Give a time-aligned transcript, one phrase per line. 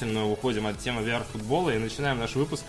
[0.00, 2.64] Мы уходим от темы VR-футбола и начинаем наш выпуск.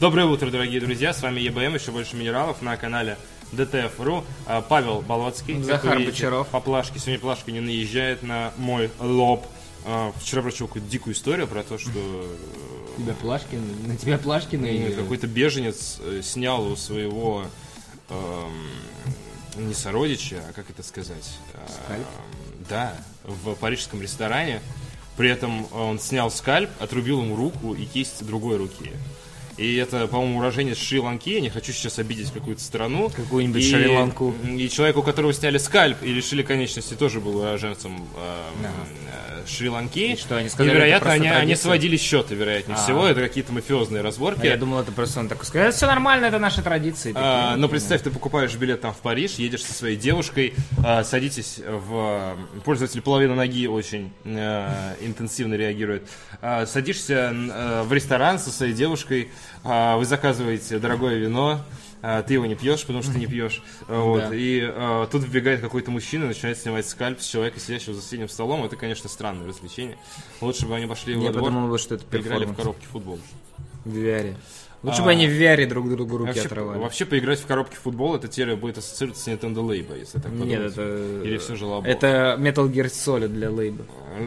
[0.00, 3.16] Доброе утро, дорогие друзья, с вами ЕБМ, еще больше минералов на канале
[3.52, 4.24] ДТФ.ру.
[4.48, 5.62] А, Павел Болоцкий.
[5.62, 6.48] Захар Бочаров.
[6.48, 6.98] По плашке.
[6.98, 9.46] Сегодня плашка не наезжает на мой лоб.
[9.84, 13.54] А, Вчера прочел какую-то дикую историю про то, что э, Тебя плашки,
[13.86, 14.96] на тебя плашки наигрывают.
[14.96, 17.44] какой-то беженец э, снял у своего
[18.10, 21.38] эм, не сородича, а как это сказать?
[21.68, 22.04] Скальп?
[22.68, 24.60] Да, в парижском ресторане.
[25.16, 28.92] При этом он снял скальп, отрубил ему руку и кисть другой руки.
[29.56, 31.30] И это, по-моему, уроженец Шри-Ланки.
[31.30, 33.10] Я не хочу сейчас обидеть какую-то страну.
[33.14, 34.34] Какую-нибудь И- Шри-Ланку.
[34.44, 38.70] И человек, у которого сняли скальп и лишили конечности, тоже был уроженцем э, Да.
[39.42, 39.98] э, Шри-Ланки.
[40.12, 42.82] И что, они сказали, И, вероятно, они, сводили счеты, вероятнее А.
[42.82, 43.06] всего.
[43.06, 44.42] Это какие-то мафиозные разборки.
[44.42, 47.12] А я думал, это просто он такой сказал, все нормально, это наши традиции.
[47.14, 51.04] А, Такие, но представь, ты покупаешь билет там в Париж, едешь со своей девушкой, а,
[51.04, 52.36] садитесь в...
[52.64, 56.08] Пользователь половины ноги очень э, интенсивно реагирует.
[56.40, 61.60] А, садишься э, в ресторан со своей девушкой, а, вы заказываете дорогое вино,
[62.06, 63.62] а, ты его не пьешь, потому что не пьешь.
[63.88, 64.34] Вот, Да.
[64.34, 68.62] И а, тут вбегает какой-то мужчина начинает снимать скальп с человека, сидящего за соседним столом.
[68.62, 69.96] Это, конечно, странное развлечение.
[70.42, 73.18] Лучше бы они пошли Я во двор, подумал, бы, что это поиграли в в футбол.
[73.86, 74.36] В VR.
[74.84, 75.04] Лучше А.
[75.04, 76.78] бы они в VR друг другу руки Вообще, отрывали.
[76.78, 80.30] вообще поиграть в коробки в футбол, это теперь будет ассоциироваться с Nintendo Labo, если так
[80.30, 80.48] подумать.
[80.48, 81.22] Нет, это...
[81.24, 81.86] Или все же лабо.
[81.88, 83.84] Это Metal Gear Solid для лейба.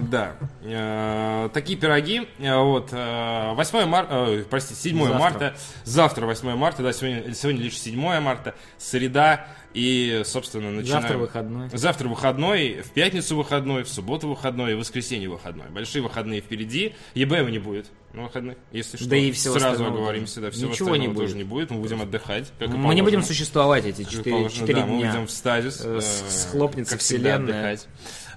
[0.10, 0.36] Да.
[0.64, 2.28] Э, Такие пироги.
[2.40, 2.90] Э, Вот.
[2.92, 5.20] э, 8 марта, простите, 7 Завтра.
[5.20, 5.56] марта.
[5.86, 8.56] Завтра 8 марта, да, сегодня, сегодня лишь 7 марта.
[8.78, 9.48] Среда.
[9.74, 11.02] И, собственно, начинаем.
[11.02, 11.70] Завтра выходной.
[11.74, 15.68] Завтра выходной, в пятницу выходной, в субботу выходной, в воскресенье выходной.
[15.70, 16.96] Большие выходные впереди.
[17.14, 19.08] ЕБМ не будет на выходных, если что.
[19.10, 21.38] Да и всего Сразу оговоримся, да, всего Ничего не остального тоже будет.
[21.38, 21.70] не будет.
[21.72, 22.52] Мы будем отдыхать.
[22.58, 25.10] как и Мы не будем существовать эти Как 4, положено, да, мы дня.
[25.10, 25.82] уйдем в стазис.
[25.84, 27.72] Э, э, схлопнется всегда, вселенная.
[27.74, 27.88] отдыхать.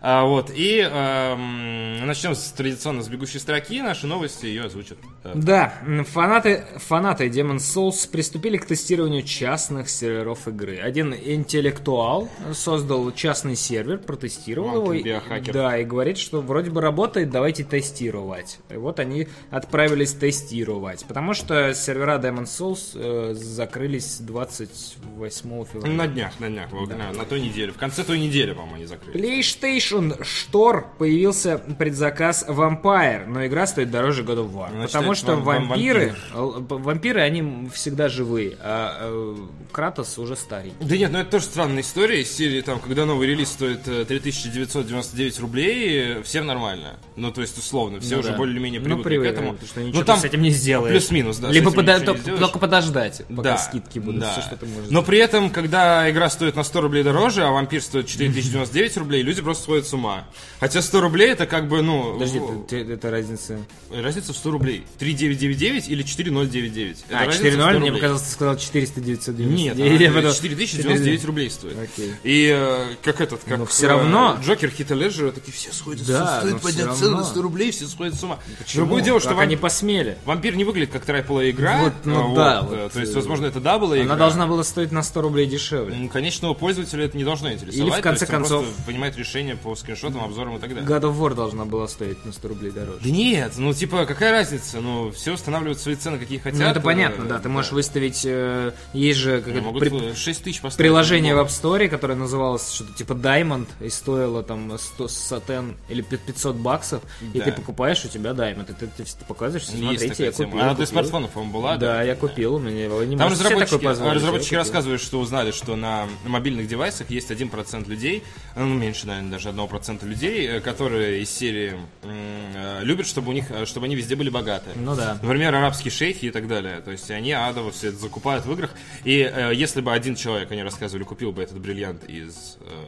[0.02, 3.82] А, вот, и эм, начнем с, традиционно с бегущей строки.
[3.82, 4.96] Наши новости ее озвучат.
[5.34, 5.74] Да,
[6.06, 10.78] фанаты, фанаты Demon's Souls приступили к тестированию частных серверов игры.
[10.78, 14.86] Один интеллектуал создал частный сервер, протестировал его.
[14.86, 15.52] Маленький и-.
[15.52, 18.58] Да, и говорит, что вроде бы работает, давайте тестировать.
[18.70, 21.04] И вот они отправились тестировать.
[21.06, 25.94] Потому что сервера Demon's Souls э, закрылись 28 февраля.
[25.94, 27.72] На днях, на днях, вот, на, на той неделе.
[27.72, 29.20] В конце той недели, по-моему, они закрыли.
[29.20, 34.70] PlayStation Store появился предзаказ Vampire, но игра стоит дороже God of War.
[34.70, 39.36] Значит, потому что вам- вам вампиры, л- вампиры, они всегда живые, а э,
[39.72, 40.72] Кратос уже старый.
[40.80, 44.04] Да нет, ну это тоже странная история из серии, там, когда новый релиз стоит э,
[44.04, 46.98] 3999 рублей, э, всем нормально.
[47.16, 48.36] Ну, то есть, условно, все Ну уже да.
[48.36, 49.52] более-менее Ну, привыкли к привыкли, этому.
[49.52, 50.92] потому что Ну, ничего там ты с этим не сделаешь.
[50.92, 51.48] Плюс-минус, да.
[51.50, 54.20] Либо пода- только, только подождать, пока Да, скидки будут.
[54.20, 54.32] да.
[54.32, 57.50] Все, что ты можешь Но при этом, когда игра стоит на 100 рублей дороже, а
[57.50, 60.24] вампир стоит 4099 рублей, люди просто сходят с ума.
[60.60, 62.14] Хотя 100 рублей это как бы, ну...
[62.14, 63.58] Подожди, в- ты- ты- это разница.
[63.90, 64.86] Разница в 100 рублей.
[64.98, 67.04] 3999 или 4099.
[67.08, 70.00] Это А, разница в 4.0, 100 мне показалось, ты сказал 400 999.
[70.00, 71.76] Нет, подумал, 4099 рублей стоит.
[71.78, 72.14] Окей.
[72.24, 76.06] И э, как этот, как Но всё э, равно- Джокер Хита Леджера, такие все сходят,
[76.06, 78.38] Да, все но стоит поднять цену на 100 рублей, все сходят с ума.
[78.58, 78.84] Почему?
[78.84, 80.18] Другое дело, что Как вам- они посмели.
[80.24, 81.78] Вампир не выглядит как трайполая игра.
[81.84, 84.12] Вот, ну а, да, э, вот, то есть, э, возможно, это даблая игра.
[84.14, 86.08] Она должна была стоить на 100 рублей дешевле.
[86.12, 87.92] Конечного пользователя это не должно интересовать.
[87.92, 90.88] Или, в конце концов- просто принимает решение по скриншотам, обзорам и так далее.
[90.88, 92.98] God of War должна была стоить на 100 рублей дороже.
[93.02, 94.80] Да нет, ну типа какая разница?
[94.80, 96.60] Ну все устанавливают свои цены, какие хотят.
[96.60, 97.38] Ну, это э, понятно, да.
[97.38, 98.22] Ты можешь выставить...
[98.24, 102.14] э, есть же как Ну, это, Могут при- 6 тысяч приложение в App Store, которое
[102.14, 108.04] называлось что-то типа Diamond, и стоило там 100 сатен или 500 баксов, и ты покупаешь,
[108.04, 110.50] у тебя Diamond, и ты, ты, ты показываешь, смотрите, я тема.
[110.50, 110.64] купил.
[110.64, 111.76] Она для смартфонов, по-моему, была.
[111.76, 116.06] Да, я купил, у меня его не Там разработчики, разработчики рассказывают, что узнали, что на
[116.26, 118.22] мобильных девайсах есть 1% людей,
[118.56, 119.59] ну, меньше, наверное, даже 1%
[120.06, 124.30] людей, э, которые из серии э, любят, чтобы у них, э, чтобы они везде были
[124.30, 124.70] богаты.
[124.76, 125.18] Ну да.
[125.22, 126.80] Например, арабские шейхи и так далее.
[126.80, 128.70] То есть они адово все это закупают в играх.
[129.04, 132.86] И э, если бы один человек, они рассказывали, купил бы этот бриллиант из э,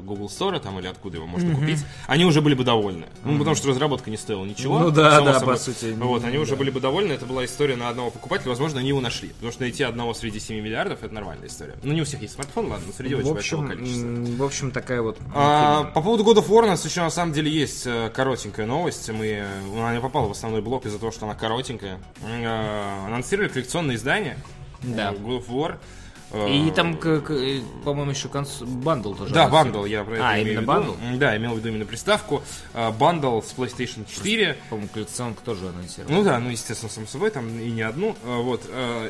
[0.00, 3.06] Google Store там или откуда его можно купить, они уже были бы довольны.
[3.24, 4.78] Ну, потому что разработка не стоила ничего.
[4.78, 5.54] Ну да, да, собой.
[5.54, 5.94] по сути.
[5.98, 6.56] Вот, они уже Да.
[6.56, 7.12] были бы довольны.
[7.12, 8.50] Это была история на одного покупателя.
[8.50, 9.28] Возможно, они его нашли.
[9.30, 11.74] Потому что найти одного среди 7 миллиардов это нормальная история.
[11.82, 14.06] Ну, не у всех есть смартфон, ладно, но среди очень В большого общем, количества.
[14.06, 15.18] м, в общем, такая вот...
[15.34, 18.66] А, по поводу God of War у нас еще на самом деле есть э, коротенькая
[18.66, 19.08] новость.
[19.10, 19.44] Мы,
[19.74, 21.98] она не попала в основной блок из-за того, что она коротенькая.
[22.22, 24.36] Э, Анонсировали коллекционное издание
[24.82, 25.12] Да.
[25.12, 25.76] э, God of War.
[26.32, 28.60] Э, И там, э, по-моему, еще конс...
[28.62, 29.32] бандл тоже.
[29.34, 30.92] Да, бандл, я про это А, имею именно бандл?
[31.16, 32.42] Да, имел в виду именно приставку.
[32.74, 34.56] А, Бандл с PlayStation 4.
[34.70, 36.12] По-моему, коллекционка тоже анонсировал.
[36.14, 38.16] Ну да, ну естественно, само собой, там и не одну.
[38.24, 38.62] А, Вот.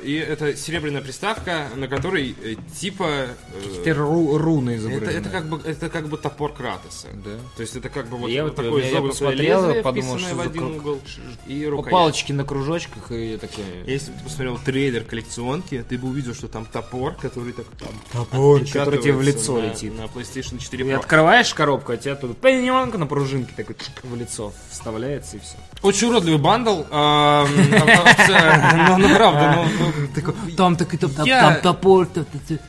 [0.02, 3.04] И это серебряная приставка, на которой э, типа...
[3.08, 3.28] э,
[3.62, 5.10] Какие-то ру- руны Это, изображены.
[5.20, 7.08] это как бы это как бы топор Кратоса.
[7.14, 7.30] Да.
[7.56, 10.40] То есть это как бы вот Я вот- такое я посмотрел, лезвие, подумал, что в
[10.40, 10.76] один круг.
[10.76, 11.00] угол
[11.46, 11.92] и По рукоять.
[11.92, 13.66] палочке на кружочках и такое.
[13.86, 17.88] Если бы ты посмотрел трейлер коллекционки, ты бы увидел, что там топор, который так там
[18.12, 19.92] Топор, который тебе в лицо на- летит.
[19.96, 20.96] На PlayStation 4 И Pro.
[20.96, 25.56] открываешь коробку, а тебя тут пеньонка на пружинке такой в лицо вставляется и все.
[25.82, 26.82] Очень уродливый бандл.
[26.90, 32.08] а, а, Ну, ну, правда, ну, ну, Там так и там, топор.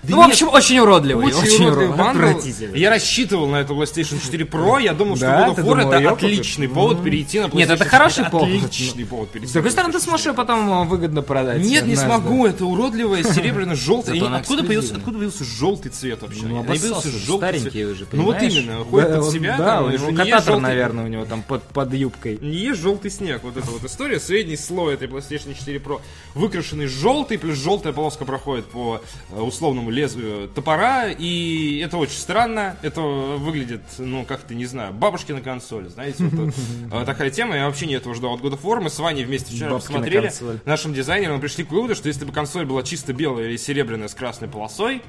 [0.04, 1.28] Ну, в общем, очень уродливый.
[1.28, 2.40] Очень, уродливый бандл.
[2.74, 4.82] Я рассчитывал на эту PlayStation 4 Pro.
[4.82, 5.26] Я думал, что?
[5.26, 7.90] God of War это отличный повод перейти на PlayStation Нет, это 4.
[7.90, 8.50] хороший повод.
[8.66, 10.36] Отличный повод перейти С другой стороны, ты сможешь ее 4.
[10.36, 11.62] потом выгодно продать.
[11.62, 14.20] Нет, не смогу, это уродливое серебряно-желтое.
[14.28, 16.46] Она Откуда появился, откуда появился желтый цвет вообще?
[16.46, 17.92] Ну, появился желтый старенький цвет.
[17.92, 18.54] уже, Ну вот понимаешь?
[18.64, 20.62] именно, ходит Да, под себя, Да, там, у и него что не есть кататор, желтый-
[20.62, 22.38] наверное, у него там под, под юбкой.
[22.42, 24.20] Не есть желтый снег, вот эта вот история.
[24.20, 26.02] Средний слой этой PlayStation 4 Pro
[26.36, 29.02] выкрашенный желтый, плюс желтая полоска проходит по
[29.32, 32.78] э, условному лезвию топора, и это очень странно.
[32.82, 36.54] Это выглядит, ну, как-то, не знаю, бабушки на консоли, знаете, вот,
[36.92, 37.56] э, такая тема.
[37.56, 38.82] Я вообще не этого ждал от God of War.
[38.82, 40.32] Мы с Ваней вместе вчера посмотрели.
[40.66, 44.14] Нашим дизайнерам пришли к выводу, что если бы консоль была чисто белая или серебряная с
[44.18, 45.02] красной полосой,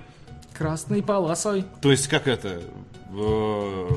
[0.56, 1.64] Красной полосой.
[1.80, 2.60] то есть как это...
[3.12, 3.88] э,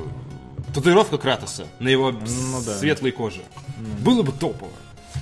[0.73, 2.77] татуировка Кратоса на его Ну да.
[2.77, 3.41] светлой коже.
[3.99, 4.69] Было бы топово.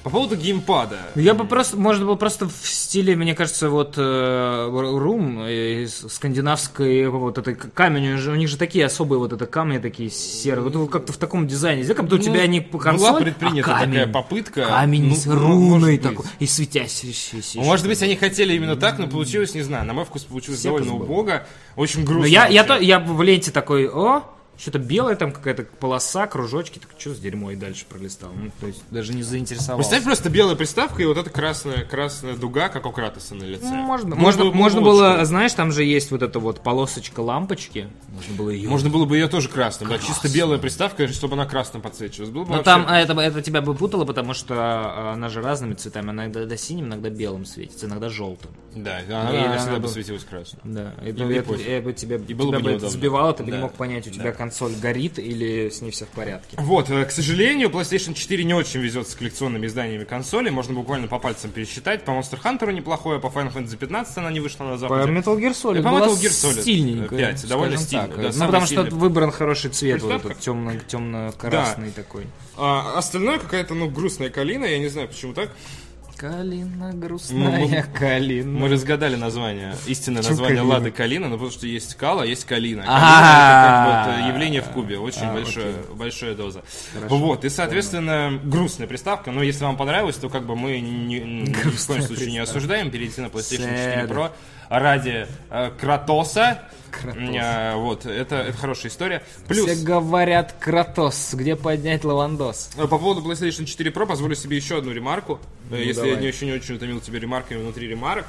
[0.09, 0.97] По поводу геймпада.
[1.13, 7.07] Я бы просто, можно было просто в стиле, мне кажется, вот э, Рум, э, скандинавской
[7.09, 11.13] вот этой камень, у них же- такие особые вот это камни такие серые, вот, как-то
[11.13, 13.99] в таком дизайне, сделай, как будто у тебя не Была консоль, предпринята а камень.
[13.99, 14.65] такая попытка.
[14.65, 17.59] Камень Ну, с ну, руной такой, и светящийся.
[17.59, 20.63] Ну, Может быть, они хотели именно так, но получилось, не знаю, на мой вкус получилось
[20.63, 21.43] довольно убого.
[21.75, 22.21] Очень грустно.
[22.21, 22.85] Но я, я, вообще.
[22.85, 24.23] я в ленте такой, о,
[24.59, 28.31] что-то белое там какая-то полоса, кружочки, так что с дерьмо и дальше пролистал.
[28.35, 29.89] Ну, то есть даже не заинтересовался.
[29.89, 33.63] Представь просто белая приставка и вот эта красная, красная дуга, как у Кратоса на лице.
[33.65, 36.61] Ну, можно, Можно можно, было бы можно было, знаешь, там же есть вот эта вот
[36.61, 37.89] полосочка лампочки.
[38.09, 38.67] Можно было ее.
[38.69, 42.31] Можно было бы ее тоже красным, да, чисто белая приставка, чтобы она красным подсвечивалась.
[42.31, 45.29] Было бы Но вообще- там а, это, это тебя бы путало, потому что а, она
[45.29, 46.09] же разными цветами.
[46.09, 48.51] Она иногда синим, иногда белым светится, иногда желтым.
[48.75, 50.61] Да, И она, она всегда бы была- светилась красным.
[50.65, 51.67] Да, и, И это, пофиг.
[51.67, 53.57] это тебя, И было тебя бы бы это сбивало, ты бы Да.
[53.57, 54.31] не мог понять, у тебя Да.
[54.49, 56.57] Консоль горит или с ней все в порядке.
[56.57, 60.49] Вот, э, к сожалению, PlayStation 4 не очень везет с коллекционными изданиями консолей.
[60.49, 62.03] Можно буквально по пальцам пересчитать.
[62.03, 65.11] По Monster Hunter неплохое, по Final Fantasy 15 она не вышла на По Западе.
[65.11, 67.15] Metal Gear Solid И по была Metal Gear Solid, стильненько.
[67.15, 68.33] э, пять, довольно скажем стильно, так.
[68.33, 68.99] да, ну, потому что сильный.
[68.99, 72.25] выбран хороший цвет, вот этот темно, темно-красный такой.
[72.57, 75.51] А остальное какая-то, ну, грустная калина, я не знаю, почему так.
[76.19, 78.59] Калина, Ну, грустная мы- калина.
[78.59, 80.73] Мы разгадали название, истинное название калина?
[80.73, 82.83] Лады Калина, но потому что есть Кала, есть Калина.
[82.83, 86.61] Калина это как вот явление в кубе, очень А, большое, большая доза.
[87.07, 91.87] Вот, и, соответственно, грустная приставка, но если вам понравилось, то как бы мы ни, в
[91.87, 94.09] коем случае не осуждаем перейти на PlayStation 4 Sad.
[94.09, 94.31] Pro
[94.69, 96.61] ради э, Кратоса.
[96.91, 97.21] Кратос.
[97.21, 99.23] Э, вот, это, это хорошая история.
[99.47, 102.71] Плюс, Все говорят, Кратос, где поднять лавандос?
[102.77, 105.39] Э, По поводу PlayStation 4 Pro позволю себе еще одну ремарку.
[105.71, 106.15] Э, если давай.
[106.15, 108.25] я не очень не очень утомил тебя ремарками внутри ремарок.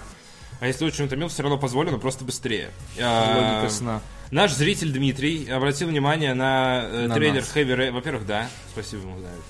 [0.60, 2.70] А если очень утомил, все равно позволю, но просто быстрее.
[2.96, 4.02] Логика сна.
[4.30, 7.56] Наш зритель Дмитрий обратил внимание на, э, На трейлер нас.
[7.56, 7.90] Heavy Rain.
[7.92, 9.42] Во-первых, да, спасибо ему за это.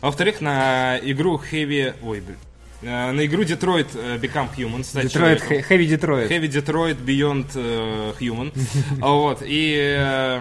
[0.00, 1.94] А во-вторых, на игру Heavy...
[2.02, 2.38] Ой, блин.
[2.84, 4.82] Э, На игру Detroit э, Become Human.
[4.82, 5.62] Детройт, человеком.
[5.62, 6.30] Хэви Детройт.
[6.30, 8.52] Heavy Detroit Beyond э, Human.
[9.00, 9.42] Вот.
[9.44, 10.40] И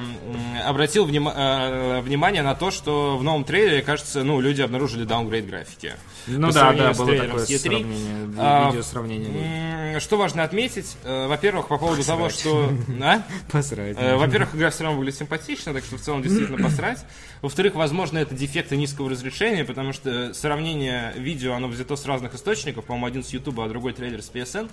[0.66, 5.94] обратил э, внимание на то, что в новом трейлере, кажется, ну, люди обнаружили даунгрейд графики.
[6.28, 7.58] Ну По да, да, было такое с E3.
[7.60, 10.00] сравнение, А, видео сравнение.
[10.00, 10.98] Что важно отметить?
[11.04, 12.72] Э, Во-первых, по поводу того, что...
[13.02, 13.24] А?
[13.52, 13.96] Посрать.
[14.00, 17.06] Э, Во-первых, игра все равно выглядит симпатично, так что в целом действительно посрать.
[17.42, 22.86] Во-вторых, возможно, это дефекты низкого разрешения, потому что сравнение видео, оно взято с разных источников,
[22.86, 24.70] по-моему, один с YouTube, а другой трейлер с PSN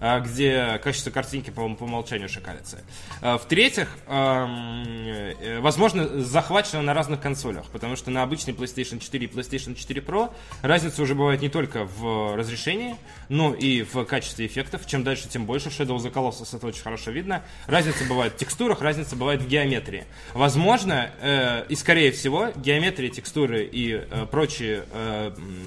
[0.00, 2.82] где качество картинки, по-моему, по умолчанию шакалится.
[3.20, 9.28] А, В-третьих, э, возможно, захвачено на разных консолях, потому что на обычной PlayStation 4 и
[9.28, 10.32] PlayStation 4 Pro
[10.62, 12.96] разница уже бывает не только в разрешении,
[13.28, 14.86] но и в качестве эффектов.
[14.86, 15.68] Чем дальше, тем больше.
[15.68, 17.42] Shadow of the Colossus это очень хорошо видно.
[17.66, 20.04] Разница бывает в текстурах, разница бывает в геометрии.
[20.34, 24.84] Возможно, э, и скорее всего, геометрия, текстуры и э, прочие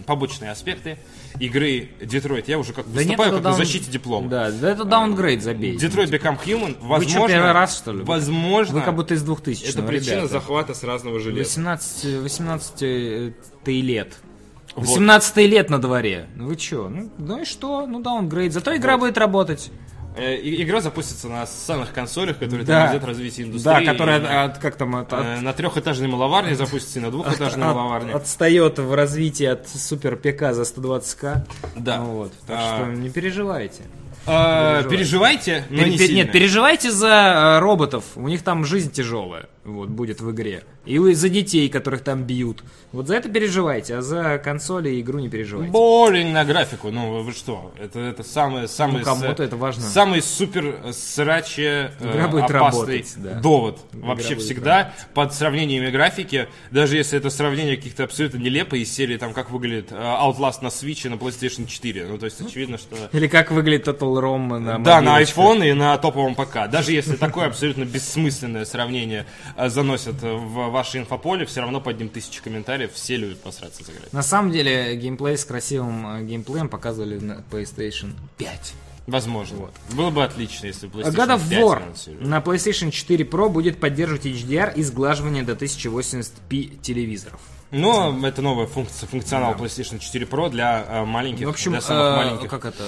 [0.06, 0.98] побочные аспекты
[1.40, 4.30] игры Detroit, я уже как Да нет, выступаю это как на даун- защите диплома.
[4.30, 5.86] Да, да это даунгрейд, забейте.
[5.88, 7.20] Detroit Become Human, Вы возможно...
[7.20, 8.00] что, первый раз, что ли?
[8.00, 8.76] Вы- Возможно...
[8.76, 10.28] Вы как будто из 2000 это причина ребята.
[10.30, 11.40] захвата с разного железа.
[11.50, 13.32] 18, 18 э,
[13.64, 14.18] ты лет.
[14.76, 14.86] Вот.
[14.88, 16.28] 18 лет на дворе.
[16.36, 16.90] Ну вы чё?
[16.90, 17.88] Ну, ну и что?
[17.88, 18.54] Ну даунгрейд.
[18.54, 19.72] Зато игра будет работать.
[20.18, 22.82] Э, Игра запустится на самых консолях, которые Да.
[22.88, 23.74] тормозят развитие индустрии.
[23.74, 27.12] Да, которая, И от- как там, от- от- э, на трехэтажной мыловарне запустится и на
[27.12, 28.14] двухэтажной от- мыловарне.
[28.14, 31.46] отстает в развитии от супер ПК за 120к.
[31.76, 31.98] Да.
[32.00, 32.76] Ну Вот, так А.
[32.78, 33.84] что не переживайте.
[34.30, 36.16] А, Переживайте, но Пере- не сильно.
[36.18, 38.04] нет, переживайте за э, роботов.
[38.16, 39.48] У них там жизнь тяжелая.
[39.68, 40.64] Вот, будет в игре.
[40.86, 42.64] И вы за детей, которых там бьют.
[42.94, 45.74] Вот за это переживайте, а за консоли и игру не переживайте.
[45.74, 47.74] Боринг на графику, ну вы что?
[47.78, 49.84] Это, это самый, самый, Ну, кому-то это важно.
[49.84, 53.34] самый супер э, сраче э, будет опасный работать, да.
[53.42, 53.80] довод.
[53.92, 59.18] Игра Вообще всегда под сравнениями графики, даже если это сравнение каких-то абсолютно нелепое из серии,
[59.18, 62.08] там, как выглядит э, Outlast на Switch и на PlayStation 4.
[62.08, 62.96] Ну, то есть очевидно, что...
[63.12, 66.70] Или как выглядит Total ROM на Да, на iPhone и на топовом ПК.
[66.72, 69.26] Даже если такое абсолютно бессмысленное сравнение
[69.57, 73.84] э, заносят э, в ваше инфополе, все равно под ним тысячи комментариев, все любят посраться
[73.84, 74.14] сыграть.
[74.14, 78.74] На самом деле, геймплей с красивым э, геймплеем показывали на PlayStation 5.
[79.08, 79.70] Возможно.
[79.94, 83.80] Было бы отлично, если бы PlayStation God of 5 War на PlayStation 4 Pro будет
[83.80, 87.40] поддерживать HDR и сглаживание до 1080p телевизоров.
[87.72, 92.04] Но это новая функция, функционал PlayStation 4 Pro для э, маленьких, В общем, для самых
[92.04, 92.50] э, маленьких.
[92.50, 92.84] как это?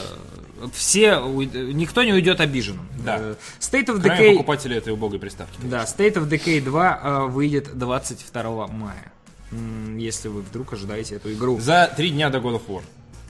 [0.73, 2.87] Все, никто не уйдет обиженным.
[3.03, 3.17] Да.
[3.19, 5.57] Э, State of Кроме Decay, покупателей этой убогой приставки.
[5.63, 9.11] да, State of Decay 2 э, выйдет 22 мая.
[9.97, 11.59] Если вы вдруг ожидаете эту игру.
[11.59, 12.83] За три дня до God of War.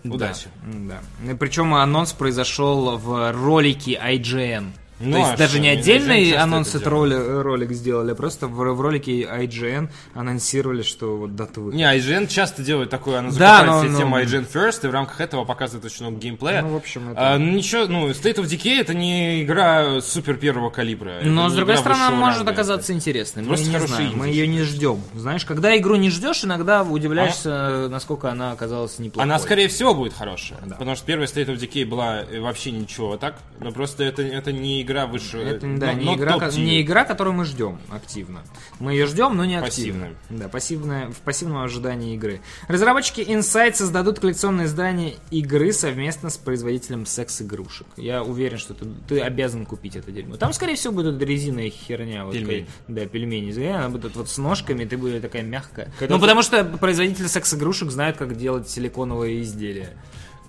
[0.04, 0.48] Удачи.
[0.66, 1.02] Да.
[1.22, 1.36] да.
[1.36, 4.72] Причем анонс произошел в ролике IGN.
[5.00, 8.15] Ну, То есть а даже что, не отдельный анонс это этот роли- ролик сделали, а
[8.15, 11.77] просто в, в ролике IGN анонсировали, что вот дата выхода.
[11.77, 14.88] Не, IGN часто делает такое, она Да, закупает но- себе но- тему IGN First, и
[14.88, 16.62] в рамках этого показывает очень много геймплея.
[16.62, 20.36] Ну, в общем, это- А, ну, ничего, ну, State of Decay это не игра супер
[20.36, 21.20] первого калибра.
[21.24, 22.51] Но, с другой стороны, она может ранга.
[22.51, 23.44] оказаться интересной.
[23.44, 25.01] Мы не знаем, мы ее не ждем.
[25.15, 29.24] Знаешь, когда игру не ждешь, иногда удивляешься, насколько она оказалась неплохой.
[29.24, 30.60] Она, скорее всего, будет хорошая.
[30.60, 33.38] Потому что первая State of Decay была э, вообще ничего так.
[33.60, 35.38] Но просто это, это не игра выше.
[35.39, 38.41] Это, э, да, но- не, игра, ко- не игра, которую мы ждем активно.
[38.79, 40.08] Мы ее ждем, но не активно.
[40.08, 40.39] Пассивно.
[40.39, 42.41] Да, пассивное, в пассивном ожидании игры.
[42.67, 47.88] Разработчики Insight создадут коллекционное издание игры совместно с производителем секс-игрушек.
[47.98, 50.38] Я уверен, что ты, ты обязан купить это дерьмо.
[50.38, 52.25] Там, скорее всего, будет резиновая херня.
[52.25, 52.67] Вот, Пельмени.
[52.88, 53.50] да, пельмени.
[53.67, 55.91] Она будет вот с ножками, ты будешь такая мягкая.
[56.00, 59.89] Когда ну, ты- потому что производители секс-игрушек знают, как делать силиконовые изделия.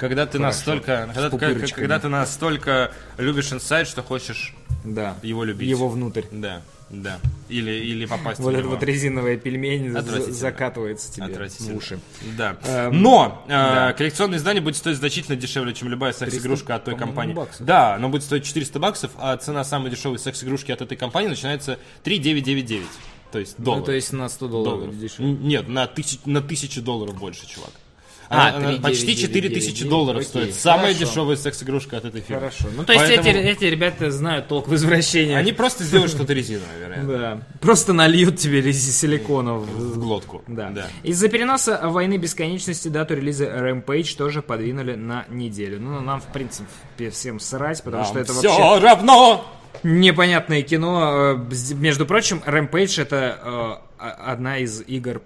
[0.00, 1.80] Когда ты настолько, когда, пупырочками.
[1.82, 4.54] когда ты настолько любишь инсайд, что хочешь
[4.84, 5.14] Да.
[5.22, 5.68] его любить.
[5.68, 6.22] Его внутрь.
[6.32, 7.18] Да, да.
[7.48, 8.70] Или, или попасть Вот в него.
[8.70, 9.92] вот резиновая пельмень
[10.32, 12.00] закатывается тебе в уши.
[12.36, 12.56] Да.
[12.64, 13.92] Эм, Но э, да.
[13.92, 17.34] коллекционное издание будет стоить значительно дешевле, чем любая секс-игрушка от той компании.
[17.34, 17.66] баксов.
[17.66, 21.78] Да, оно будет стоить 400 баксов, а цена самой дешевой секс-игрушки от этой компании начинается
[22.04, 22.86] 3999.
[23.32, 23.86] То есть Ну, долларов.
[23.86, 24.98] то есть на 100 долларов долларов.
[24.98, 25.30] дешевле.
[25.32, 27.70] Нет, на, тысяч, на тысячу долларов больше, чувак.
[28.32, 30.54] А, 3 почти 9 4000 9 долларов окей, стоит.
[30.54, 31.04] Самая хорошо.
[31.04, 32.42] дешевая секс-игрушка от этой фирмы.
[32.42, 32.68] Хорошо.
[32.76, 35.34] Ну, то есть Поэтому эти, эти ребята знают толк в извращении.
[35.34, 37.18] Они просто сделают что-то резиновое, вероятно.
[37.18, 37.40] Да.
[37.60, 39.62] Просто нальют тебе силиконов.
[39.66, 40.44] В глотку.
[40.46, 40.70] Да.
[40.70, 40.86] да.
[41.02, 45.80] Из-за переноса войны бесконечности дату релиза Rampage тоже подвинули на неделю.
[45.80, 49.44] Ну, нам, в принципе, всем срать, потому что это все вообще равно!
[49.82, 51.36] непонятное кино.
[51.50, 55.22] Э, Между прочим, Rampage это э, а- одна из игр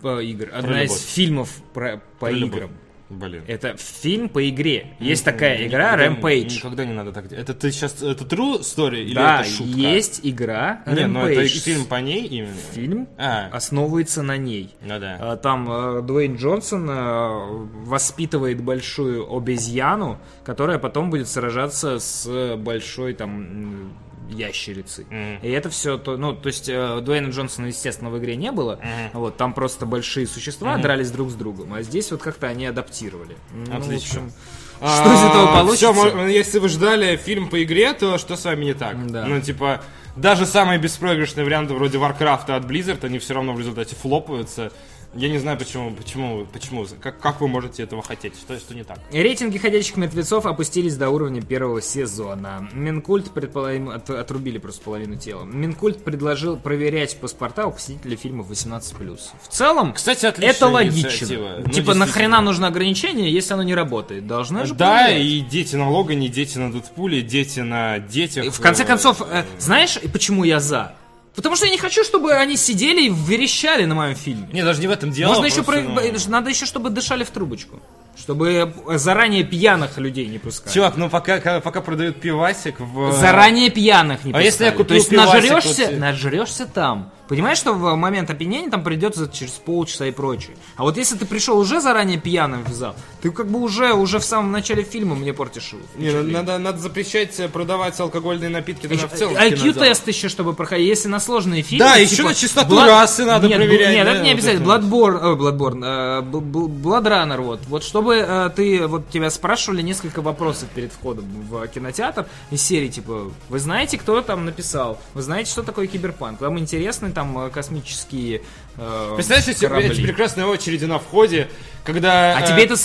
[0.00, 1.00] по игр, одна из любовь.
[1.02, 2.56] фильмов про, по Про любовь.
[2.58, 2.70] играм.
[3.10, 3.42] Блин.
[3.46, 4.88] Это фильм по игре.
[5.00, 6.56] Есть такая игра Никогда- Rampage.
[6.56, 7.42] Никогда не надо так делать.
[7.42, 9.78] Это ты сейчас, это true story или да, это шутка?
[9.78, 11.58] есть игра Не, ну это Rampage.
[11.58, 12.52] фильм по ней именно.
[12.74, 13.48] Фильм А.
[13.50, 14.74] основывается на ней.
[14.82, 15.16] Ну да.
[15.20, 23.14] А, Там э, Дуэйн Джонсон э, воспитывает большую обезьяну, которая потом будет сражаться с большой
[23.14, 23.94] там
[24.30, 25.06] м, ящерицей.
[25.10, 25.38] Мгм.
[25.42, 28.78] И это все, то, ну, то есть э, Дуэйна Джонсона, естественно, в игре не было.
[29.12, 31.74] Вот, там просто большие существа дрались друг с другом.
[31.74, 33.36] А здесь вот как-то они адаптировали.
[33.52, 34.22] Ну, Отлично.
[34.24, 34.32] общем,
[34.80, 35.92] Что из этого получится?
[35.92, 39.10] Мо- если вы ждали фильм по игре, то что с вами не так?
[39.10, 39.24] Да.
[39.26, 39.82] Ну, типа,
[40.16, 44.72] даже самые беспроигрышные варианты вроде Warcraft от Blizzard, они все равно в результате флопаются.
[45.14, 48.84] Я не знаю, почему, почему, почему, как, как вы можете этого хотеть, что, что не
[48.84, 48.98] так?
[49.10, 52.68] Рейтинги «Ходячих мертвецов» опустились до уровня первого сезона.
[52.74, 55.44] Минкульт предположим, от- отрубили просто половину тела.
[55.44, 59.18] Минкульт предложил проверять паспорта у посетителей фильмов 18+.
[59.42, 61.60] В целом, Кстати, это логично.
[61.64, 64.26] Ну, типа, нахрена нужно ограничение, если оно не работает?
[64.26, 65.22] Должны же Да, проверять.
[65.26, 68.44] и дети на Логане, дети на Дедпуле, дети на детях.
[68.44, 70.94] И В конце э, концов, э, знаешь, почему я за?
[71.38, 74.48] Потому что я не хочу, чтобы они сидели и верещали на моем фильме.
[74.52, 75.34] Не, даже не в этом дело.
[75.34, 77.78] Можно еще про- ну, надо еще, чтобы дышали в трубочку.
[78.18, 80.72] Чтобы заранее пьяных людей не пускать.
[80.74, 83.12] Чувак, ну пока, ка- пока продают пивасик в...
[83.12, 87.12] Заранее пьяных не А если я купил То есть пивасик, нажрешься, вот, э, нажрешься там.
[87.28, 90.56] Понимаешь, что в момент опьянения там придется через полчаса и прочее.
[90.76, 94.18] А вот если ты пришел уже заранее пьяным в зал, ты как бы уже, уже
[94.18, 98.86] в самом начале фильма мне портишь Не, ну, надо, надо запрещать э, продавать алкогольные напитки
[98.86, 99.36] тогда в целом.
[99.36, 101.84] IQ-тест еще, чтобы проходить, если на сложные фильмы.
[101.84, 104.64] типа Да, еще на чистоту расы надо проверять, Нет, это не вот обязательно.
[104.66, 107.60] Bloodborne, Bloodborne, э, Бл- Бл- Blood Runner, вот.
[107.68, 112.88] Вот чтобы э, ты, вот тебя спрашивали несколько вопросов перед входом в кинотеатр из серии,
[112.88, 114.98] типа, вы знаете, кто там написал?
[115.14, 116.40] Вы знаете, что такое киберпанк?
[116.40, 118.42] Вам интересны там э, космические
[118.76, 119.88] э, Представляешь, эти, корабли?
[119.88, 121.48] эти прекрасные очереди на входе,
[121.82, 122.36] когда...
[122.38, 122.76] А э, тебе это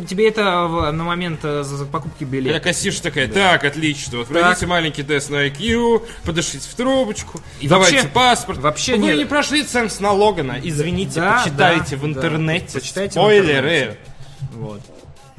[0.00, 1.62] тебе- это в- на момент э,
[1.92, 2.58] покупки Я билета.
[2.58, 7.94] кассирша такая, так, отлично, вот пройдите маленький тест на IQ, подышите в трубочку, И давайте
[7.98, 8.58] вообще- паспорт.
[8.58, 9.18] вообще Вы нет.
[9.18, 12.08] не прошли ценз на Логана, извините, Да, почитайте да, в да.
[12.08, 13.52] интернете, Почитайте в спойлеры.
[13.78, 13.98] интернете.
[14.54, 14.80] Вот.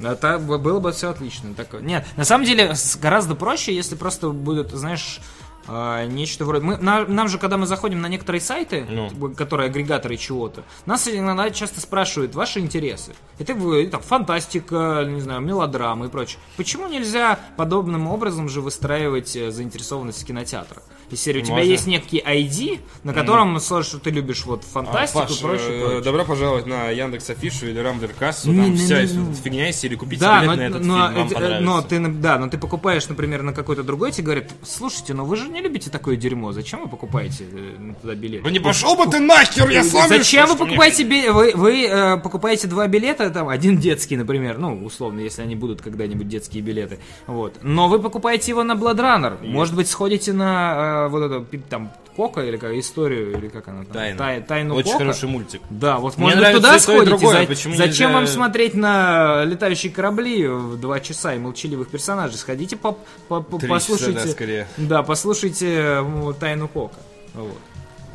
[0.02, 1.54] Это было бы все отлично.
[1.54, 5.20] Так, нет, на самом деле гораздо проще, если просто будет, знаешь,
[5.68, 6.66] а, нечто вроде...
[6.66, 9.32] Мы, на- нам же, когда мы заходим на некоторые сайты, Ну.
[9.36, 13.14] которые агрегаторы чего-то, нас иногда часто спрашивают ваши интересы.
[13.40, 13.54] Это
[13.88, 16.40] там, фантастика, не знаю, мелодрамы и прочее.
[16.58, 20.84] Почему нельзя подобным образом же выстраивать э, заинтересованность в кинотеатрах?
[21.10, 21.70] Из серии у тебя Можно.
[21.70, 25.68] есть некий ID, на котором, слушай, что ты любишь вот А, фантастику Паш, и прочее,
[25.70, 26.02] э, прочее.
[26.02, 29.34] добро пожаловать на Яндекс Афишу или Рамблер Кассу, Не, там не, вся не, ну.
[29.34, 31.62] фигня из серии, купите Да, билет но, на этот но, фильм, вам понравится.
[31.64, 35.38] но ты, да, но ты покупаешь, например, на какой-то другой, тебе говорят, слушайте, но вы
[35.38, 38.44] же не любите такое дерьмо, зачем вы покупаете э, туда билет?
[38.44, 42.18] Ну не пошел бы ты нахер, я сам Зачем вы покупаете би- вы, вы э,
[42.18, 47.00] покупаете два билета, там один детский, например, ну условно, если они будут когда-нибудь детские билеты,
[47.28, 47.60] вот.
[47.62, 52.42] Но вы покупаете его на Blood Runner, может быть сходите на вот пи- там Кока
[52.42, 54.18] или как историю или как она там Тайна.
[54.18, 54.98] Тай- тайну Очень Кока.
[55.06, 55.62] хороший мультик.
[55.70, 57.06] Да, вот Мне может быть туда сходите.
[57.06, 61.90] другое, За- почему Зачем нельзя- вам смотреть на летающие корабли в два часа и молчаливых
[61.90, 62.38] персонажей?
[62.38, 62.94] Сходите по,
[63.28, 64.14] по- по- послушайте.
[64.16, 64.68] часа, да, скорее.
[64.78, 66.04] Да, послушайте
[66.40, 66.96] тайну Кока.
[67.36, 67.54] Вот.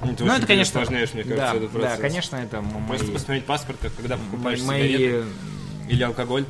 [0.05, 2.01] Ну очень это, конечно, усложняешь, мне кажется, да, этот да, процесс.
[2.01, 4.89] конечно, это мои, Просто посмотреть паспорт, когда покупаешь мои.
[4.89, 5.25] сигареты
[5.89, 6.45] или алкоголь.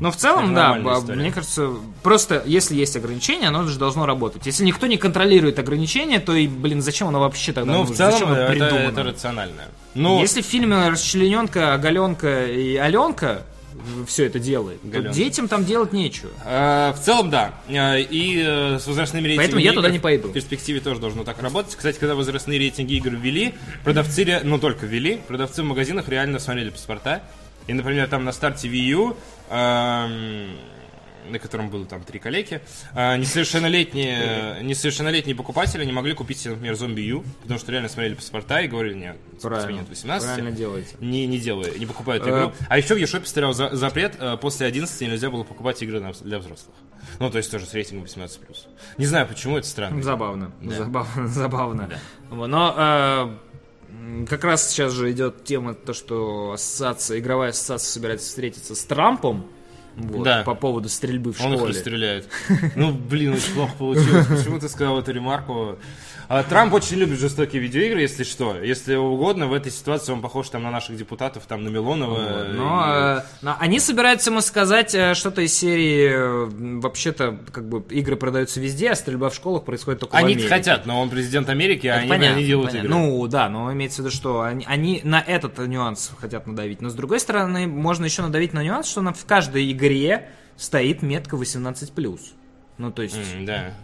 [0.00, 1.18] Но в целом, да, история.
[1.18, 1.70] мне кажется,
[2.02, 4.44] просто если есть ограничения, оно же должно работать.
[4.46, 8.12] Если никто не контролирует ограничения, то и, блин, зачем оно вообще тогда Ну, в целом,
[8.12, 9.62] Зачем оно это, это рационально.
[9.94, 13.42] Ну, Если в фильме расчлененка, оголенка и Аленка
[14.06, 15.14] все это делает, то Галенка.
[15.14, 16.30] детям там делать нечего.
[16.44, 17.54] э, в целом, да.
[17.68, 20.28] Э, И э, с возрастными рейтингами Поэтому я туда не пойду.
[20.28, 21.74] В перспективе тоже должно так работать.
[21.76, 26.70] Кстати, когда возрастные рейтинги игр ввели, продавцы, ну только ввели, продавцы в магазинах реально смотрели
[26.70, 27.22] паспорта.
[27.66, 29.16] И, например, там на старте Wii U,
[29.50, 30.56] эм,
[31.30, 32.60] на котором было там три коллеги,
[32.94, 38.14] э, несовершеннолетние, несовершеннолетние покупатели не могли купить себе, например, зомби Ю, потому что реально смотрели
[38.14, 40.24] паспорта и говорили, нет, тебе нет 18.
[40.26, 40.94] правильно делаете.
[41.00, 42.30] не, не делаю, не покупают Э.
[42.30, 42.52] игру.
[42.68, 46.12] А еще в eShop стоял за- запрет, э, после 11 нельзя было покупать игры на-
[46.12, 46.76] для взрослых.
[47.18, 48.68] Ну, то есть тоже с рейтингом 18+.
[48.98, 50.02] Не знаю, почему это странно.
[50.02, 50.76] Забавно, Да.
[50.76, 51.90] забавно, забавно.
[52.30, 53.36] Вот, Но э,
[54.28, 59.46] как раз сейчас же идет тема, то, что ассоциация, игровая ассоциация собирается встретиться с Трампом.
[59.96, 60.42] Вот, Да.
[60.44, 61.72] по поводу стрельбы в Он их школе.
[61.72, 62.28] расстреляет.
[62.76, 64.26] Ну, блин, очень плохо получилось.
[64.26, 65.78] Почему ты сказал эту ремарку?
[66.28, 68.56] А, Трамп очень любит жестокие видеоигры, если что.
[68.60, 72.14] Если угодно, в этой ситуации он похож там на наших депутатов, там на Милонова.
[72.18, 76.46] Вот, и- Но, э, но они собираются ему сказать э, что-то из серии э,
[76.80, 80.48] вообще-то как бы игры продаются везде, а стрельба в школах происходит только в Они Америке.
[80.48, 82.88] хотят, но он президент Америки, а Это они, понятно, они делают понятно.
[82.88, 82.98] игры.
[82.98, 86.80] Ну да, но имеется в виду, что они, они на этот нюанс хотят надавить.
[86.82, 89.85] Но с другой стороны, можно еще надавить на нюанс, что на, в каждой игре
[90.56, 92.20] стоит метка 18+.
[92.78, 93.74] Ну, то есть, М, Да.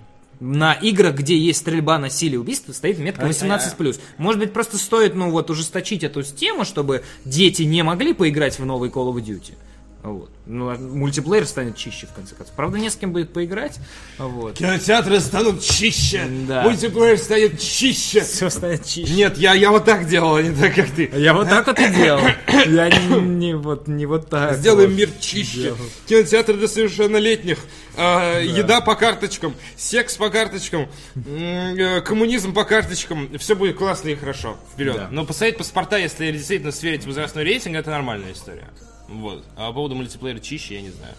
[0.40, 4.00] на играх, где есть стрельба, насилие, убийство, стоит метка А, 18+.
[4.18, 8.64] Может быть, просто стоит, ну, вот, ужесточить эту тему, чтобы дети не могли поиграть в
[8.64, 9.54] новый Call of Duty.
[10.02, 10.30] Вот.
[10.46, 12.52] Ну, а мультиплеер станет чище, в конце концов.
[12.56, 13.78] Правда, не с кем будет поиграть.
[14.18, 14.54] Вот.
[14.54, 16.62] Кинотеатры станут чище, Да.
[16.64, 18.22] мультиплеер станет чище.
[18.22, 19.12] Все станет чище.
[19.14, 21.08] Нет, я, я вот так делал, а не так, как ты.
[21.14, 22.20] Я вот так вот и делал.
[22.66, 24.56] Я не, не вот, не вот так.
[24.56, 24.98] Сделаем вот.
[24.98, 25.74] мир чище.
[26.06, 27.58] Кинотеатр для совершеннолетних.
[27.96, 29.54] а, Еда по карточкам.
[29.76, 30.88] Секс по карточкам.
[31.26, 33.28] э, Коммунизм по карточкам.
[33.38, 34.56] Все будет классно и хорошо.
[34.74, 34.96] Вперед.
[34.96, 35.08] Да.
[35.12, 38.68] Но посмотреть паспорта, если действительно сверить возрастной рейтинг, это нормальная история.
[39.12, 39.44] Вот.
[39.56, 41.14] А по поводу мультиплеера чище, я не знаю.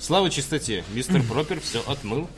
[0.00, 0.84] Слава чистоте.
[0.94, 2.28] Мистер Пропер все отмыл.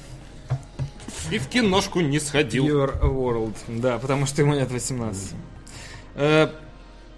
[1.30, 2.66] И в киношку не сходил.
[2.66, 3.54] Your World.
[3.68, 5.32] Да, потому что ему нет 18.
[6.14, 6.48] все,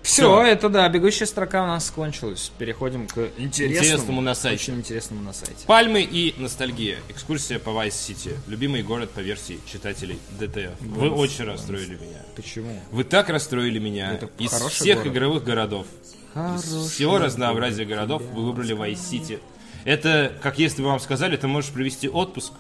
[0.03, 0.43] Всё.
[0.43, 2.51] это да, бегущая строка у нас кончилась.
[2.59, 4.63] Переходим к интересному, Интересному на сайте.
[4.63, 5.65] Очень интересному на сайте.
[5.67, 6.99] Пальмы и ностальгия.
[7.09, 8.35] Экскурсия по Vice City.
[8.49, 10.73] Любимый город по версии читателей ДТФ.
[10.81, 12.23] Вы очень расстроили меня.
[12.35, 12.81] Почему?
[12.91, 14.13] Вы так расстроили меня.
[14.15, 15.13] Это Из всех город.
[15.13, 15.87] игровых городов,
[16.35, 19.41] из всего разнообразия городов, вы выбрали Vice City.
[19.85, 22.53] Это, как если бы вам сказали, ты можешь провести отпуск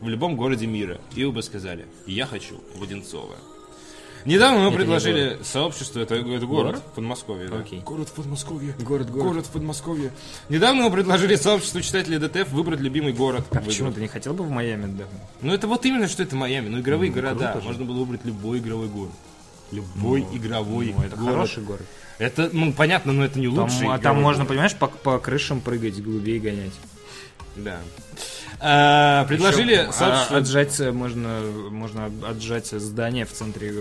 [0.00, 0.98] в любом городе мира.
[1.14, 3.36] И вы бы сказали, я хочу в Одинцово.
[4.26, 6.82] Недавно мы Это не предложили сообществу, это, это город, Город?
[6.92, 7.48] в Подмосковье.
[7.48, 7.58] да.
[7.60, 7.80] Окей.
[7.80, 8.74] Город в Подмосковье.
[8.78, 9.26] Город, город.
[9.26, 10.12] Город в Подмосковье.
[10.50, 13.46] Недавно мы предложили сообществу читателей ДТФ выбрать любимый город.
[13.50, 15.20] А почему ты не хотел бы в Майами отдохнуть?
[15.40, 16.68] Ну это вот именно что это Майами.
[16.68, 17.52] Ну игровые Ну, города.
[17.52, 17.66] круто же.
[17.68, 19.12] Можно было выбрать любой игровой город.
[19.72, 21.32] Любой игровой Ну, это город.
[21.34, 21.86] хороший город.
[22.20, 25.60] Это, ну, понятно, но это не Там, лучший а там можно, понимаешь, по, по крышам
[25.60, 26.74] прыгать, голубей гонять.
[27.56, 27.78] Да.
[28.62, 30.36] А, предложили Ещё, а, сообществу...
[30.36, 33.72] отжать э, можно, можно отжать здание в центре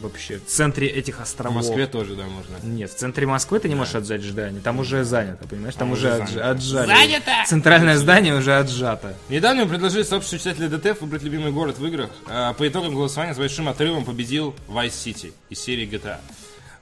[0.00, 1.56] вообще в центре этих В островов.
[1.56, 2.56] Москве тоже, да, можно.
[2.62, 5.74] Нет, в центре Москвы ты не можешь отжать здание, там уже занято, понимаешь?
[5.74, 6.50] Там, Там уже занято.
[6.50, 6.86] отжали.
[6.86, 7.32] Занято!
[7.48, 9.16] Центральное здание уже отжато.
[9.28, 12.10] Недавно мы предложили сообществу читателей ДТФ выбрать любимый город в играх.
[12.28, 16.18] А, По итогам голосования с большим отрывом победил Vice City из серии GTA.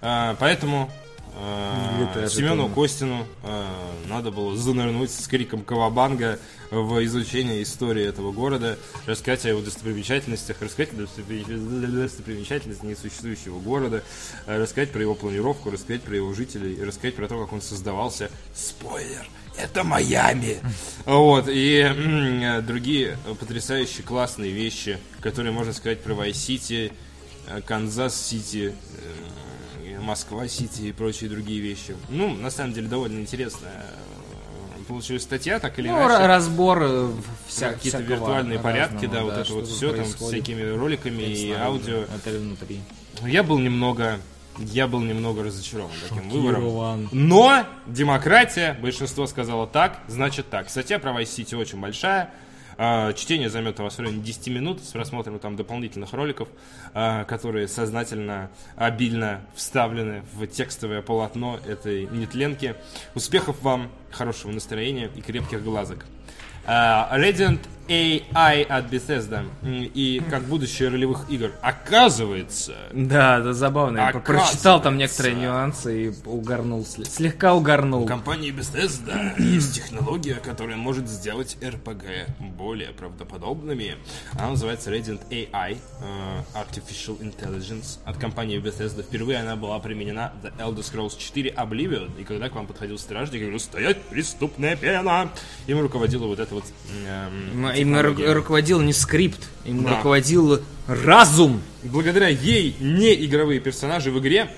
[0.07, 0.91] А, Поэтому
[1.37, 2.69] а, Семену.
[2.69, 3.67] Костину а,
[4.07, 6.39] надо было занырнуть с криком Кавабанга
[6.71, 14.03] в изучение истории этого города, рассказать о его достопримечательностях, рассказать о достопри- достопримечательностях несуществующего города,
[14.47, 18.31] рассказать про его планировку, рассказать про его жителей, рассказать про то, как он создавался.
[18.55, 19.27] Спойлер!
[19.57, 20.59] Это Майами!
[21.07, 26.93] Вот, и э, другие потрясающие классные вещи, которые можно сказать про Вайс-Сити,
[27.47, 28.75] э, Канзас-Сити,
[30.01, 31.97] Москва-Сити и прочие другие вещи.
[32.09, 33.85] Ну, на самом деле, довольно интересная
[34.79, 36.15] э, получилась статья, так или Ну, иначе.
[36.25, 37.11] ра- разбор э,
[37.49, 41.53] вся, Какие-то виртуальные порядки, разного, да, вот это вот все там с всякими роликами и
[41.53, 42.05] аудио.
[42.15, 42.81] Это внутри.
[43.25, 44.19] Я был немного,
[44.59, 47.09] я был немного разочарован таким выбором.
[47.13, 50.69] Но демократия, большинство сказало так, значит так.
[50.69, 52.31] Статья про Vice City очень большая.
[52.77, 56.49] А, Чтение займет у вас в районе 10 минут с просмотром там дополнительных роликов,
[56.93, 62.75] а, которые сознательно, обильно вставлены в текстовое полотно этой нетленки.
[63.15, 66.07] Успехов вам, хорошего настроения и крепких глазок.
[66.67, 71.53] А, Radiant AI от Bethesda и как будущее ролевых игр.
[71.63, 73.99] Оказывается, Да, да, забавно.
[73.99, 78.03] Я прочитал там некоторые нюансы и угорнул, сле- слегка угорнул.
[78.05, 83.97] У компании Bethesda есть технология, которая может сделать RPG более правдоподобными.
[84.33, 87.99] Она называется Radiant AI, э, Artificial Intelligence.
[88.05, 92.11] От компании Bethesda впервые она была применена в The Elder Scrolls 4 Oblivion.
[92.21, 95.31] И когда к вам подходил стражник, я говорю, стоять, преступная пена!
[95.67, 96.65] Им руководила вот эта вот
[97.07, 98.33] эм, М- Им ру- технология.
[98.33, 99.97] руководил не скрипт, им Да.
[99.97, 101.61] руководил разум.
[101.83, 104.49] Благодаря ей неигровые персонажи в игре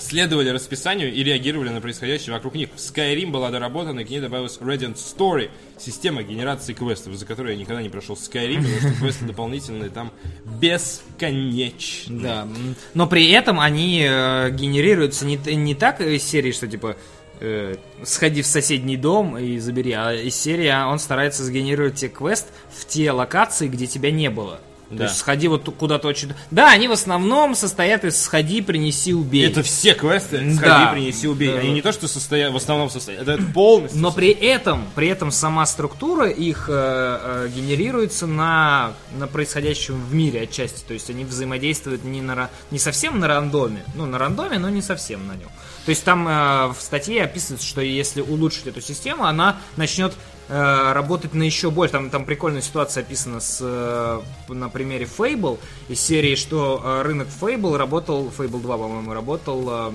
[0.00, 2.68] следовали расписанию и реагировали на происходящее вокруг них.
[2.76, 7.58] Skyrim была доработана, и к ней добавилась Radiant Story, система генерации квестов, за которой я
[7.58, 10.12] никогда не прошел Skyrim, потому что квесты дополнительные там
[10.60, 12.20] бесконечны.
[12.22, 12.48] Да.
[12.94, 16.96] Но при этом они э, генерируются не, не так из серии, что типа
[17.40, 22.10] э, сходи в соседний дом и забери, а из серии а, он старается сгенерировать тебе
[22.10, 22.46] квест
[22.76, 24.60] в те локации, где тебя не было.
[24.90, 25.04] То Да.
[25.04, 26.32] есть сходи вот куда-то очень...
[26.50, 29.46] Да, они в основном состоят из сходи, принеси, убей.
[29.46, 30.92] Это все квесты, сходи, Да.
[30.94, 31.52] принеси, убей.
[31.52, 31.58] Да.
[31.58, 34.00] Они не то, что состоят, в основном состоят, это полностью.
[34.00, 40.14] Но при этом, при этом сама структура их э, э, генерируется на, на происходящем в
[40.14, 40.82] мире отчасти.
[40.86, 43.84] То есть они взаимодействуют не, на, не совсем на рандоме.
[43.94, 45.50] Ну, на рандоме, но не совсем на нем.
[45.84, 50.14] То есть там э, в статье описывается, что если улучшить эту систему, она начнет
[50.48, 51.92] э, работать на еще больше.
[51.92, 57.28] Там, там прикольная ситуация описана с, э, на примере Fable из серии, что э, рынок
[57.40, 59.92] Fable работал, Fable 2, по-моему, работал, э,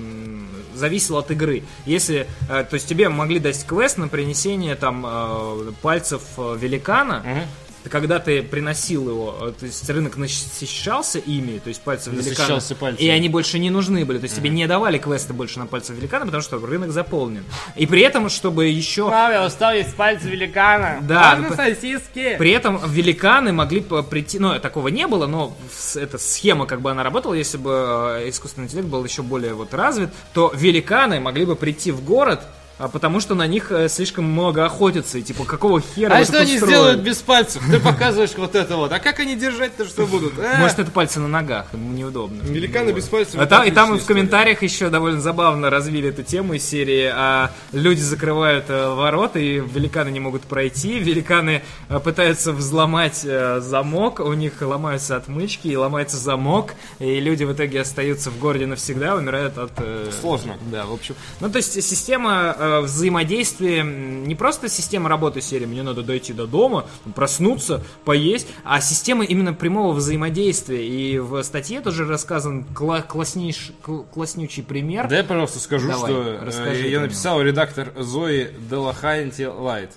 [0.74, 1.62] зависел от игры.
[1.86, 7.22] Если, э, то есть тебе могли дать квест на принесение там э, пальцев э, великана,
[7.24, 7.42] Мгм.
[7.90, 13.06] Когда ты приносил его, э, то есть рынок насыщался ими, то есть пальцев великана, пальцами.
[13.06, 15.96] и они больше не нужны были, то есть тебе не давали квесты больше на пальцев
[15.96, 17.44] великана, потому что рынок заполнен.
[17.76, 19.04] И при этом, чтобы еще...
[19.44, 20.98] Устал есть пальцы великана.
[21.02, 22.36] Да, Можно ну, сосиски?
[22.38, 25.56] При этом великаны могли прийти, ну, такого не было, но
[25.94, 29.74] эта схема, как бы она работала, если бы э, искусственный интеллект был еще более вот
[29.74, 32.40] развит, то великаны могли бы прийти в город,
[32.76, 36.40] а потому что на них э, слишком много охотятся, и типа какого хера А что
[36.40, 37.62] они сделают без пальцев?
[37.70, 38.90] Ты показываешь вот это вот.
[38.92, 40.36] А как они держать-то что будут?
[40.38, 40.58] Э?
[40.58, 42.42] Может, это пальцы на ногах, неудобно.
[42.42, 43.40] Великаны без пальцев.
[43.40, 47.12] А там, и там в комментариях еще довольно забавно развили эту тему из серии.
[47.14, 50.98] А люди закрывают э, ворота, и великаны не могут пройти.
[50.98, 53.24] Великаны э, пытаются взломать
[53.58, 58.66] замок, у них ломаются отмычки, и ломается замок, и люди в итоге остаются в городе
[58.66, 59.72] навсегда, умирают от...
[60.20, 60.56] Сложно.
[60.72, 61.14] Да, в общем.
[61.38, 66.32] Ну, то есть система э, взаимодействия, м, не просто система работы серии, мне надо дойти
[66.32, 70.86] до дома, проснуться, поесть, а система именно прямого взаимодействия.
[70.86, 75.08] И в статье тоже рассказан кла- класснейш- кл- класснючий пример.
[75.08, 79.90] Да я, пожалуйста, скажу, Давай, что э, расскажи я написал редактор Зои Делахайнти Лайт.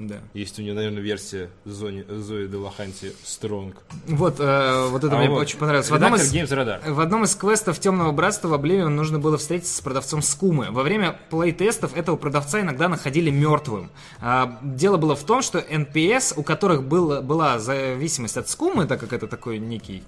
[0.00, 0.16] Да.
[0.32, 3.76] Есть у нее, наверное, версия Зои, Зои Делаханти Стронг.
[4.06, 5.90] Вот, э, вот это А мне вот очень понравилось.
[5.90, 6.90] В одном, из, Games Radar.
[6.90, 10.68] в одном из квестов Темного Братства в Oblivion нужно было встретиться с продавцом скумы.
[10.70, 13.90] Во время плей-тестов этого продавца иногда находили мертвым.
[14.20, 19.00] А, дело было в том, что NPS, у которых было, была зависимость от скумы, так
[19.00, 20.02] как это такой некий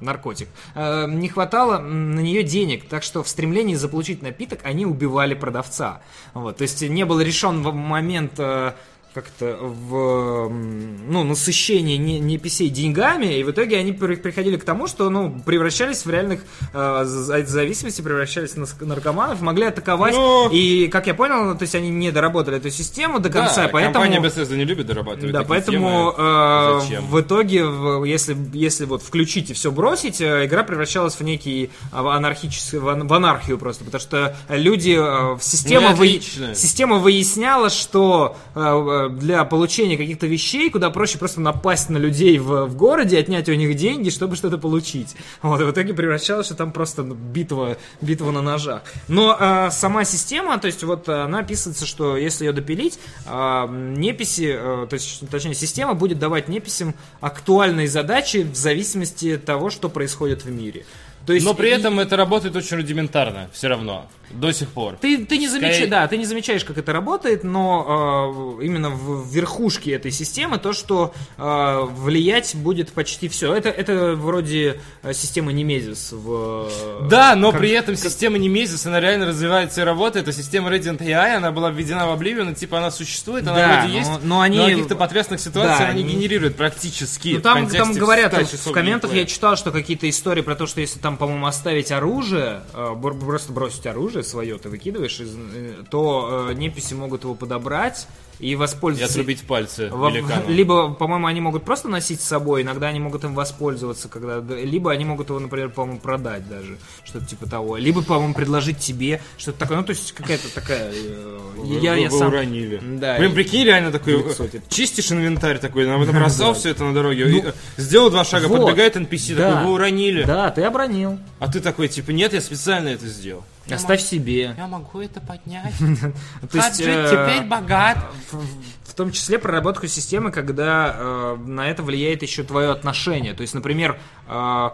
[0.00, 5.34] наркотик, э, не хватало на нее денег, так что в стремлении заполучить напиток они убивали
[5.34, 6.02] продавца.
[6.34, 8.72] Вот, то есть не был решен момент э,
[9.14, 14.86] как-то в ну, насыщение не, неписей деньгами, и в итоге они при- приходили к тому,
[14.86, 16.40] что ну, превращались в реальных
[16.72, 20.48] э, за- зависимости, превращались в наркоманов, могли атаковать, Ну.
[20.50, 23.94] и, как я понял, то есть они не доработали эту систему до конца, Да, поэтому...
[23.94, 26.24] компания Bethesda не любит дорабатывать Да, поэтому темы.
[26.26, 27.06] э, Зачем?
[27.06, 27.64] в итоге,
[28.08, 33.06] если, если вот включить и все бросить, э, игра превращалась в некий анархический, в, ан-
[33.08, 36.20] в анархию просто, потому что люди, э, система, Ну, вы-
[36.54, 42.66] система выясняла, что э, для получения каких-то вещей куда проще просто напасть на людей в,
[42.66, 45.16] в городе, отнять у них деньги, чтобы что-то получить.
[45.42, 48.82] Вот, и в итоге превращалось, что там просто битва, битва на ножах.
[49.08, 54.54] Но э, сама система, то есть вот она описывается, что если ее допилить, э, неписи,
[54.56, 59.88] э, то есть, точнее, система будет давать неписям актуальные задачи в зависимости от того, что
[59.88, 60.84] происходит в мире.
[61.26, 64.96] То есть Но при и- этом это работает очень рудиментарно, все равно, до сих пор.
[65.00, 68.90] ты, ты не замечаешь, Скорее- да, ты не замечаешь, как это работает, но э, именно
[68.90, 73.54] в верхушке этой системы то, что э, влиять будет почти все.
[73.54, 76.68] Это, это вроде э, системы Немезис в...
[76.70, 80.26] э, Да, но как- при этом система Немезис, она реально развивается и работает.
[80.28, 83.80] А система Radiant AI, она была введена в Oblivion, и, типа она существует, она Да,
[83.80, 87.28] вроде но- есть, но они- в каких-то потрясных ситуациях Да, не они- генерирует практически.
[87.34, 90.54] Ну, в там, там говорят, 100 в часов комментах я читал, что какие-то истории про
[90.54, 95.84] то, что если там, по-моему, оставить оружие, э, просто бросить оружие свое, ты выкидываешь, э,
[95.90, 98.06] то э, неписи могут его подобрать
[98.40, 99.14] и И воспользоваться...
[99.20, 100.10] отрубить пальцы Во-.
[100.48, 104.90] Либо, по-моему, они могут просто носить с собой, иногда они могут им воспользоваться, когда, либо
[104.92, 109.58] они могут его, например, по-моему, продать даже, что-то типа того, либо, по-моему, предложить тебе, что-то
[109.58, 110.90] такое, ну, то есть какая-то такая...
[110.92, 112.28] э, Вы, я, вы- я вы сам...
[112.28, 112.80] уронили.
[112.82, 114.24] Да, Блин, и- прикинь, реально такой,
[114.68, 118.24] чистишь инвентарь такой, а потом бросал все это на дороге, Ну, и, э, сделал два
[118.24, 118.60] шага, вот.
[118.62, 119.50] подбегает NPC, Да.
[119.52, 120.22] такой, вы уронили.
[120.24, 121.18] Да, ты обронил.
[121.38, 123.44] А ты такой, типа, нет, я специально это сделал.
[123.68, 124.54] Оставь себе.
[124.56, 125.74] Я могу это поднять.
[126.52, 127.98] Есть, э, теперь богат.
[128.30, 133.32] в, том числе проработку системы, когда э, на это влияет еще твое отношение.
[133.34, 134.70] То есть, например, э,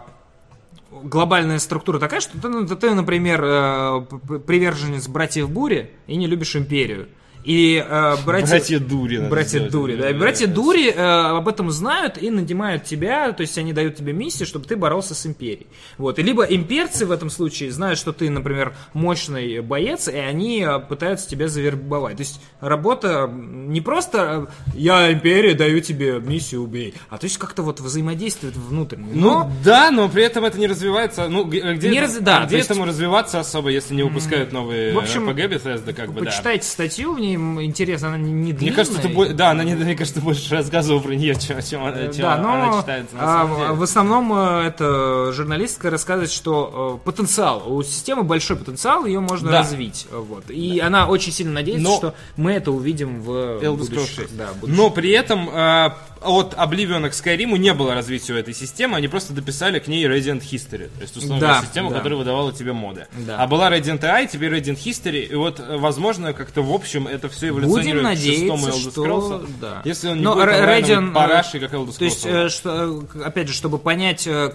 [1.03, 3.41] глобальная структура такая, что ты, ну, ты, например,
[4.45, 7.09] приверженец братьев Бури и не любишь империю.
[7.47, 8.49] И э, братья...
[8.49, 9.19] Братья Дури.
[9.29, 9.71] Братья сделать.
[9.71, 10.11] Дури, да.
[10.13, 14.45] Братья Дури э, об этом знают и нанимают тебя, то есть они дают тебе миссию,
[14.45, 15.67] чтобы ты боролся с империей.
[15.97, 16.19] Вот.
[16.19, 20.77] И либо имперцы в этом случае знают, что ты, например, мощный боец, и они э,
[20.79, 22.17] пытаются тебя завербовать.
[22.17, 27.37] То есть работа не просто э, я империя, даю тебе миссию, убей, а то есть
[27.37, 29.11] как-то вот взаимодействует внутренне.
[29.13, 31.29] Ну Но да, но при этом это не развивается.
[31.29, 34.93] Ну, г- где, Не раз- да, где есть- этому развиваться особо, если не выпускают новые
[34.93, 36.25] В общем, RPG Bethesda, как бы, да.
[36.25, 38.75] почитайте статью, в ней м, интересно, она не, не Мне длинная.
[38.75, 41.97] кажется, ты бо- да, она не, мне кажется, больше рассказывал про нее, чем, чем, она-
[41.97, 43.71] Э, чем да, она но читается на а, самом деле.
[43.73, 49.49] в основном э, это журналистка рассказывает, что э, потенциал, у системы большой потенциал, ее можно
[49.51, 49.59] Да.
[49.59, 50.07] развить.
[50.11, 50.49] Вот.
[50.49, 53.97] И она очень сильно надеется, Но- что мы это увидим в Elder будущем.
[53.97, 54.37] Scrolls 6.
[54.37, 54.77] Да, будущем.
[54.77, 55.89] Но при этом э,
[56.23, 60.41] от Oblivion к Skyrim не было развития этой системы, они просто дописали к ней Radiant
[60.41, 61.97] History, то есть условную Да, систему, да.
[61.97, 63.07] которая выдавала тебе моды.
[63.25, 63.37] Да.
[63.43, 67.29] А была Radiant AI, теперь Radiant History, и вот, э, возможно, как-то в общем это
[67.29, 69.05] все Будем эволюционирует к шестому надеяться, Elder что...
[69.05, 69.81] Scrolls, Да.
[69.85, 71.97] если он не Но будет Radeon, э, парашей, как Elder Scrolls.
[71.97, 74.53] То есть, э, что, опять же, чтобы понять, к-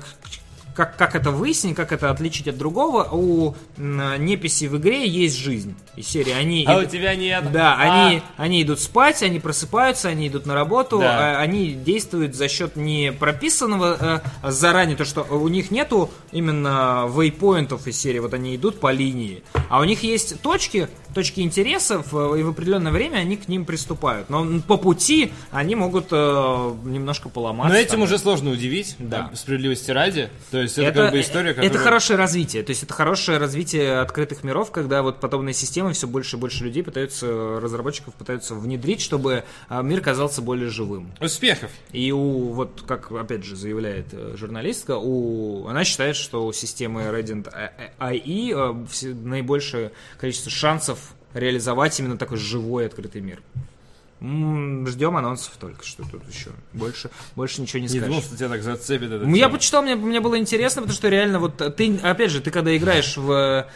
[0.75, 5.75] как, как это выяснить, как это отличить от другого, у неписи в игре есть жизнь.
[5.97, 6.65] Из серии они...
[6.67, 7.51] а у ид- тебя нет.
[7.53, 11.37] Да, А, они, они идут спать, они просыпаются, они идут на работу, Да.
[11.37, 17.07] а они действуют за счет не прописанного э, заранее, то что у них нету именно
[17.15, 22.09] вейпоинтов из серии, вот они идут по линии, а у них есть точки, точки интересов,
[22.13, 24.31] э, и в определенное время они к ним приступают.
[24.31, 27.73] Но по пути они могут э, немножко поломаться.
[27.75, 28.03] Но этим там.
[28.03, 29.29] уже сложно удивить, Да.
[29.31, 29.37] да.
[29.37, 30.31] справедливости ради.
[30.51, 31.71] То есть это, как бы история, которая...
[31.71, 32.63] это хорошее развитие.
[32.63, 36.65] То есть это хорошее развитие открытых миров, когда вот подобные системы все больше и больше
[36.65, 37.27] людей пытаются,
[37.61, 41.13] разработчиков пытаются внедрить, чтобы а, мир казался более живым.
[41.21, 41.71] Успехов.
[41.93, 47.03] И у, вот как опять же заявляет э, журналистка, у, она считает, что у системы
[47.03, 47.53] Radiant
[47.99, 50.99] AI э, все- наибольшее количество шансов
[51.35, 53.43] реализовать именно такой живой открытый мир.
[54.21, 56.51] Ждем анонсов только, что тут еще.
[56.73, 58.07] Больше, больше ничего не Не скажешь.
[58.07, 59.27] думал, что тебя так зацепит это.
[59.27, 62.53] Ну, я почитал, мне, мне было интересно, потому что реально вот ты, опять же, ты
[62.53, 63.67] когда играешь в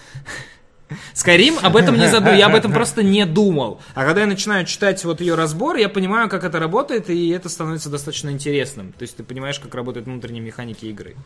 [1.14, 3.80] Skyrim об этом не задумал, я об этом просто не думал.
[3.94, 7.48] А когда я начинаю читать вот ее разбор, я понимаю, как это работает, и это
[7.48, 8.92] становится достаточно интересным.
[8.92, 11.16] То есть ты понимаешь, как работают внутренние механики игры.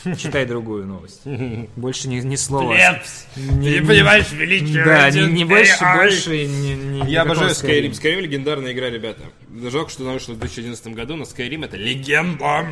[0.00, 0.14] Все.
[0.16, 1.22] Читай другую новость.
[1.76, 2.74] Больше ни, ни слова.
[2.74, 3.26] Плебс!
[3.36, 6.46] Не- Ты не понимаешь величие Да, не, не больше, больше.
[6.46, 7.90] не- не- Я обожаю Skyrim.
[7.90, 7.90] Skyrim.
[7.92, 9.22] Skyrim легендарная игра, ребята.
[9.70, 12.66] Жалко, что она вышла в 2011 году, но Skyrim это легенда.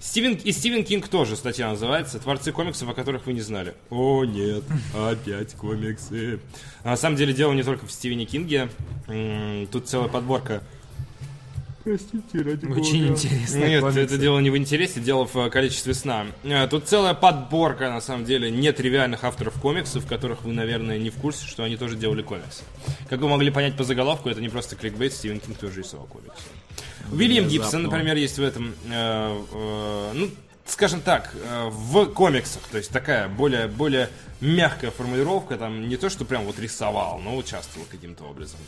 [0.00, 3.74] Стивен, и Стивен Кинг тоже статья называется «Творцы комиксов, о которых вы не знали».
[3.88, 4.64] О, нет,
[4.98, 6.40] опять комиксы.
[6.82, 8.68] На самом деле дело не только в Стивене Кинге.
[9.70, 10.64] Тут целая подборка
[11.84, 13.20] Простите, ради Очень бога.
[13.20, 13.58] интересно.
[13.58, 16.26] Нет, это дело не в интересе, дело в э, количестве сна.
[16.44, 21.14] Э, Тут целая подборка, на самом деле, нетривиальных авторов комиксов, которых вы, наверное, не в
[21.16, 22.62] курсе, что они тоже делали комиксы.
[23.08, 26.42] Как вы могли понять по заголовку, это не просто кликбейт, Стивен Кинг тоже рисовал комиксы.
[27.10, 27.50] Уильям Внезапно.
[27.50, 30.28] Гибсон, например, есть в этом, э, э, ну,
[30.72, 34.08] скажем так, э, в комиксах, то есть такая более, более
[34.40, 38.58] мягкая формулировка, там не то, что прям вот рисовал, но участвовал каким-то образом.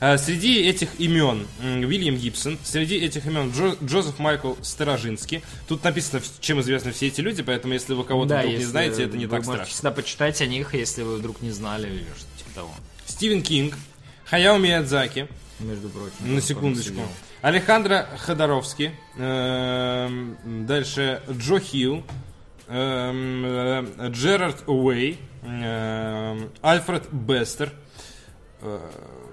[0.00, 5.42] Э, Среди этих имен м, Уильям Гибсон, среди этих имен Джо- Джозеф Майкл Сторожинский.
[5.66, 9.04] Тут написано, чем известны все эти люди, поэтому если вы кого-то Да, вдруг не знаете,
[9.04, 9.72] это не так можете страшно.
[9.74, 12.74] всегда почитать о них, если вы вдруг не знали или что-то типа того.
[13.06, 13.74] Стивен Кинг,
[14.26, 15.26] Хаяо Миядзаки,
[15.58, 16.34] Между прочим.
[16.34, 17.00] На секундочку.
[17.42, 18.92] Алехандро Ходоровский.
[19.18, 22.04] эм, Дальше Джо Хилл.
[22.68, 25.18] эм, э, Джерард Уэй.
[25.42, 27.72] эм, Альфред Бестер.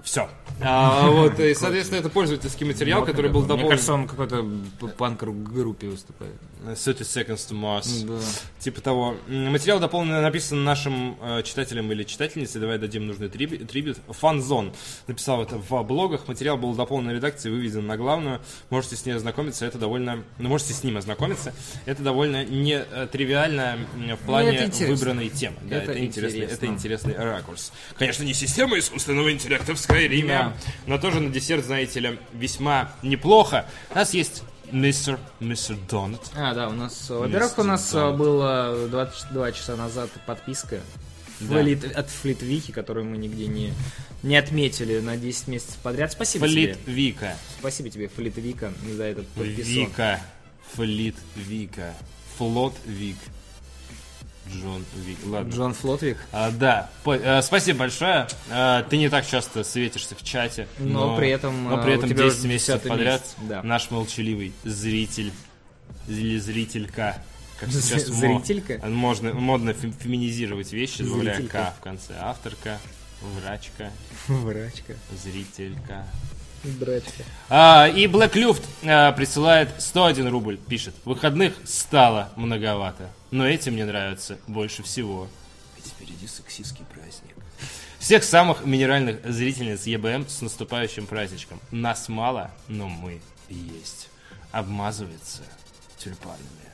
[0.02, 0.28] Все.
[0.60, 3.70] Вот, и, соответственно, это пользовательский материал, который был Мне дополнен.
[3.70, 4.46] кажется, он в какой-то
[4.96, 6.34] панк-группе выступает.
[6.64, 8.06] 30 Seconds to Mars.
[8.06, 8.18] Да.
[8.58, 9.16] Типа того.
[9.28, 12.58] Материал дополнен написан нашим э, читателям или читательницей.
[12.58, 13.98] Давай дадим нужный триби- трибют.
[14.08, 14.72] Фанзон
[15.06, 16.26] написал это в блогах.
[16.26, 18.40] Материал был дополнен редакцией, выведен на главную.
[18.70, 19.66] Можете с ней ознакомиться.
[19.66, 20.24] Это довольно...
[20.38, 21.52] Ну, можете с ним ознакомиться.
[21.84, 24.94] Это довольно не э, тривиально в плане Ну, это интересно.
[24.94, 25.56] выбранной темы.
[25.64, 26.54] Да, Это это, интересный, интересно.
[26.54, 27.72] это интересный ракурс.
[27.98, 30.72] Конечно, не система искусственного интеллекта в Скайриме, Да.
[30.86, 33.66] но тоже на десерт, знаете ли, весьма неплохо.
[33.90, 36.20] У нас есть мистер, мистер Донат.
[36.34, 38.08] А, да, у нас, во-первых, у нас да.
[38.08, 40.80] а, было 22 часа назад подписка
[41.40, 41.60] Да.
[41.62, 43.72] Флит- от Флитвики, которую мы нигде не,
[44.22, 46.12] не отметили на 10 месяцев подряд.
[46.12, 46.92] Спасибо Флит тебе.
[46.92, 47.36] Вика.
[47.58, 49.64] Спасибо тебе, Флитвика, за этот подписон.
[49.72, 50.20] Вика.
[50.74, 51.94] Флит Вика.
[52.38, 53.16] Флот Вик.
[54.52, 55.18] Джон Вик.
[55.24, 55.50] Ладно.
[55.50, 56.18] Джон Флотвик.
[56.32, 58.26] А, да, По- э, спасибо большое.
[58.50, 61.94] А, ты не так часто светишься в чате, Но при этом, но а, при у
[61.98, 63.62] этом тебя 10 уже месяцев 10-й подряд месяц, да.
[63.62, 65.32] наш молчаливый зритель
[66.08, 67.22] или зрителька.
[67.58, 68.80] Как сейчас зрителька?
[68.86, 71.72] Можно, модно фем- феминизировать вещи, добавляя Зрителька.
[71.76, 72.14] К в конце.
[72.20, 72.78] Авторка,
[73.22, 73.90] врачка,
[74.28, 74.94] Врачка.
[75.22, 76.06] зрителька.
[76.64, 77.24] Драчка.
[77.48, 80.94] А, и Black Luft а, присылает 101 рубль, пишет.
[81.04, 85.28] Выходных стало многовато, но эти мне нравятся больше всего.
[85.76, 87.34] Ведь впереди сексистский праздник.
[87.98, 91.60] Всех самых минеральных зрительниц ЕБМ с наступающим праздничком.
[91.70, 94.08] Нас мало, но мы есть.
[94.52, 95.42] Обмазывается
[95.98, 96.64] тюльпанами.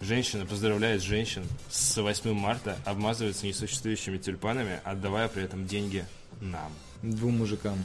[0.00, 6.04] Женщина поздравляет женщин с 8 марта, обмазывается несуществующими тюльпанами, отдавая при этом деньги
[6.40, 6.72] нам.
[7.02, 7.84] Двум мужикам.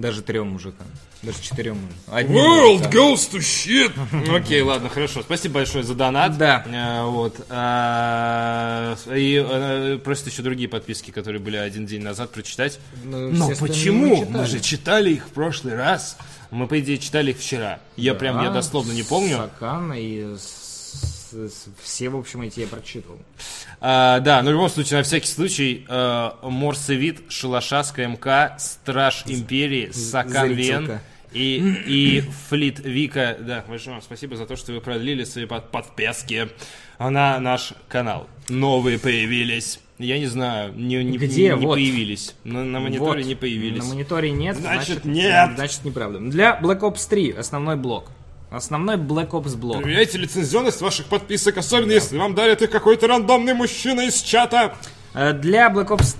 [0.00, 0.86] Даже трем мужикам.
[1.22, 1.78] Даже четырем.
[2.06, 2.90] Одним мужикам.
[2.90, 3.92] goes to shit.
[4.34, 5.20] Окей, ладно, хорошо.
[5.20, 6.38] Спасибо большое за донат.
[6.38, 6.64] Да.
[6.66, 7.36] Э, вот.
[7.50, 12.80] А, И э, просят еще другие подписки, которые были один день назад, прочитать.
[13.04, 14.24] Ну, Но почему?
[14.24, 16.16] мы же читали их в прошлый раз.
[16.50, 17.78] Мы, по идее, читали их вчера.
[17.96, 19.36] Я прям, я дословно не помню.
[19.36, 20.69] Сакан и с-
[21.82, 23.18] все, в общем, эти я прочитывал.
[23.80, 29.90] А, да, но в любом случае, на всякий случай, э, Морсевит, Шалашаска МК, Страж Империи,
[29.92, 30.98] Сакан Вен
[31.32, 33.36] и, и Флит Вика.
[33.40, 36.48] Да, большое вам спасибо за то, что вы продлили свои под- подписки
[36.98, 38.26] на наш канал.
[38.48, 39.80] Новые появились.
[39.98, 41.48] Я не знаю, не, не, Где?
[41.48, 41.74] не Вот.
[41.74, 42.34] появились.
[42.42, 43.28] На, на мониторе Вот.
[43.28, 43.82] не появились.
[43.82, 44.56] На мониторе нет.
[44.56, 45.50] Значит, нет.
[45.56, 46.18] Значит, неправда.
[46.20, 48.10] Для Black Ops 3 основной блок.
[48.50, 49.82] Основной Black Ops блок.
[49.82, 54.74] Проверяйте лицензионность ваших подписок, особенно если вам дарит их какой-то рандомный мужчина из чата.
[55.14, 56.16] Э, Для Black Ops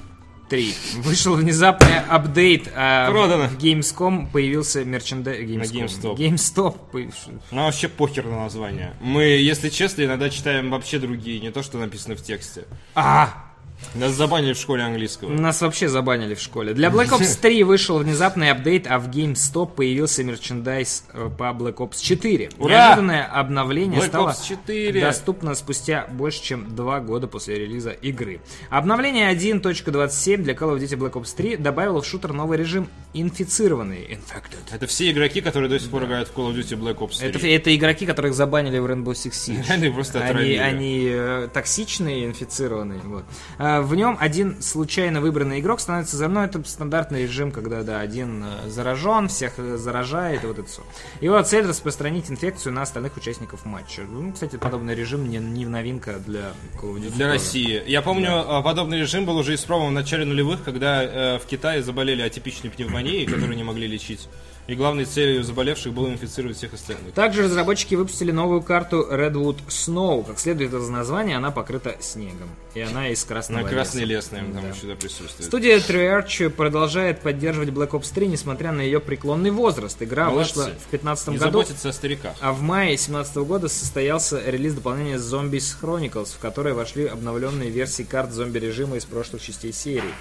[0.49, 2.69] 3 вышел внезапный апдейт.
[2.75, 3.49] а Продано.
[3.49, 5.41] В Gamescom появился мерчендайз...
[5.71, 6.17] GameStop.
[6.17, 6.77] GameStop.
[6.93, 7.31] появился.
[7.51, 8.95] Ну, вообще похер на название.
[9.01, 12.65] Мы, если честно, иногда читаем вообще другие, не то, что написано в тексте.
[12.95, 13.50] А!
[13.95, 15.31] Нас забанили в школе английского.
[15.31, 16.75] Нас вообще забанили в школе.
[16.75, 21.77] Для Black Ops 3 вышел внезапный апдейт, а в GameStop появился мерчендайз э, по Black
[21.77, 22.51] Ops 4.
[22.59, 22.71] Ура!
[22.71, 25.01] Неожиданное обновление Black стало Ops 4.
[25.01, 28.41] доступно спустя больше, чем два года после релиза игры.
[28.71, 34.05] Обновление 1.27 для Call of Duty Black Ops 3 добавило в шутер новый режим инфицированный.
[34.11, 34.59] Infected.
[34.73, 37.29] Это все игроки, которые до сих пор играют в Call of Duty Black Ops 3.
[37.29, 39.65] Это, это игроки, которых забанили в Rainbow Six Siege.
[39.69, 40.57] Они просто Они, отравили.
[40.57, 43.01] они э, токсичные, инфицированные.
[43.05, 43.25] Вот.
[43.71, 48.01] А, в нем один случайно выбранный игрок становится за ну, это стандартный режим, когда да,
[48.01, 50.83] один э, заражен, всех э, заражает, и вот это все.
[51.21, 54.03] Его цель распространить инфекцию на остальных участников матча.
[54.03, 57.27] Ну, кстати, подобный режим не, не новинка для Call Для тоже.
[57.27, 57.83] России.
[57.87, 61.83] Я помню, э, подобный режим был уже испробован в начале нулевых, когда э, в Китае
[61.83, 64.29] заболели атипичной пневмонией, которую не могли лечить.
[64.71, 67.13] И главной целью заболевших было инфицировать всех остальных.
[67.13, 70.25] Также разработчики выпустили новую карту Redwood Snow.
[70.25, 72.49] Как следует из названия, она покрыта снегом.
[72.75, 74.13] И она из красного На красный леса.
[74.13, 74.77] лес, наверное, там Да.
[74.77, 75.45] еще да, присутствует.
[75.49, 80.01] Студия Treyarch продолжает поддерживать Black Ops 3, несмотря на ее преклонный возраст.
[80.01, 80.55] Игра Молодцы.
[80.55, 82.37] вышла в 2015 Не году, заботиться о стариках.
[82.41, 88.05] а в мае 2017 года состоялся релиз дополнения Zombies Chronicles, в которое вошли обновленные версии
[88.05, 90.15] карт зомби-режима из прошлых частей серии.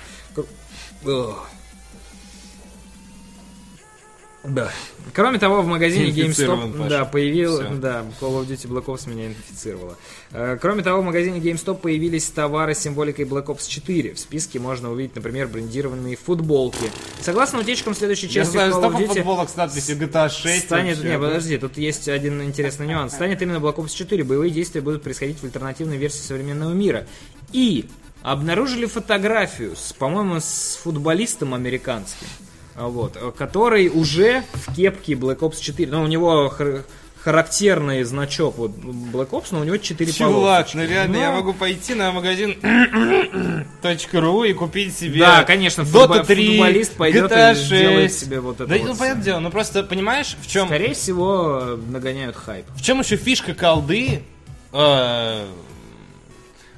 [1.06, 1.36] Ugh.
[4.44, 4.72] Да.
[5.14, 6.90] Кроме того, в магазине GameStop Паша.
[6.90, 9.98] да, появил, да, Call of Duty Black Ops меня инфицировала.
[10.32, 14.14] Э, Кроме того, в магазине GameStop появились товары с символикой Black Ops 4.
[14.14, 16.90] В списке можно увидеть, например, брендированные футболки.
[17.22, 20.66] Согласно утечкам следующей Я части знаю Call of Duty футболок с надписью GTA 6.
[20.66, 21.12] станет, вообще.
[21.12, 23.14] не, подожди, тут есть один интересный нюанс.
[23.16, 24.24] Станет именно Black Ops 4.
[24.24, 27.06] Боевые действия будут происходить в альтернативной версии современного мира.
[27.52, 27.88] И
[28.22, 32.28] обнаружили фотографию, с, по-моему, с футболистом американским,
[32.88, 35.92] вот, э, который уже в кепке Black Ops 4.
[35.92, 36.84] Ну, у него хар-
[37.24, 40.78] характерный значок вот Black Ops, но у него 4 Чувак, полосочки.
[40.78, 42.58] ну реально, Ну, я могу пойти на магазин
[44.14, 48.20] .ру и купить себе Да, конечно, Dota футбо- 3, футболист пойдет GTA и сделает 6.
[48.22, 51.78] себе вот это Да, вот ну, понятное дело, ну просто, понимаешь, в чем, Скорее всего,
[51.90, 52.66] нагоняют хайп.
[52.76, 54.24] в чем еще фишка колды?
[54.72, 55.46] Э,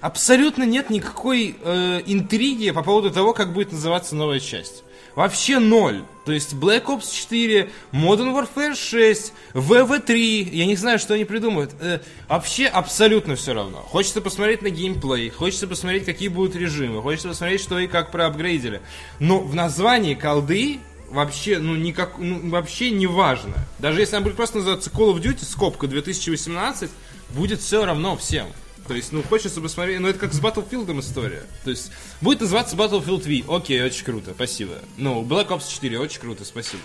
[0.01, 4.83] абсолютно нет никакой э, интриги по поводу того, как будет называться новая часть.
[5.15, 6.03] Вообще ноль.
[6.25, 11.71] То есть Black Ops 4, Modern Warfare 6, VV3, я не знаю, что они придумают.
[11.79, 13.79] Э, вообще абсолютно все равно.
[13.79, 18.81] Хочется посмотреть на геймплей, хочется посмотреть, какие будут режимы, хочется посмотреть, что и как проапгрейдили.
[19.19, 23.55] Но в названии колды вообще, ну, никак, ну, вообще не важно.
[23.79, 26.89] Даже если она будет просто называться Call of Duty, скобка 2018,
[27.31, 28.47] будет все равно всем.
[28.91, 31.43] То есть, ну, хочется посмотреть, ну, это как с Battlefield история.
[31.63, 34.73] То есть, будет называться Battlefield V, окей, очень круто, спасибо.
[34.97, 36.83] Ну, Black Ops 4, очень круто, спасибо.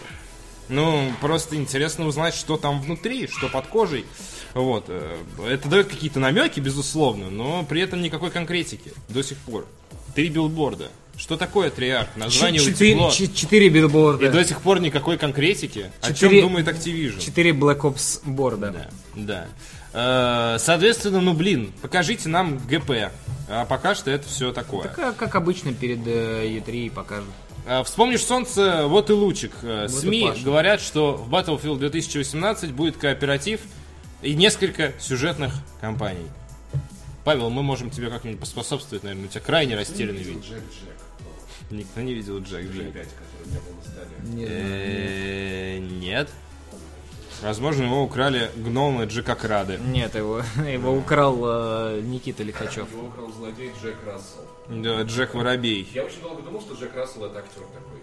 [0.68, 4.04] Ну, просто интересно узнать, что там внутри, что под кожей.
[4.54, 4.84] Вот.
[4.86, 5.16] э,
[5.48, 9.66] Это дает какие-то намеки, безусловно, но при этом никакой конкретики до сих пор.
[10.14, 10.92] Три билборда.
[11.16, 12.14] Что такое триарх?
[12.14, 13.10] Название Четыре, утекло.
[13.34, 14.26] четыре билборда.
[14.26, 15.90] И до сих пор никакой конкретики.
[16.02, 17.18] О Четыре- чем думает Activision?
[17.20, 18.70] Четыре Black Ops борда.
[18.70, 19.48] Да, да.
[19.96, 23.10] Э, Соответственно, ну блин, покажите нам ГП.
[23.48, 24.88] А пока что это все такое.
[24.88, 27.30] Как, как обычно перед э, E3 покажут.
[27.66, 29.52] А, Вспомнишь солнце, вот и лучик.
[29.62, 30.44] Э, Вот и СМИ Паша.
[30.44, 33.60] говорят, что в Battlefield 2018 будет кооператив
[34.22, 36.26] и несколько сюжетных кампаний.
[37.24, 40.44] Павел, мы можем тебе как-нибудь поспособствовать, наверное, у тебя крайне растерянный вид.
[40.44, 41.70] Джек Джек.
[41.70, 42.92] Никто не видел Джек Джек.
[42.92, 44.08] 5, который у меня был на столе.
[44.36, 44.60] Не знаю.
[44.62, 46.30] Э, Нет.
[47.42, 49.78] Возможно, его украли гномы Джека Крады.
[49.78, 52.90] Нет, его, его украл э, Никита Лихачев.
[52.90, 54.42] Его украл злодей Джек Рассел.
[54.68, 55.88] Да, Джек Воробей.
[55.92, 58.00] Я очень долго думал, что Джек Рассел это актер такой.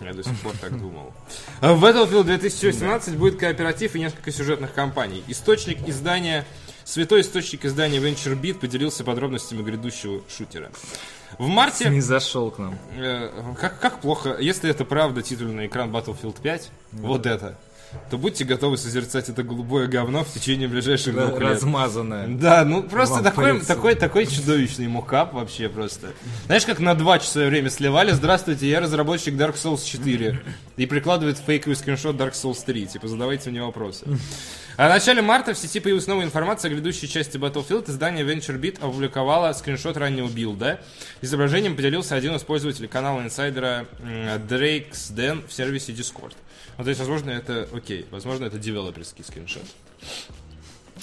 [0.00, 1.12] Я до сих пор так думал.
[1.60, 5.22] А В Battlefield 2018 будет кооператив и несколько сюжетных кампаний.
[5.28, 6.44] Источник издания...
[6.84, 10.72] Святой источник издания VentureBeat поделился подробностями грядущего шутера.
[11.38, 11.88] В марте...
[11.88, 12.76] Не зашел к нам.
[12.96, 17.56] э, как, как плохо, если это правда титульный экран Battlefield 5, вот это,
[18.10, 21.50] то будьте готовы созерцать это голубое говно в течение ближайших двух лет.
[21.50, 22.28] Размазанная.
[22.28, 26.08] Да, ну просто Вам такой, такой, такой чудовищный мокап вообще просто.
[26.46, 30.42] Знаешь, как на два часа время сливали, здравствуйте, я разработчик Dark Souls 4.
[30.76, 34.06] И прикладывает фейковый скриншот Dark Souls 3, типа задавайте мне вопросы.
[34.76, 37.90] А в начале марта в сети появилась новая информация о грядущей части Battlefield.
[37.90, 40.80] Издание VentureBeat опубликовало скриншот раннего билда.
[41.20, 46.32] Изображением поделился один из пользователей канала инсайдера Drake's Den в сервисе Discord.
[46.78, 49.64] Ну, то есть, возможно, это, окей, возможно, это девелоперский скриншот.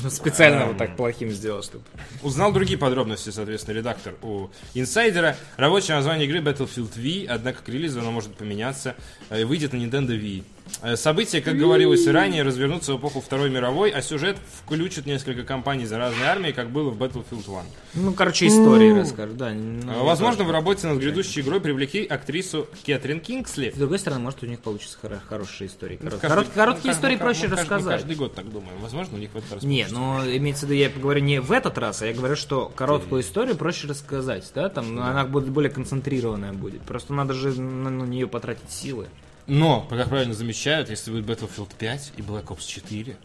[0.02, 1.84] Ну, Специально вот так плохим сделал, чтобы...
[2.22, 5.36] Узнал другие подробности, соответственно, редактор у инсайдера.
[5.58, 8.96] Рабочее название игры Battlefield V, однако к релизу оно может поменяться.
[9.30, 10.44] Э, Выйдет на Nintendo Wii.
[10.82, 15.44] Э, События, как говорилось и ранее, развернутся в эпоху Второй мировой, а сюжет включит несколько
[15.44, 17.60] компаний за разные армии, как было в Battlefield 1.
[17.96, 19.52] Ну, короче, истории расскажу, да.
[19.52, 23.72] ну, Э, Возможно, в работе над грядущей игрой привлекли актрису Кэтрин Кингсли.
[23.72, 25.98] С другой стороны, может, у них получится хоро- хорошие истории.
[25.98, 28.00] Корот- Каждый- корот- короткие ну, истории мы- проще мы рассказать.
[28.00, 28.78] каждый год так думаем.
[28.82, 30.00] Возможно, у них в этот раз Не, получится.
[30.00, 33.22] ну имеется в виду, я говорю не в этот раз, а я говорю, что короткую
[33.22, 36.82] историю проще рассказать, да, там ну, она будет более концентрированная будет.
[36.84, 39.08] Просто надо же на, на нее потратить силы.
[39.50, 43.18] Но, как правильно замечают, если будет Battlefield 5 и Black Ops 4,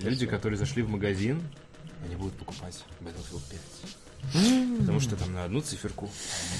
[0.00, 1.42] люди, которые зашли в магазин,
[2.04, 3.42] они будут покупать Battlefield
[4.32, 4.78] 5.
[4.78, 6.08] Потому что там на одну циферку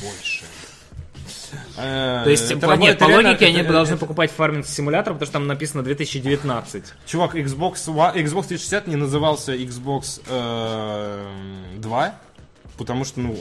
[0.03, 0.45] больше.
[1.77, 5.33] Э, То есть, это по, нет, по логике, они должны покупать фарминг симулятор, потому что
[5.35, 6.85] там написано 2019.
[7.07, 12.21] Чувак, Xbox, Xbox 360 не назывался Xbox э, 2,
[12.83, 13.33] потому что, ну,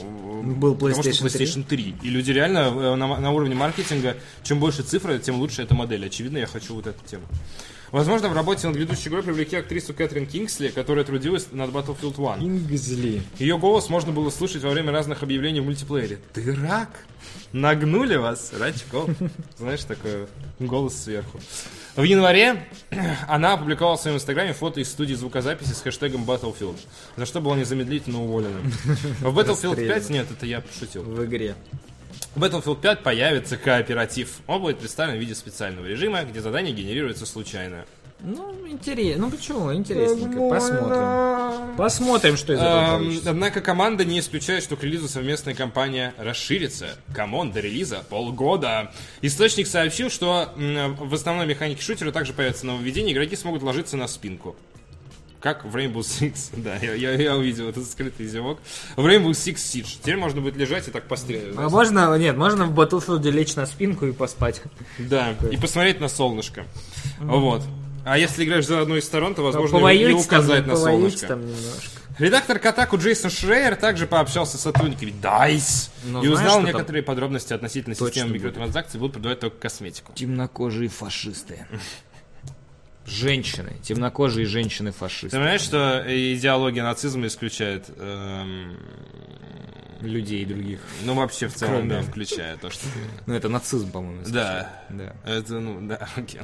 [0.54, 1.46] Был потому что PlayStation 3.
[1.46, 1.94] PlayStation 3.
[2.02, 6.06] И люди реально э, на, на уровне маркетинга, чем больше цифры, тем лучше эта модель.
[6.06, 7.24] Очевидно, я хочу вот эту тему.
[7.92, 12.48] Возможно, в работе над грядущей игрой привлекли актрису Кэтрин Кингсли, которая трудилась над Battlefield 1.
[12.48, 13.22] Ингзли.
[13.38, 16.18] Ее голос можно было слышать во время разных объявлений в мультиплеере.
[16.32, 16.88] Ты рак?
[17.52, 19.10] Нагнули вас, Рачков.
[19.58, 20.26] Знаешь, такой
[20.58, 21.38] голос сверху.
[21.94, 22.66] В январе
[23.28, 26.78] она опубликовала в своем инстаграме фото из студии звукозаписи с хэштегом Battlefield,
[27.18, 28.58] за что была незамедлительно уволена.
[29.20, 31.02] В Battlefield 5, нет, это я пошутил.
[31.02, 31.54] В игре.
[32.34, 34.40] В Battlefield 5 появится кооператив.
[34.46, 37.84] Он будет представлен в виде специального режима, где задание генерируется случайно.
[38.24, 39.26] Ну, интересно.
[39.26, 39.74] Ну почему?
[39.74, 40.48] Интересненько.
[40.48, 41.76] Посмотрим.
[41.76, 43.30] Посмотрим, что из этого Эм, получится.
[43.30, 46.90] Однако команда не исключает, что к релизу совместная кампания расширится.
[47.14, 48.92] Come on, до релиза полгода.
[49.22, 54.54] Источник сообщил, что в основной механике шутера также появятся нововведения, игроки смогут ложиться на спинку.
[55.42, 56.50] Как в Rainbow Six.
[56.56, 58.60] Да, я, я- я увидел этот скрытый зевок.
[58.96, 59.98] В Rainbow Six Siege.
[60.00, 61.56] Теперь можно будет лежать и так пострелять.
[61.56, 64.62] А можно, нет, можно в Battlefield лечь на спинку и поспать.
[64.98, 66.64] Да, и посмотреть на солнышко.
[67.20, 67.62] Вот.
[68.04, 71.26] А если играешь за одной из сторон, то, возможно, и- и там, указать на солнышко.
[71.26, 71.90] там немножко.
[72.18, 77.52] Редактор Катаку Джейсон Шрейер также пообщался с сотрудниками DICE Но и знаешь, узнал некоторые подробности
[77.54, 80.12] относительно точно системы микротранзакций, будут продавать только косметику.
[80.14, 81.66] Темнокожие фашисты.
[83.06, 83.72] Женщины.
[83.82, 85.36] Темнокожие Ты женщины-фашисты.
[85.36, 88.76] понимаешь, что идеология нацизма исключает, эм,
[90.00, 90.80] Людей других.
[91.04, 92.84] ну вообще в целом, Кроме- да, включая то, что...
[92.84, 94.22] ты- Ну, это нацизм, по-моему.
[94.26, 95.14] Да, Да.
[95.24, 96.40] это, ну, да, окей.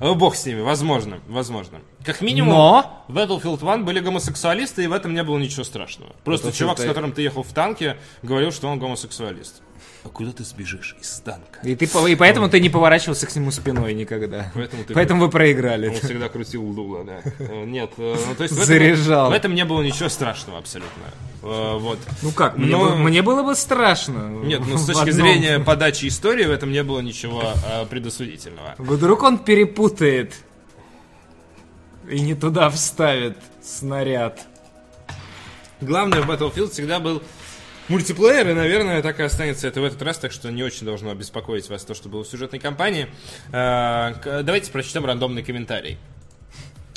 [0.00, 1.80] О, бог с ними, возможно, возможно.
[2.04, 6.14] Как минимум, Но- в Battlefield 1 были гомосексуалисты, и в этом не было ничего страшного.
[6.24, 9.62] Просто Battlefield чувак, с которым ты ехал в танке, говорил, что он гомосексуалист.
[10.04, 11.60] А куда ты сбежишь из танка?
[11.62, 14.50] И, ты, и поэтому ты не поворачивался к нему спиной никогда.
[14.52, 15.88] Поэтому ты- Поэтому вы проиграли.
[15.88, 17.20] Он всегда крутил дуло, да.
[17.38, 19.30] Э, Нет, э, ну, то есть в этом- Заряжал.
[19.30, 21.02] В этом не было ничего страшного абсолютно.
[21.44, 21.98] Э, Вот.
[22.22, 24.28] Ну как, мне, Но- бы- мне было бы страшно.
[24.44, 25.14] Нет, ну с точки одном.
[25.14, 27.52] зрения подачи истории в этом не было ничего
[27.88, 28.74] предосудительного.
[28.78, 30.34] Вдруг он перепутает
[32.10, 34.40] и не туда вставит снаряд.
[35.80, 37.22] Главное в Battlefield всегда был
[37.92, 41.14] мультиплеер, и, наверное, так и останется это в этот раз, так что не очень должно
[41.14, 43.06] беспокоить вас то, что было в сюжетной кампании.
[43.52, 45.98] Э, Давайте прочтем рандомный комментарий.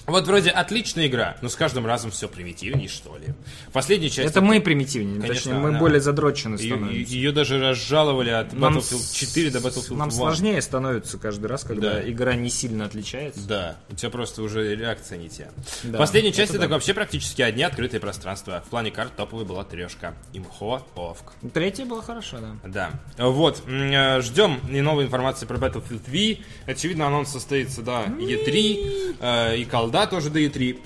[0.07, 3.33] Вот вроде отличная игра, но с каждым разом все примитивнее, что ли.
[3.73, 4.29] Последняя часть...
[4.29, 7.31] Это мы примитивнее, Конечно, точнее, мы она- более задрочены Ее, становимся.
[7.31, 10.11] даже разжаловали от Нам Battlefield с- 4 до Battlefield Нам 1.
[10.17, 12.09] сложнее становится каждый раз, когда Да.
[12.11, 13.47] игра не сильно отличается.
[13.47, 15.49] Да, у тебя просто уже реакция не те.
[15.83, 16.67] Да, Последняя часть это, да.
[16.67, 18.61] вообще практически одни открытые пространства.
[18.65, 20.13] В плане карт топовой была трешка.
[20.33, 21.33] Имхо, Овк.
[21.53, 22.91] Третья была хорошо, да.
[23.17, 23.25] Да.
[23.25, 23.63] Вот.
[23.67, 26.43] э, Ждем и новой информации про Battlefield V.
[26.71, 29.15] Очевидно, анонс состоится до E3.
[29.19, 30.79] э, И колда тоже до E3.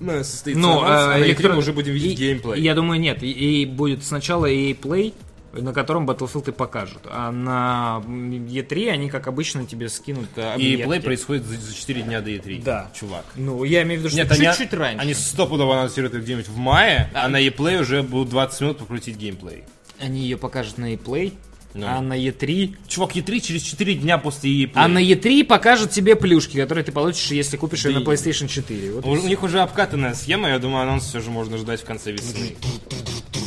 [0.00, 2.60] э, Состоится Но анонс, а на E3 электрон- мы уже будем видеть и- геймплей.
[2.62, 3.22] Я думаю, нет.
[3.22, 3.30] И,
[3.62, 5.14] и будет сначала EA Play,
[5.52, 7.00] на котором Battlefield и покажут.
[7.06, 10.86] А на E3 они, как обычно, тебе скинут э, И объекты.
[10.86, 12.62] плей происходит за, за 4 дня до E3.
[12.62, 12.90] Да.
[12.94, 13.24] Чувак.
[13.36, 15.00] Ну, я имею в виду, что Нет, они, чуть-чуть раньше.
[15.00, 19.16] они стопудово анонсируют их где-нибудь в мае, а на E-Play уже будут 20 минут покрутить
[19.16, 19.64] геймплей.
[19.98, 21.32] Они ее покажут на E-Play,
[21.76, 21.86] Ну.
[21.86, 22.74] а на E3...
[22.88, 24.72] Чувак, E3 через 4 дня после E-Play.
[24.74, 28.06] А на E3 покажут тебе плюшки, которые ты получишь, если купишь ее Да на и-
[28.06, 28.92] PlayStation 4.
[28.92, 31.84] Вот У, у них уже обкатанная схема, я думаю, анонс все же можно ждать в
[31.84, 32.56] конце весны.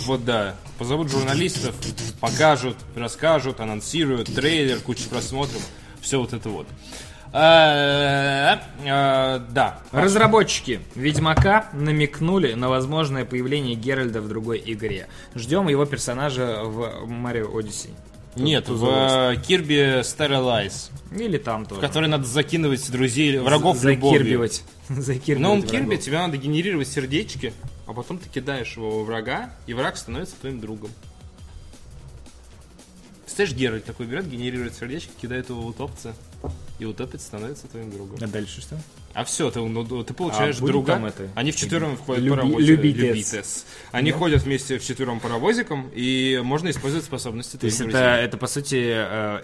[0.06, 0.56] Вот да.
[0.78, 1.76] Позовут журналистов,
[2.20, 5.62] покажут, расскажут, анонсируют, трейлер, куча просмотров,
[6.02, 6.68] все вот это вот.
[7.32, 9.80] А, а, Да.
[9.92, 15.08] Разработчики Ведьмака намекнули на возможное появление Геральда в другой игре.
[15.36, 17.92] Ждем его персонажа в Марио Odyssey.
[18.40, 21.82] Нет, в Kirby Star Allies, Или там в тоже.
[21.82, 24.20] который надо закидывать друзей, врагов любовью.
[24.20, 24.64] Закирбивать.
[24.90, 25.64] Закирбивать В новом.
[25.64, 27.54] Кирби тебе надо генерировать сердечки,
[27.86, 30.90] а потом ты кидаешь его во врага, и враг становится твоим другом.
[33.26, 36.14] Представляешь, Геральт такой берет, генерирует сердечко, кидает его в утопца.
[36.80, 38.18] и утопит становится твоим другом.
[38.22, 38.78] А дальше что?
[39.20, 40.94] А все, ты, ну, ты получаешь А друга.
[40.94, 41.28] там это?
[41.36, 42.66] Они вчетвером входят Люби- по работе.
[42.66, 43.04] любитец.
[43.04, 43.66] любитец.
[43.92, 48.82] Они ходят вместе вчетвером паровозиком, и можно использовать способности То есть это, это по сути,
[48.96, 49.42] э,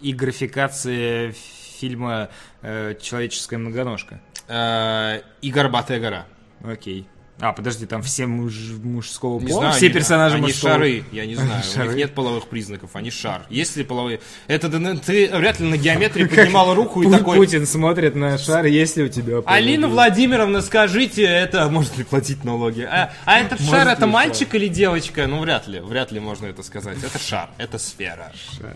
[0.00, 1.32] и графикация
[1.78, 2.30] фильма
[2.62, 4.22] э, «Человеческая многоножка».
[4.48, 6.26] Э, И горбатая гора.
[6.64, 7.06] Окей.
[7.40, 9.60] А, подожди, там все муж- мужского Не пола?
[9.60, 11.60] знаю, все они- персонажи они мужского шары, я не знаю.
[11.60, 11.86] У Шары.
[11.88, 13.42] них нет половых признаков, они шар.
[13.48, 14.20] Есть ли половые?
[14.46, 17.36] Это ты вряд ли на геометрии поднимала руку и Пу- такой...
[17.38, 19.88] Путин смотрит на шар, есть ли у тебя Алина?
[19.88, 22.82] Владимировна, скажите, это может ли платить налоги?
[22.82, 24.08] А, а этот Может шар это шар?
[24.10, 25.26] мальчик или девочка?
[25.26, 26.98] Ну вряд ли, вряд ли можно это сказать.
[27.02, 28.32] Это шар, это сфера.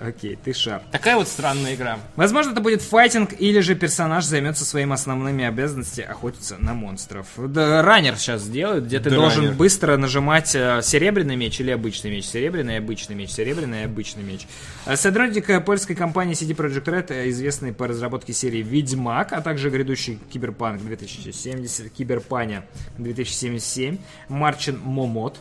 [0.07, 0.83] Окей, ты шар.
[0.91, 1.99] Такая вот странная игра.
[2.17, 7.27] Возможно, это будет файтинг, или же персонаж займется своими основными обязанностями охотиться на монстров.
[7.37, 12.11] Да, раннер сейчас делают, где ты Да, должен быстро нажимать э, серебряный меч или обычный
[12.11, 12.25] меч.
[12.27, 14.47] Серебряный, обычный меч, серебряный, обычный меч.
[14.87, 19.41] Э, Сотрудник э, польской компании CD Projekt Red, э, известный по разработке серии Ведьмак, а
[19.43, 22.65] также грядущий Киберпанк 2070, Киберпаня
[22.99, 23.99] 2077,
[24.29, 25.37] Марчин Момот.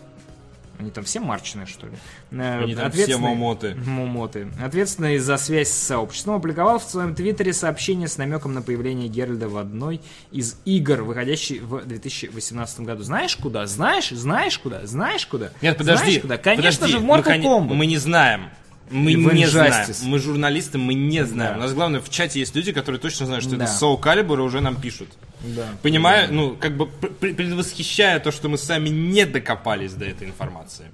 [0.80, 1.94] Они там все марчные, что ли?
[2.32, 3.76] Э, Они там все момоты.
[3.86, 4.48] Момоты.
[4.62, 9.48] Ответственный за связь с сообществом опубликовал в своем твиттере сообщение с намеком на появление Геральда
[9.50, 10.02] в одной
[10.32, 13.04] из игр, выходящей в 2018 году.
[13.04, 13.66] Знаешь куда?
[13.68, 14.10] Знаешь?
[14.10, 14.86] Знаешь куда?
[14.86, 15.52] Знаешь куда?
[15.62, 16.06] Нет, подожди.
[16.06, 16.38] Знаешь куда?
[16.38, 16.92] Конечно подожди.
[16.94, 17.74] же, в мы, Mortal коне- Kombat.
[17.74, 18.50] мы не знаем.
[18.90, 19.74] Мы не знаем.
[20.06, 21.54] Мы журналисты, мы не знаем.
[21.54, 21.58] Да.
[21.60, 23.66] У нас главное в чате есть люди, которые точно знают, что Да.
[23.66, 25.10] это Soul Calibur, и уже нам пишут.
[25.44, 25.68] Да.
[25.82, 30.28] Понимаю, ну, как бы пр- пр- предвосхищая то, что мы сами не докопались до этой
[30.28, 30.92] информации.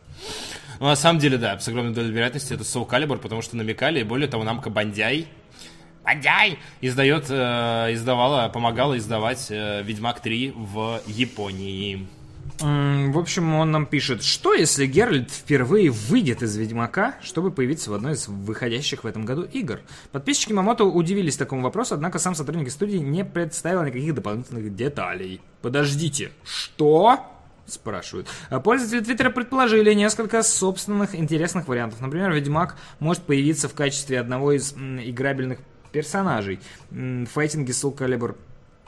[0.79, 3.99] Но на самом деле, да, с огромной долей вероятности это Soul Calibur, потому что намекали,
[3.99, 5.27] и более того, намка Бандяй,
[6.03, 12.07] Бандяй издает, э, издавала, помогала издавать э, Ведьмак 3 в Японии.
[12.61, 17.93] В общем, он нам пишет, что если Геральт впервые выйдет из Ведьмака, чтобы появиться в
[17.93, 19.79] одной из выходящих в этом году игр?
[20.11, 25.39] Подписчики Мамото удивились такому вопросу, однако сам сотрудник студии не представил никаких дополнительных деталей.
[25.61, 27.19] Подождите, что?
[27.65, 28.27] Спрашивают.
[28.63, 32.01] Пользователи Твиттера предположили несколько собственных интересных вариантов.
[32.01, 35.59] Например, Ведьмак может появиться в качестве одного из играбельных
[35.91, 36.59] персонажей
[36.91, 38.35] в файтинге Soul Calibur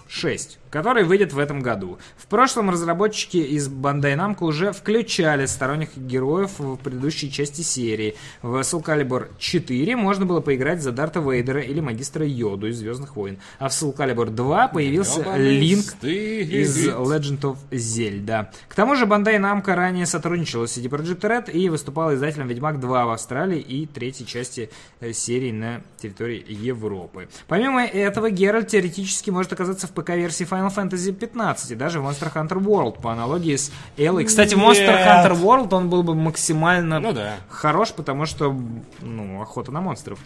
[0.07, 1.99] 6, который выйдет в этом году.
[2.17, 8.15] В прошлом разработчики из Bandai Namco уже включали сторонних героев в предыдущей части серии.
[8.41, 13.15] В Soul Calibur 4 можно было поиграть за Дарта Вейдера или Магистра Йоду из Звездных
[13.15, 13.37] войн.
[13.59, 18.47] А в Soul Calibur 2 появился Ёбаный Линк из Legend of Zelda.
[18.69, 22.79] К тому же Bandai Namco ранее сотрудничала с CD Projekt Red и выступала издателем Ведьмак
[22.79, 24.69] 2 в Австралии и третьей части
[25.01, 27.27] э, серии на территории Европы.
[27.47, 32.31] Помимо этого, Геральт теоретически может оказаться в ПК-версии Final Fantasy 15 и даже в Monster
[32.33, 34.25] Hunter World по аналогии с Эллой.
[34.25, 35.07] Кстати, в Monster Нет.
[35.07, 37.35] Hunter World он был бы максимально Ну да.
[37.49, 38.55] хорош, потому что,
[38.99, 40.19] ну, охота на монстров.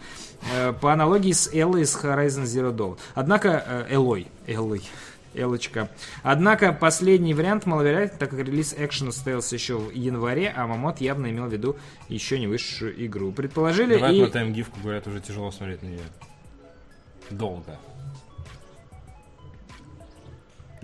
[0.53, 2.97] Э, По аналогии с Эллой из Horizon Zero Dawn.
[3.13, 4.83] Однако, Элой, Эллой,
[5.33, 5.89] Элочка.
[6.23, 11.27] Однако последний вариант маловероятен, так как релиз экшена состоялся еще в январе, а Мамот явно
[11.29, 11.75] имел в виду
[12.07, 13.31] еще не высшую игру.
[13.33, 14.21] Предположили Давай и...
[14.21, 15.99] отмотаем гифку, говорят, уже тяжело смотреть на нее.
[17.29, 17.77] Долго.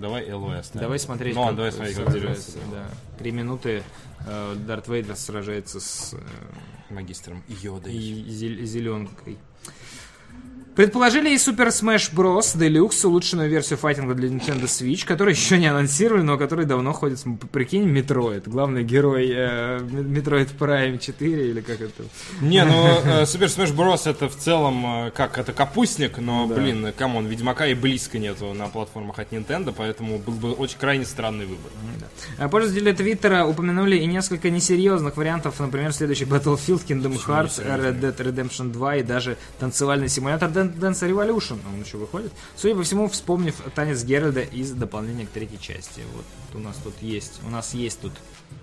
[0.02, 0.82] Давай ЛО оставим.
[0.82, 2.86] Давай смотреть, Ну, как давай смотреть, как сражается, да.
[3.20, 3.84] Три минуты
[4.26, 7.94] э, Дарт Вейдер сражается с э, магистром Йодой.
[7.94, 9.38] и зеленкой.
[10.76, 12.58] Предположили и Super Smash Bros.
[12.58, 17.20] Deluxe, улучшенную версию файтинга для Nintendo Switch, который еще не анонсировали, но который давно ходит,
[17.52, 22.04] прикинь, Metroid, главный герой э, Metroid Prime 4, или как это?
[22.40, 22.74] Не, ну
[23.06, 24.10] э, Super Smash Bros.
[24.10, 28.18] это в целом э, как это капустник, но, блин, э, come on, Ведьмака и близко
[28.18, 31.72] нету на платформах от Nintendo, поэтому был бы очень крайне странный выбор.
[32.38, 38.16] А Пользователи Твиттера упомянули и несколько несерьезных вариантов, например, следующий Battlefield, Kingdom Hearts, Red Dead
[38.16, 41.60] Redemption 2 и даже танцевальный симулятор Dance Revolution.
[41.74, 42.32] Он еще выходит.
[42.56, 46.02] Судя по всему, вспомнив танец Геральта из дополнения к третьей части.
[46.16, 47.40] Вот у нас тут есть.
[47.46, 48.14] У нас есть тут.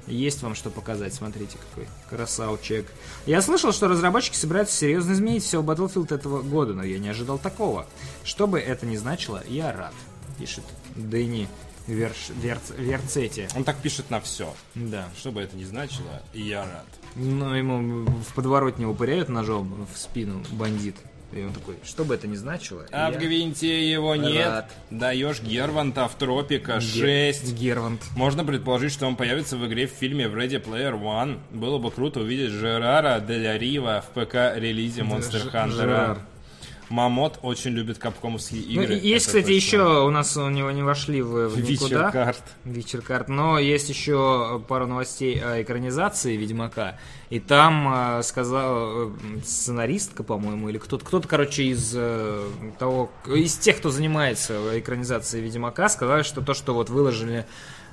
[0.06, 2.86] Есть вам что показать, смотрите какой красавчик.
[3.26, 7.08] Я слышал, что разработчики собираются серьезно изменить все в Battlefield этого года, но я не
[7.08, 7.86] ожидал такого.
[8.24, 9.94] Что бы это ни значило, я рад,
[10.38, 11.48] пишет Дэнни
[11.88, 12.30] Верш...
[12.40, 12.70] Верц...
[12.76, 13.48] Верцети.
[13.56, 14.54] Он так пишет на все.
[14.74, 15.08] Да.
[15.16, 16.86] Что бы это ни значило, я рад.
[17.16, 20.96] Ну, ему в подворотне упыряют ножом в спину бандит.
[21.32, 22.86] И он такой, что бы это ни значило.
[22.90, 24.46] А в Гвинте его нет.
[24.46, 24.70] рад.
[24.90, 27.52] Даешь Герванта в Тропика Ге- 6.
[27.54, 28.02] Гервант.
[28.16, 31.38] Можно предположить, что он появится в игре в фильме в Ready Player One.
[31.50, 36.18] Было бы круто увидеть Жерара Деля Рива в ПК-релизе Monster Hunter.
[36.88, 38.96] Мамот очень любит капкомовские Ну, игры.
[38.96, 39.54] и есть, кстати, точно.
[39.56, 42.06] еще у нас у него не вошли в, в никуда.
[42.06, 42.42] Вечеркарт.
[42.64, 43.28] Вечеркарт.
[43.28, 46.98] Но есть еще пару новостей о экранизации Ведьмака.
[47.30, 49.10] И там э, сказал э,
[49.44, 55.90] сценаристка, по-моему, или кто-то, кто-то, короче, из э, того, из тех, кто занимается экранизацией Ведьмака,
[55.90, 57.44] сказали, что то, что вот выложили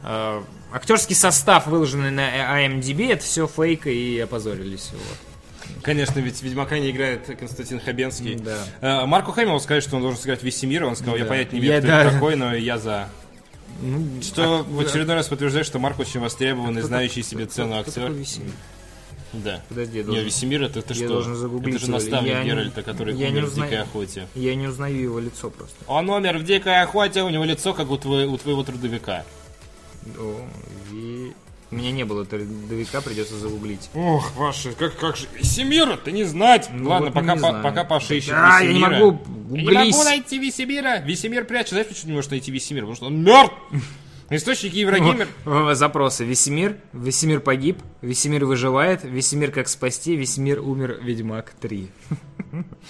[0.04, 0.41] э,
[0.72, 4.91] актерский состав, выложенный на IMDb, это все фейк и опозорились.
[4.93, 5.35] Вот.
[5.86, 8.36] Конечно, ведь Ведьмака не играет Константин Хабенский.
[8.36, 8.58] Да.
[8.82, 10.88] Э, Марку Хэмиллу сказать, что он должен сыграть Весемира.
[10.88, 11.30] Он сказал, я Да.
[11.30, 12.02] понятия не имею, Я- кто да.
[12.04, 13.08] это такой, но я за.
[13.82, 17.46] Ну, Что а- в очередной раз подтверждает, что Марк очень востребованный, кто- знающий кто- себе
[17.46, 18.14] цену кто актер.
[19.34, 19.62] Да.
[19.70, 21.08] Подожди, я Не, должен- Весемир это ты я что?
[21.10, 23.70] должен загуглить это же наставник Я не- Геральта, который я не умер в узнаю.
[23.70, 24.28] дикой охоте.
[24.34, 25.76] Я не узнаю его лицо просто.
[25.88, 29.24] Он умер в дикой охоте, у него лицо как у, твоего- у твоего трудовика.
[30.18, 30.40] О,
[31.76, 33.90] У меня не было трудовика, придется загуглить.
[33.94, 36.70] Ох, ваши, как, как же Весемира, ты не знать.
[36.72, 38.98] Ну Ладно, вот пока, по- пока Паша ищет А, я не Весемира.
[38.98, 39.20] могу,
[39.58, 41.00] Я не могу найти Весемира.
[41.02, 41.76] Весемир прячется.
[41.76, 42.86] Знаешь, почему не можешь найти Весемира?
[42.86, 43.54] Потому что он мертв.
[44.30, 45.28] Источники Еврогеймер.
[45.76, 46.24] Запросы.
[46.24, 46.78] Весемир.
[46.94, 47.78] Весемир погиб.
[48.02, 49.04] Весемир выживает.
[49.04, 50.16] Весемир как спасти.
[50.16, 51.00] Весемир умер.
[51.04, 51.90] Ведьмак 3.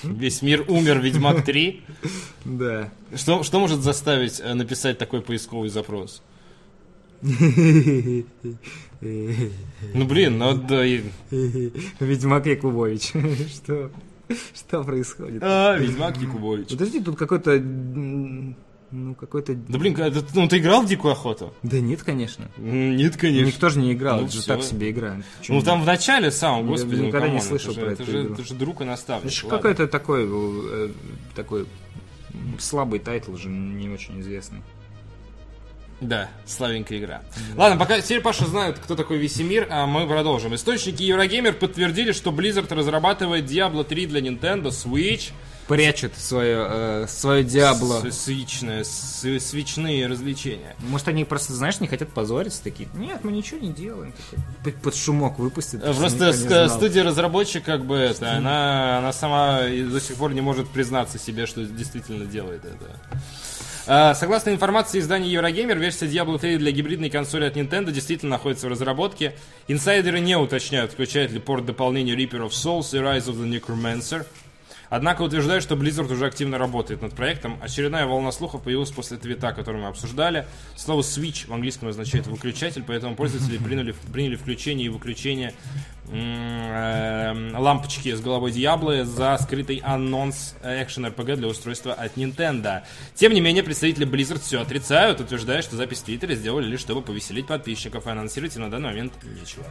[0.04, 1.84] Весь мир умер, Ведьмак 3.
[2.46, 2.92] Да.
[3.16, 6.22] Что, что может заставить э, написать такой поисковый запрос?
[9.94, 10.84] Ну блин, ну да.
[12.00, 13.12] Ведьмак Якубович.
[13.54, 13.92] Что?
[14.56, 15.42] Что происходит?
[15.44, 16.70] А, Ведьмак Якубович.
[16.70, 17.60] Подожди, тут какой-то...
[18.92, 19.54] Ну, какой-то...
[19.56, 21.54] Да блин, это- ну ты играл в Дикую Охоту?
[21.64, 22.46] Да нет, конечно.
[22.58, 23.46] Нет, конечно.
[23.46, 24.56] Никто же не играл, Ну это же всё.
[24.56, 25.18] так себе игра.
[25.50, 27.88] Ну там в начале самом, Я господи, ну никогда не come on, слышал это про
[27.90, 29.26] же, эту это же, это же друг и наставник.
[29.26, 29.58] Это ж ладно.
[29.58, 30.90] какой-то такой, э,
[31.36, 31.66] такой
[32.60, 34.62] слабый title же, не очень известный.
[36.02, 37.22] Да, славенькая игра.
[37.56, 40.54] Ладно, пока теперь Паша знает, кто такой Весемир, а мы продолжим.
[40.54, 45.32] Источники Еврогеймер подтвердили, что Blizzard разрабатывает Diablo 3 для Nintendo Switch.
[45.68, 48.00] Прячет свое, э, свое Диабло.
[48.08, 50.76] С- Свичное, с- свечные развлечения.
[50.80, 54.14] Может, они просто, знаешь, не хотят позориться, такие, нет, мы ничего не делаем.
[54.64, 55.82] Такой, под- шумок выпустят.
[55.84, 56.34] Э, Просто
[56.70, 61.48] студия разработчик, как бы это, она, она сама до сих пор не может признаться себе,
[61.48, 62.86] что действительно делает это.
[63.88, 68.66] А, Согласно информации издания Eurogamer, версия Diablo 3 для гибридной консоли от Nintendo действительно находится
[68.66, 69.36] в разработке.
[69.68, 74.26] Инсайдеры не уточняют, включает ли порт дополнения Reaper of Souls и Rise of the Necromancer.
[74.96, 77.60] Однако утверждают, что Blizzard уже активно работает над проектом.
[77.62, 80.48] Очередная волна слухов появилась после твита, который мы обсуждали.
[80.78, 85.54] Слово Switch в английском означает выключатель, поэтому пользователи приняли, приняли включение и выключение
[86.10, 92.84] э, лампочки с головой Диаблы за скрытый анонс экшен RPG для устройства от Nintendo.
[93.16, 97.02] Тем не менее, представители Blizzard все отрицают, утверждая, что запись в Твиттере сделали лишь чтобы
[97.02, 99.66] повеселить подписчиков, и анонсировать на данный момент нечего.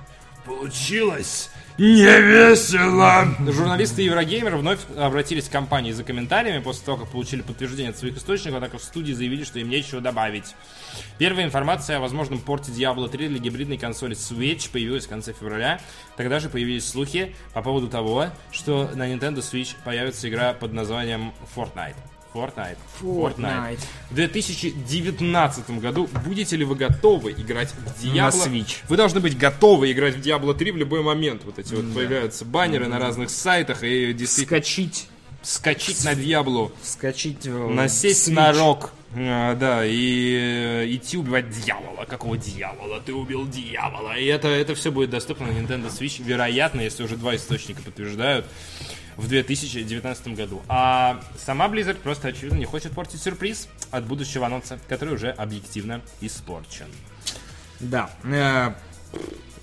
[0.44, 3.34] Получилось невесело!
[3.50, 8.16] Журналисты Еврогеймер вновь обратились к компании за комментариями после того, как получили подтверждение от своих
[8.16, 10.54] источников, однако в студии заявили, что им нечего добавить.
[11.18, 15.80] Первая информация о возможном порте Diablo 3 для гибридной консоли Switch появилась в конце февраля.
[16.16, 21.32] Тогда же появились слухи по поводу того, что на Nintendo Switch появится игра под названием
[21.56, 21.96] Fortnite.
[22.34, 22.76] Fortnite.
[23.00, 23.78] Fortnite.
[24.10, 28.16] В 2019 году будете ли вы готовы играть в Diablo?
[28.16, 28.76] На Switch.
[28.88, 31.42] Вы должны быть готовы играть в Diablo 3 в любой момент.
[31.44, 35.08] Вот эти вот появляются баннеры на разных сайтах и действительно Скачить.
[35.42, 38.32] скачить на Диаблу, Скачить в насесть Switch.
[38.32, 38.90] на рок.
[39.16, 42.04] А, да, и э, идти убивать дьявола.
[42.04, 43.00] Какого дьявола?
[43.00, 44.16] Ты убил дьявола.
[44.18, 48.44] И это, это все будет доступно на Nintendo Switch, вероятно, если уже два источника подтверждают,
[49.16, 50.62] в 2019 году.
[50.68, 56.00] А сама Blizzard просто, очевидно, не хочет портить сюрприз от будущего анонса, который уже объективно
[56.20, 56.86] испорчен.
[57.80, 58.10] Да.
[58.24, 58.72] Э,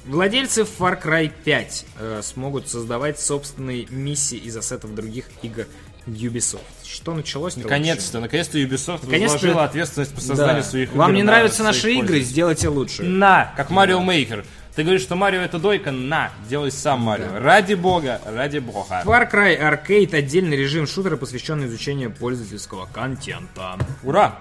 [0.05, 5.67] Владельцы Far Cry 5 э, смогут создавать собственные миссии из ассетов других игр
[6.07, 6.61] Ubisoft.
[6.83, 7.55] Что началось?
[7.55, 10.25] Наконец-то, наконец-то Ubisoft Наконец-то- возложила ответственность по Да.
[10.27, 12.21] созданию своих игр Вам не нравятся наши игры?
[12.21, 13.03] Сделайте лучше.
[13.03, 14.43] На, как Марио Мейкер.
[14.75, 15.91] Ты говоришь, что Марио это дойка?
[15.91, 17.39] На, делай сам Марио.
[17.39, 19.03] Ради бога, ради бога.
[19.05, 23.77] Far Cry Arcade отдельный режим шутера, посвященный изучению пользовательского контента.
[24.03, 24.39] Ура!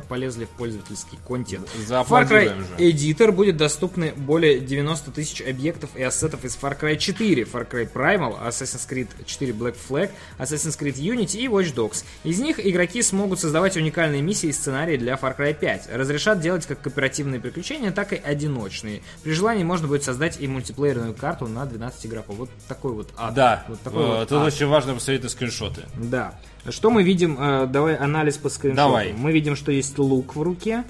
[0.00, 1.68] Полезли в пользовательский контент.
[1.68, 2.84] Far Зааплодируем Cry же.
[2.84, 7.90] Editor будет доступны более 90 тысяч объектов и ассетов из Far Cry 4, Far Cry
[7.90, 12.04] Primal, Assassin's Creed 4 Black Flag, Assassin's Creed Unity и Watch Dogs.
[12.24, 15.88] Из них игроки смогут создавать уникальные миссии и сценарии для Far Cry 5.
[15.92, 19.02] Разрешат делать как кооперативные приключения, так и одиночные.
[19.22, 22.36] При желании можно будет создать и мультиплеерную карту на 12 игроков.
[22.36, 23.34] Вот такой вот ад.
[23.34, 24.46] Да, вот такой э, вот тут ад.
[24.46, 25.82] очень важно посмотреть на скриншоты.
[25.96, 26.34] Да.
[26.68, 27.36] Что мы видим?
[27.38, 28.76] Э, Давай анализ по скриншоту.
[28.76, 29.12] Давай.
[29.12, 30.84] Мы видим, что есть лук в руке.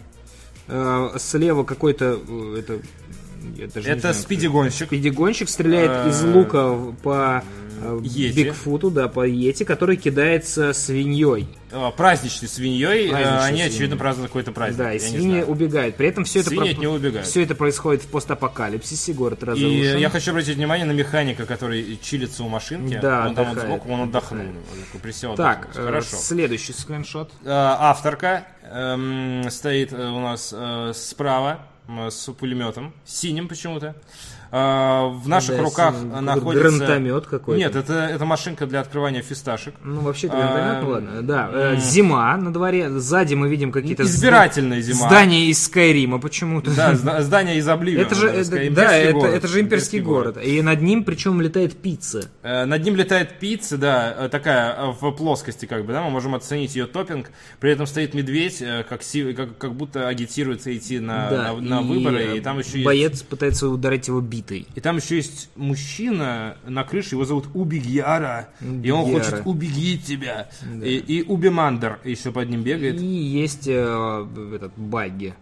[0.69, 2.19] Э, Слева какой-то...
[2.27, 4.87] э, Это, Это знаю, спиди-гонщик.
[4.87, 7.43] Спидигонщик стреляет из лука по
[8.03, 8.45] Йети.
[8.45, 11.47] Бигфуту, да, по Йети, который кидается свиньей.
[11.71, 13.07] э, праздничной свиньей.
[13.07, 13.67] э, Праздничной Они, свиньей.
[13.69, 14.79] очевидно, празднуют какой-то праздник.
[14.79, 15.47] Да, и я не свиньи знаю.
[15.47, 15.97] убегают.
[15.97, 17.27] При этом все это, от него убегают.
[17.27, 19.99] все это происходит в постапокалипсисе, город И разрушен.
[19.99, 22.99] я хочу обратить внимание на механика, который чилится у машинки.
[23.01, 24.45] Да, он там вот отдыхает, сбоку, он отдохнул.
[24.95, 25.77] Он присел Так, отдохнуть.
[25.77, 26.17] э, Хорошо.
[26.17, 27.31] следующий скриншот.
[27.45, 33.95] Э, авторка эм, стоит э, у нас э, справа с пулеметом, синим почему-то.
[34.57, 36.69] Э, в наших Да, руках находится...
[36.69, 37.59] гранатомет какой-то.
[37.59, 39.75] Нет, это, это машинка для открывания фисташек.
[39.83, 41.23] Ну, вообще А, гранатомет, ну ладно.
[41.23, 42.89] Да, э, зима на дворе.
[43.01, 45.09] Сзади мы видим какие-то Избирательная зима.
[45.09, 46.71] здания из Скайрима почему-то.
[46.71, 48.07] Да, зда- здание из Обливиона.
[48.07, 50.39] Это же, это- да, это, это же имперский город.
[50.41, 52.31] И над ним причем летает пицца.
[52.45, 56.37] Э, Над ним летает пицца, да, э, такая в плоскости, как бы, да, мы можем
[56.37, 57.33] оценить ее топпинг.
[57.59, 59.01] При этом стоит медведь, как,
[59.37, 62.85] как, как будто агитируется идти на, да, на, на и, выборы, и там еще есть...
[62.85, 64.67] боец пытается ударить его битой.
[64.75, 70.49] И там еще есть мужчина на крыше, его зовут Убигьяра, и он хочет убегить тебя.
[70.83, 73.01] И, и Убимандер еще под ним бегает.
[73.01, 75.35] И есть э, этот багги.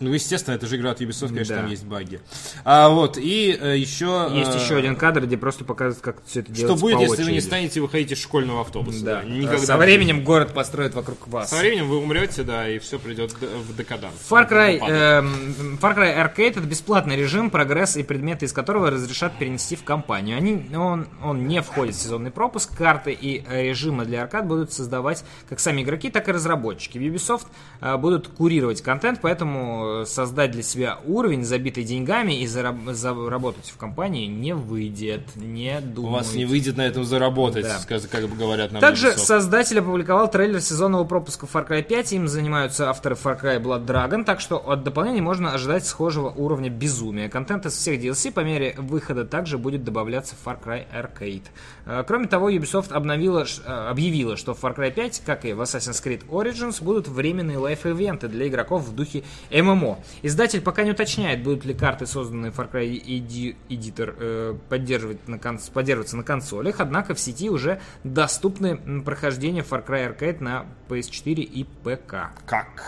[0.00, 1.60] Ну, естественно, это же игра от Ubisoft, конечно, Да.
[1.62, 2.20] там есть баги.
[2.64, 4.28] А вот, и э, еще...
[4.32, 7.02] Есть э, еще один кадр, где просто показывают, как все это Что делается будет, по
[7.02, 7.46] если вы не очереди.
[7.46, 9.04] станете выходить из школьного автобуса?
[9.04, 9.22] Да.
[9.24, 9.58] Никогда.
[9.58, 11.50] Со временем город построит вокруг вас.
[11.50, 14.14] Со временем вы умрете, да, и все придет в декаданс.
[14.28, 19.38] Far Cry, эм, Far Cry Arcade это бесплатный режим, прогресс и предметы из которого разрешат
[19.38, 20.36] перенести в компанию.
[20.36, 24.72] Они, он, он не входит в сезонный пропуск, карты и э, режимы для аркад будут
[24.72, 26.98] создавать как сами игроки, так и разработчики.
[26.98, 27.46] В Ubisoft
[27.80, 33.68] э, будут курировать контент, поэтому э, создать для себя уровень, забитый деньгами, и зараб- заработать
[33.70, 35.22] в компании не выйдет.
[35.36, 36.14] Не У думаю.
[36.14, 37.78] вас не выйдет на этом заработать, Да.
[38.10, 39.18] как бы говорят нам Также Ubisoft.
[39.18, 42.12] создатель опубликовал трейлер сезонного пропуска Far Cry 5.
[42.12, 46.70] Им занимаются авторы Far Cry Blood Dragon, так что от дополнений можно ожидать схожего уровня
[46.70, 47.28] безумия.
[47.28, 51.42] Контент из всех DLC по мере выхода также будет добавляться в Far Cry Arcade.
[51.86, 55.60] Э, Кроме того, Ubisoft обновила, э, объявила, что в Far Cry 5, как и в
[55.60, 59.22] Assassin's Creed Origins, будут временные лайф-ивенты для игроков в духе
[59.76, 59.98] ММО.
[60.22, 63.00] Издатель пока не уточняет, будут ли карты, созданные Far Cry
[63.68, 69.86] Editor, э, поддерживать на конс- поддерживаться на консолях, однако в сети уже доступны прохождения Far
[69.86, 72.30] Cry Arcade на PS4 и ПК.
[72.46, 72.82] Как?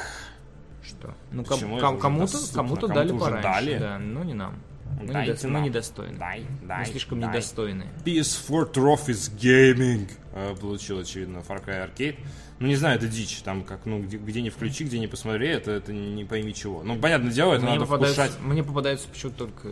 [0.82, 1.14] Что?
[1.32, 3.42] Ну, ком- ком- кому-то, кому-то Кому-то дали уже пораньше.
[3.42, 3.78] дали?
[3.78, 4.54] Да, но не нам.
[5.00, 6.18] Мы, Дайте недо- мы недостойны.
[6.18, 7.28] Дай, мы дай, слишком дай.
[7.28, 7.86] недостойны.
[8.04, 12.16] PS4 Trophies Gaming э, получил, очевидно, Far Cry Arcade.
[12.60, 13.36] Ну, не знаю, это дичь.
[13.44, 16.82] Там как, ну, где, где не включи, где не посмотри, это, это не, пойми чего.
[16.82, 19.68] Ну, понятное дело, это Мне надо вкушать мне попадаются почему-то только...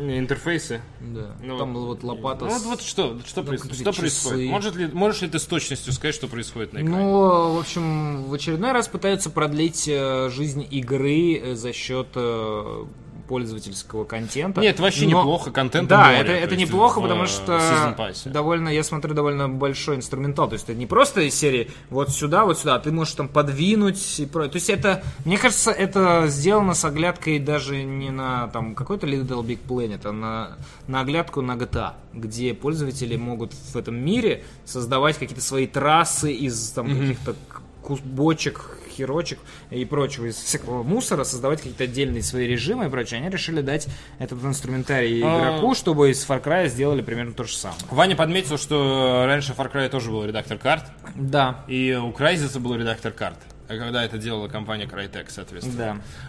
[0.00, 0.80] интерфейсы.
[1.00, 1.34] Да.
[1.42, 4.22] Ну, Там вот лопата Ну, с- вот, вот что, что, Ну, проис- какие-то что часы.
[4.28, 4.50] происходит?
[4.50, 6.96] Может ли, можешь ли ты с точностью сказать, что происходит на экране?
[7.04, 12.84] Ну, в общем, в очередной раз пытаются продлить э, жизнь игры э, за счет э,
[13.26, 14.60] пользовательского контента.
[14.60, 17.52] Нет, вообще Но- неплохо, контента Да, море, это, то это неплохо, в, потому э, что
[17.56, 18.28] Season Pass.
[18.30, 20.48] довольно, я смотрю, довольно большой инструментал.
[20.48, 23.28] То есть это не просто из серии вот сюда, вот сюда, а ты можешь там
[23.28, 24.48] подвинуть и про.
[24.48, 29.42] То есть это, мне кажется, это сделано с оглядкой даже не на там какой-то Little
[29.44, 30.56] Big Planet, а на,
[30.86, 36.70] на оглядку на GTA, где пользователи могут в этом мире создавать какие-то свои трассы из
[36.70, 37.34] там каких-то
[37.82, 39.38] ку- бочек, херочек
[39.70, 43.20] и прочего, из всякого мусора, создавать какие-то отдельные свои режимы и прочее.
[43.20, 43.86] Они решили дать
[44.18, 45.38] этот инструментарий А.
[45.52, 47.80] игроку, чтобы из Far Cry сделали примерно то же самое.
[47.90, 50.84] Ваня подметил, что раньше в Far Cry тоже был редактор карт,
[51.14, 51.64] Да.
[51.68, 53.38] и у Crysis был редактор карт.
[53.68, 55.76] А когда это делала компания Crytek, соответственно.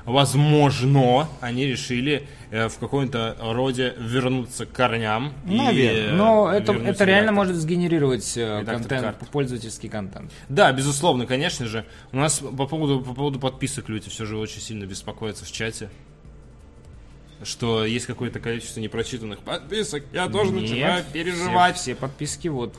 [0.05, 0.11] Да.
[0.11, 5.33] Возможно, они решили э, в каком-то роде вернуться к корням.
[5.47, 6.09] и, Наверное.
[6.09, 9.17] э, Но это, это реально может сгенерировать э, контент, карт.
[9.31, 10.31] пользовательский контент.
[10.49, 11.85] Да, безусловно, конечно же.
[12.11, 15.89] У нас по поводу, по поводу подписок люди все же очень сильно беспокоятся в чате.
[17.43, 20.03] Что есть какое-то количество непрочитанных подписок.
[20.11, 21.75] Я тоже начинаю Нет, переживать.
[21.75, 22.73] Все, все подписки, вот,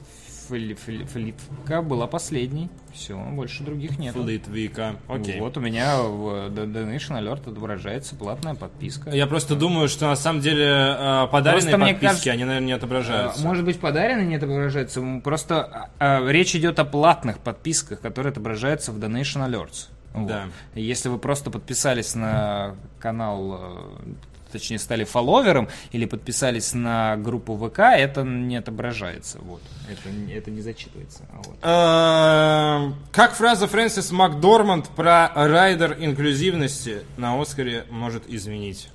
[0.49, 2.71] Фли- Фли- Флипка была последней.
[2.93, 4.15] Все, больше других нет.
[4.15, 4.97] Флитвика.
[5.09, 5.41] Окей.
[5.41, 9.11] Вот у меня в Donation Alert отображается платная подписка.
[9.11, 12.73] Я просто думаю, что на самом деле э, подаренные Просто подписки, кажется, они, наверное, не
[12.73, 13.43] А, отображаются.
[13.47, 15.01] Может быть, подарено не отображается.
[15.01, 19.89] М, Просто а, а, речь идет о платных подписках, которые отображаются в Donation Alerts.
[20.15, 20.27] Вот.
[20.27, 20.45] Да.
[20.75, 24.13] Если вы просто подписались на канал, э,
[24.51, 29.39] точнее, стали фолловером или подписались на группу ВК, это не отображается.
[29.43, 29.63] Вот.
[29.91, 31.25] Это, не- это не зачитывается.
[31.33, 31.57] А вот.
[31.63, 38.89] Эм, Как фраза Фрэнсис Макдорманд про райдер инклюзивности на Оскаре может изменить?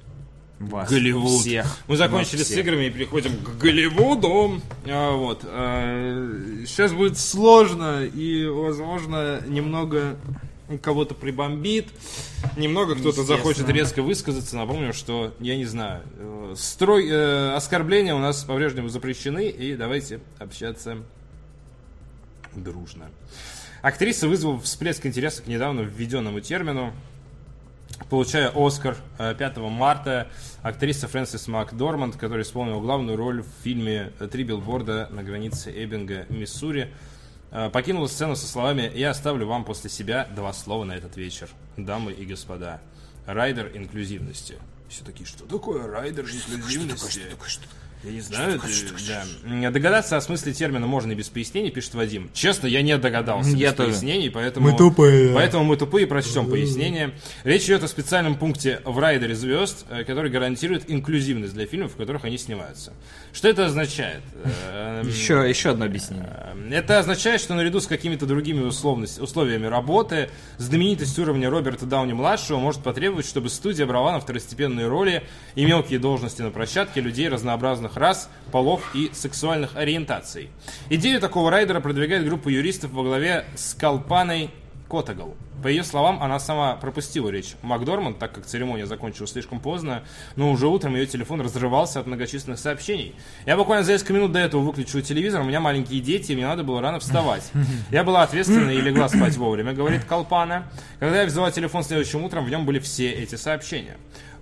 [0.60, 1.42] Вас Голливуд.
[1.42, 1.78] всех.
[1.88, 2.60] Мы закончили Вас с всех.
[2.66, 4.62] играми и переходим к Голливуду.
[4.88, 5.42] А, вот.
[5.44, 10.16] а, сейчас будет сложно и, возможно, немного
[10.82, 11.88] кого-то прибомбит,
[12.58, 14.56] немного кто-то захочет резко высказаться.
[14.56, 20.22] Напомню, что, я не знаю, э, строй, э, оскорбления у нас по-прежнему запрещены, и давайте
[20.40, 20.98] общаться
[22.56, 23.10] дружно.
[23.82, 26.94] Актриса вызвала всплеск интереса к недавно введенному термину,
[28.10, 30.30] получая Оскар э, 5 марта,
[30.62, 36.84] актриса Фрэнсис Макдорманд, которая исполнила главную роль в фильме «Три билборда на границе Эббинга, Миссури»,
[36.84, 36.88] э,
[37.72, 42.12] покинула сцену со словами «Я оставлю вам после себя два слова на этот вечер, дамы
[42.12, 42.82] и господа.
[43.26, 44.58] Райдер инклюзивности».
[44.90, 47.22] Все такие, что такое райдер инклюзивности?
[48.04, 48.68] Я не знаю, это-
[49.08, 49.72] да.
[49.72, 52.30] Догадаться о смысле термина можно и без пояснений, пишет Вадим.
[52.34, 53.90] Честно, я не догадался Я без тоже.
[53.92, 54.70] пояснений, поэтому...
[54.72, 55.34] Мы тупые.
[55.34, 57.12] Поэтому мы тупые, прочтем пояснение.
[57.44, 61.96] Речь идет о специальном пункте в райдере звезд, э, который гарантирует инклюзивность для фильмов, в
[61.96, 62.94] которых они снимаются.
[63.32, 64.22] Что это означает?
[64.74, 66.30] Эм, Еще, еще одно объяснение.
[66.72, 73.26] это означает, что наряду с какими-то другими условиями работы, знаменитость уровня Роберта Дауни-младшего может потребовать,
[73.26, 75.24] чтобы студия брала на второстепенные роли
[75.56, 80.50] и мелкие должности на площадке людей разнообразных рас, полов и сексуальных ориентаций.
[80.90, 84.50] Идею такого райдера продвигает группа юристов во главе с Калпаной
[84.90, 85.36] Котагал.
[85.64, 90.04] По ее словам, она сама пропустила речь Макдорманд, так как церемония закончилась слишком поздно,
[90.36, 93.16] но уже утром ее телефон разрывался от многочисленных сообщений.
[93.46, 96.46] Я буквально за несколько минут до этого выключил телевизор, у меня маленькие дети, и мне
[96.46, 97.50] надо было рано вставать.
[97.92, 100.66] Я была ответственна и легла спать вовремя, говорит Колпана.
[101.00, 103.96] Когда я взяла телефон следующим утром, в нем были все эти сообщения.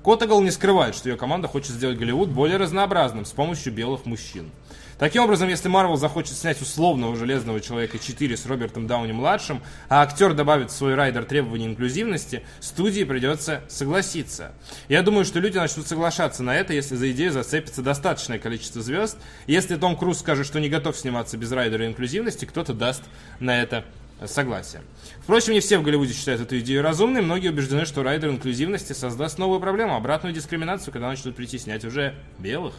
[0.04, 4.52] Котагал не скрывает, что ее команда хочет сделать Голливуд более разнообразным с помощью белых мужчин.
[4.98, 10.34] Таким образом, если Марвел захочет снять условного Железного Человека 4 с Робертом Дауни-младшим, а актер
[10.34, 14.52] добавит в свой райдер требований инклюзивности, студии придется согласиться.
[14.90, 19.18] Я думаю, что люди начнут соглашаться на это, если за идею зацепится достаточное количество звезд.
[19.48, 23.02] Если Том Круз скажет, что не готов сниматься без райдера инклюзивности, кто-то даст
[23.40, 23.86] на это
[24.28, 24.82] согласие.
[25.22, 27.22] Впрочем, не все в Голливуде считают эту идею разумной.
[27.22, 32.74] Многие убеждены, что райдер инклюзивности создаст новую проблему, обратную дискриминацию, когда начнут притеснять уже белых.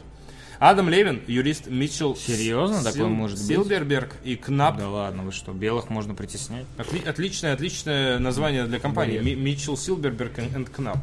[0.58, 2.84] Адам Левин, юрист Митчелл Серьезно?
[2.84, 3.48] Такое может быть?
[3.48, 4.78] Силберберг и Кнап.
[4.78, 6.66] Да ладно, вы что, белых можно притеснять?
[6.78, 9.18] Отли- отличное, отличное название для компании.
[9.18, 10.98] Ми- Митчелл Силберберг и Кнап.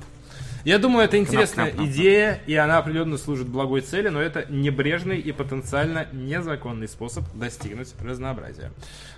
[0.65, 1.95] Я думаю, это интересная Кнап, кнап, кнап.
[1.95, 7.93] идея, и она определенно служит благой цели, но это небрежный и потенциально незаконный способ достигнуть
[8.03, 8.71] разнообразия.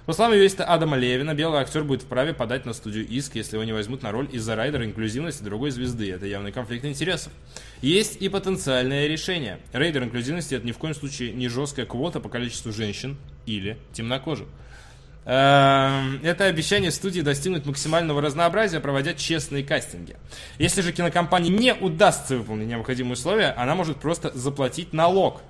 [0.06, 3.64] По словам юриста Адама Левина, белый актер будет вправе подать на студию иск, если его
[3.64, 6.12] не возьмут на роль из-за райдера инклюзивности другой звезды.
[6.12, 7.32] Это явный конфликт интересов.
[7.82, 9.60] Есть и потенциальное решение.
[9.74, 14.48] Райдер инклюзивности это ни в коем случае не жесткая квота по количеству женщин или темнокожих.
[15.24, 20.16] Эм, Это обещание студии достигнуть максимального разнообразия, проводя честные кастинги.
[20.58, 25.42] Если же кинокомпании не удастся выполнить необходимые условия, она может просто заплатить налог.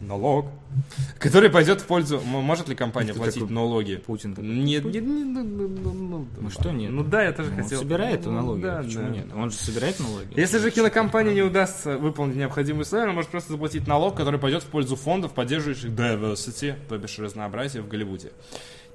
[0.00, 0.46] Налог.
[1.18, 2.20] Который пойдет в пользу...
[2.20, 3.96] Может ли компания Кто платить налоги?
[3.96, 4.34] Путин?
[4.38, 6.90] Нет, нет, нет, ну, ну, ну, ну, Ну что нет?
[6.90, 7.80] Ну да, я тоже Он хотел.
[7.80, 9.08] собирает Ну, налоги, да, почему да.
[9.08, 9.26] нет?
[9.34, 10.38] Он же собирает налоги.
[10.38, 14.62] Если же кинокомпании не удастся выполнить необходимые условия, она может просто заплатить налог, который пойдет
[14.62, 18.30] в пользу фондов, поддерживающих diversity, то бишь разнообразие в Голливуде.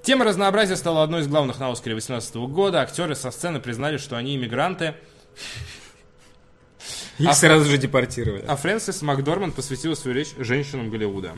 [0.03, 2.81] Тема разнообразия стала одной из главных на Оскаре 2018 года.
[2.81, 4.95] Актеры со сцены признали, что они иммигранты,
[7.19, 8.43] Их А- сразу же депортировали.
[8.47, 11.33] а Фрэнсис Макдорманд посвятила свою речь женщинам Голливуда.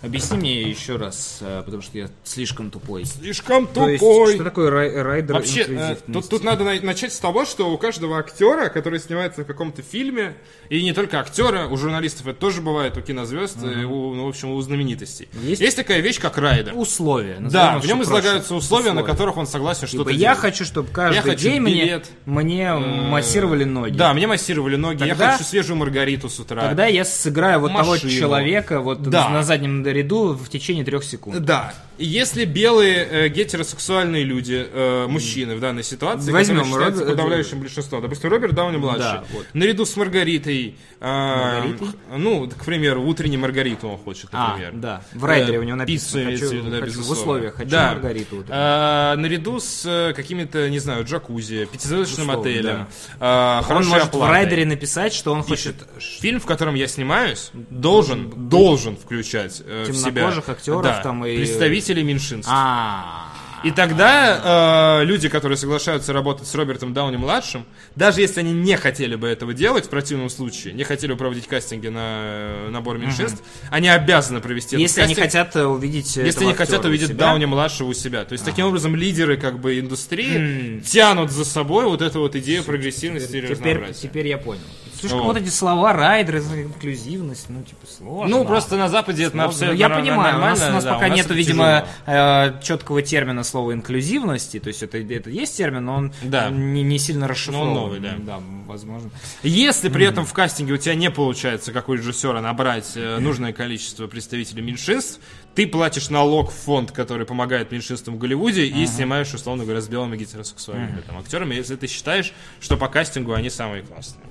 [0.00, 3.04] Объясни мне еще раз, э, потому что я слишком тупой.
[3.04, 7.18] Слишком То есть, что такое рай- райдер Вообще, э, тут, тут надо на- начать с
[7.18, 10.36] того, что у каждого актера, который снимается в каком-то фильме,
[10.68, 14.28] и не только актера, у журналистов это тоже бывает, у кинозвезд, и у, ну, в
[14.28, 15.28] общем, у знаменитостей.
[15.42, 16.74] Есть- Есть, такая вещь, как райдер.
[16.76, 17.38] условия.
[17.40, 18.64] Да, в нем излагаются проще.
[18.64, 20.38] условия, на которых он согласен что-то я делать.
[20.38, 22.06] хочу, чтобы каждый Я хочу день мне, билет.
[22.24, 23.96] мне массировали ноги.
[23.96, 26.62] Да, мне массировали ноги, я Тогда- хочу свежую маргариту с утра.
[26.68, 28.12] Тогда я сыграю вот того Машину.
[28.12, 29.28] человека вот Да.
[29.28, 31.40] на заднем ряду в течение трех секунд.
[31.44, 31.74] Да.
[31.98, 37.60] Если белые э, гетеросексуальные люди, э, мужчины в данной ситуации, Возьмем которые считаются Робер- подавляющим
[37.60, 39.46] большинством, допустим, Роберт Дауни младший, Да, вот.
[39.52, 41.88] наряду с Маргаритой, э, Маргаритой?
[42.16, 44.72] ну, к примеру, утренней Маргариту он хочет, А, например.
[44.74, 45.02] да.
[45.12, 46.30] В райдере Э, у него написано.
[46.30, 47.92] пиццу хочу- в да, хочу в условиях хочу Да.
[47.94, 48.44] Маргариту.
[48.48, 52.86] А, наряду с э, какими-то, не знаю, джакузи, пятизвездочным отелем,
[53.18, 53.60] да.
[53.68, 54.30] э, Он может в оплатой.
[54.36, 55.74] райдере написать, что он хочет
[56.20, 61.36] Фильм, в котором я снимаюсь, должен, должен включать э, в себя актеров да, там и-
[61.38, 62.50] представителей меньшинств.
[62.52, 63.26] А,
[63.64, 67.64] И тогда э, люди, которые соглашаются работать с Робертом Дауни младшим,
[67.96, 71.46] даже если они не хотели бы этого делать, в противном случае, не хотели бы проводить
[71.48, 76.16] кастинги на э, набор меньшинств, они обязаны провести этот если они кастинг, хотят э, увидеть
[76.16, 78.24] если они хотят увидеть себя, Дауни младшего у себя.
[78.24, 80.80] То есть таким образом лидеры как бы индустрии М.
[80.82, 84.00] тянут за собой вот эту вот идею прогрессивности и Теперь, разнообразия.
[84.00, 84.60] теперь я понял.
[85.00, 85.24] Слушай, Вот.
[85.26, 88.36] вот эти слова, райдер, инклюзивность, ну, типа, сложно.
[88.36, 91.06] Ну, просто на Западе это Ну, абсолютно я понимаю, у нас, у нас да, пока
[91.06, 95.56] у нас нету, это видимо, э, четкого термина слово инклюзивности, то есть это, это есть
[95.56, 96.50] термин, но он Да.
[96.50, 97.74] не, не сильно расшифрован.
[97.74, 98.14] новый, да.
[98.18, 99.10] Да, возможно.
[99.42, 103.52] Если при этом в кастинге у тебя не получается, как у режиссера, набрать э, нужное
[103.52, 105.20] количество представителей меньшинств,
[105.54, 109.88] ты платишь налог в фонд, который помогает меньшинствам в Голливуде, и снимаешь, условно говоря, с
[109.88, 114.24] белыми гетеросексуальными там, актерами, если ты считаешь, что по кастингу они самые классные.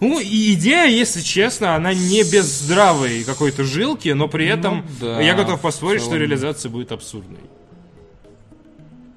[0.00, 5.20] Ну, и идея, если честно, она не без здравой какой-то жилки, но при этом да,
[5.20, 7.40] я готов поспорить, что реализация будет абсурдной.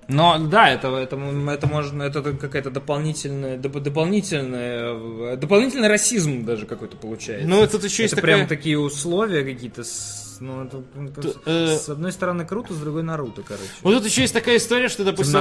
[0.07, 6.65] Но да, это, это, это можно, это какая-то дополнительная, доп- дополнительная, э, дополнительный расизм даже
[6.65, 7.47] какой-то получается.
[7.47, 8.37] Ну, тут еще есть это такая...
[8.37, 9.83] прям такие условия какие-то.
[10.39, 13.69] Ну, это, ну, Т- э, с одной стороны круто, с другой Наруто, короче.
[13.81, 15.39] Вот тут еще есть такая история, что, допустим,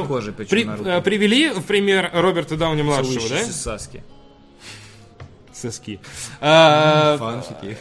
[0.51, 0.65] при-
[0.99, 3.45] э, привели в пример Роберта Дауни-младшего, да?
[3.45, 4.05] Саски.
[5.63, 6.01] Соски.
[6.41, 7.37] А,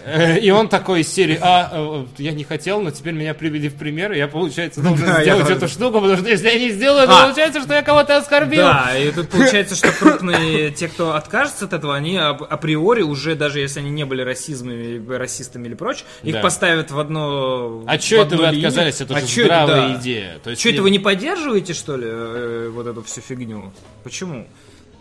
[0.05, 3.69] э, И он такой из серии, а, э, я не хотел, но теперь меня привели
[3.69, 6.69] в пример, и я, получается, должен Да, сделать эту штуку, потому что если я не
[6.69, 7.23] сделаю, то А.
[7.25, 8.61] получается, что я кого-то оскорбил.
[8.63, 13.35] Да, и тут получается, что крупные, те, кто откажется от этого, они ап- априори уже,
[13.35, 16.41] даже если они не были расизмами, расистами или прочее, их Да.
[16.41, 18.67] поставят в одно А чё это вы линию.
[18.67, 19.01] отказались?
[19.01, 19.95] Это А же здравая да.
[19.99, 20.39] идея.
[20.55, 23.71] Что это вы не поддерживаете, что ли, э, вот эту всю фигню?
[24.03, 24.47] Почему?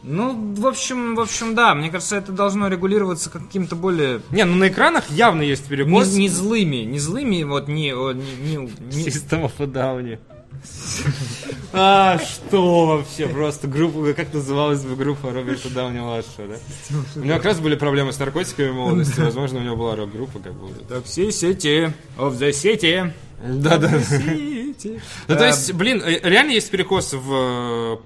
[0.02, 4.54] Ну, в общем, в общем, да, мне кажется, это должно регулироваться каким-то более Не, ну
[4.56, 6.12] на экранах явно есть не, перекос.
[6.14, 10.18] не злыми, не злыми, вот не, не, не- не- System of a Down.
[11.72, 13.26] А, что вообще?
[13.28, 16.56] Просто группа, как называлась бы группа Роберта Дауни младшего, да?
[17.16, 20.38] У него как раз были проблемы с наркотиками в молодости, возможно, у него была рок-группа,
[20.40, 20.68] как бы.
[20.88, 23.12] Toxicity of the city.
[23.42, 23.88] Да-да.
[23.98, 25.00] City.
[25.28, 27.96] Ну, то Э, есть, блин, э, реально есть перекос в, э,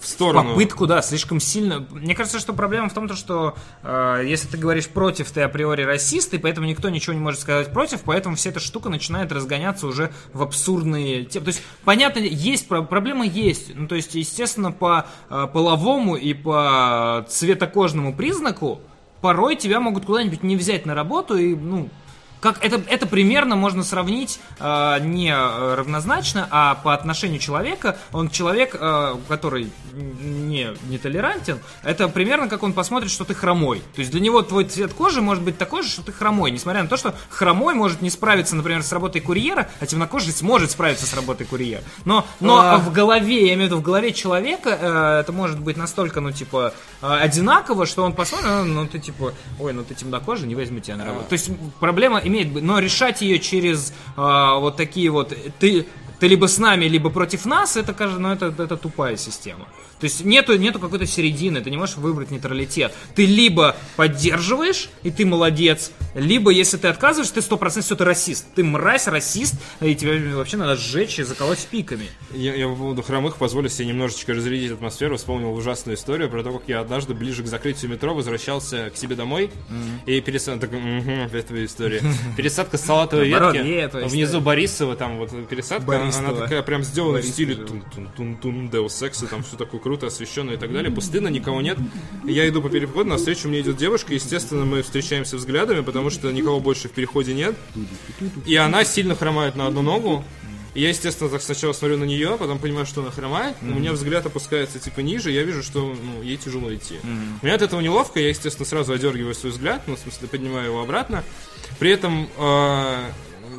[0.00, 0.50] в сторону.
[0.50, 1.86] Попытку, да, слишком сильно.
[1.90, 5.82] Мне кажется, что проблема в том, то, что э, если ты говоришь против, ты априори
[5.82, 9.86] расист, и поэтому никто ничего не может сказать против, поэтому вся эта штука начинает разгоняться
[9.86, 11.44] уже в абсурдные темы.
[11.44, 13.72] То есть, понятно, есть про- проблема есть.
[13.74, 18.80] Ну, то есть, естественно, по э, половому и по цветокожному признаку
[19.20, 21.88] порой тебя могут куда-нибудь не взять на работу и, ну,
[22.40, 28.30] как это, это примерно можно сравнить э, не э, равнозначно, а по отношению человека, он
[28.30, 33.80] человек, э, который не, не толерантен, это примерно как он посмотрит, что ты хромой.
[33.94, 36.82] То есть для него твой цвет кожи может быть такой же, что ты хромой, несмотря
[36.82, 41.06] на то, что хромой может не справиться, например, с работой курьера, а темнокожий сможет справиться
[41.06, 41.82] с работой курьера.
[42.04, 42.78] Но, но А.
[42.78, 46.32] в голове, я имею в виду, в голове человека э, это может быть настолько, ну,
[46.32, 46.72] типа,
[47.02, 50.80] э, одинаково, что он посмотрит, «А, ну, ты, типа, ой, ну, ты темнокожий, не возьму
[50.80, 51.26] тебя на работу.
[51.28, 55.86] То есть проблема имеет, но решать ее через э, вот такие вот, ты,
[56.18, 59.66] ты либо с нами, либо против нас, это, ну, это, это тупая система.
[60.00, 62.92] То есть нету, нету какой-то середины, ты не можешь выбрать нейтралитет.
[63.14, 68.46] Ты либо поддерживаешь, и ты молодец, либо, если ты отказываешь, ты 100% все ты расист.
[68.54, 72.06] Ты мразь, расист, и тебя вообще надо сжечь и заколоть пиками.
[72.32, 75.16] Я, я по поводу хромых позволю себе немножечко разрядить атмосферу.
[75.16, 79.14] Вспомнил ужасную историю про то, как я однажды ближе к закрытию метро возвращался к себе
[79.14, 79.50] домой.
[80.06, 80.60] И пересадка...
[80.60, 82.02] Такой, «Мгм, опять твоя история.
[82.36, 84.06] Пересадка с салатовой ветки.
[84.06, 84.40] Внизу.
[84.40, 89.56] Борисова, там вот пересадка, она такая прям сделана в стиле тун-тун-тун-тун, Deus Ex, там все
[89.56, 90.92] такое круто освещено и так далее.
[90.92, 91.76] Пустынно, никого нет.
[92.24, 94.14] Я иду по переходу, навстречу мне идет девушка.
[94.14, 97.56] Естественно, мы встречаемся взглядами, потому что никого больше в переходе нет.
[98.46, 100.24] И она сильно хромает на одну ногу.
[100.74, 103.56] И я, естественно, так сначала смотрю на нее, потом понимаю, что она хромает.
[103.62, 107.00] У меня взгляд опускается типа ниже, я вижу, что ну, ей тяжело идти.
[107.42, 110.66] У меня от этого неловко, я, естественно, сразу одергиваю свой взгляд, ну, в смысле, поднимаю
[110.66, 111.24] его обратно.
[111.80, 113.10] При этом э,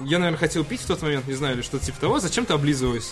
[0.05, 3.11] я, наверное, хотел пить в тот момент, не знаю, или что-то типа того, зачем-то облизываюсь.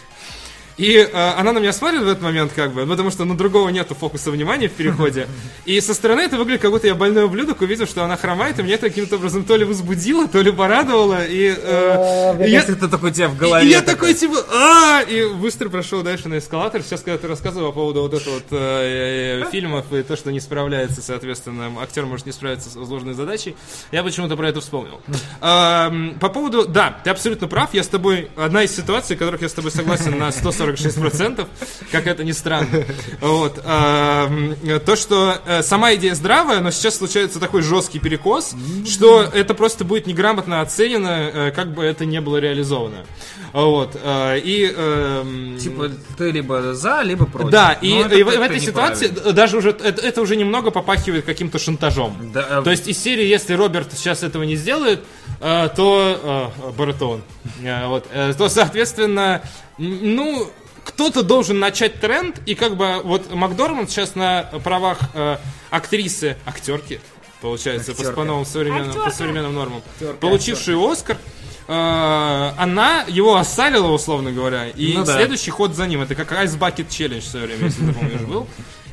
[0.79, 3.67] И э, она на меня смотрит в этот момент, как бы, потому что на другого
[3.67, 5.27] нету фокуса внимания в переходе.
[5.65, 8.63] И со стороны это выглядит, как будто я больной ублюдок, увидел, что она хромает, и
[8.63, 11.25] меня это каким-то образом то ли возбудило, то ли порадовало.
[11.25, 13.67] И, э, и я, это такой у тебя в голове.
[13.67, 16.81] и я такой, типа, а И быстро прошел дальше на эскалатор.
[16.81, 20.31] Сейчас, когда ты рассказывал по поводу вот этого вот э, э, фильмов и то, что
[20.31, 23.57] не справляется, соответственно, актер может не справиться с сложной задачей,
[23.91, 25.01] я почему-то про это вспомнил.
[25.41, 27.73] По поводу, да, ты абсолютно прав.
[27.73, 30.31] Я с тобой, одна из ситуаций, в которых я с тобой согласен на
[30.75, 31.47] 146%,
[31.91, 32.85] как это ни странно.
[33.21, 33.61] Вот.
[33.65, 34.55] ам,
[34.85, 38.53] То, что э, сама идея здравая, но сейчас случается такой жесткий перекос,
[38.87, 43.05] что это просто будет неграмотно оценено, э, как бы это не было реализовано.
[43.53, 43.97] Вот.
[44.01, 44.73] э, И...
[44.75, 47.51] эм, Типа, ты либо за, либо против.
[47.51, 52.31] да, и, в, этой ситуации даже уже это, это уже немного попахивает каким-то шантажом.
[52.33, 55.01] Да, То есть из серии, если Роберт сейчас этого не сделает,
[55.39, 57.21] то э, Баратон,
[57.63, 59.41] э, вот, э, то соответственно,
[59.77, 60.49] ну
[60.83, 65.37] кто-то должен начать тренд, и как бы вот Макдорманд сейчас на правах э,
[65.69, 66.99] актрисы, актерки,
[67.41, 68.15] получается, по, Актерка.
[68.15, 69.81] по новым современным, по современным нормам,
[70.19, 71.17] получивший Оскар,
[71.67, 71.71] э,
[72.57, 75.15] она его осалила, условно говоря, и Ну да.
[75.15, 76.01] следующий ход за ним.
[76.01, 78.47] Это как Ice Bucket Challenge в свое время, если ты помнишь, был.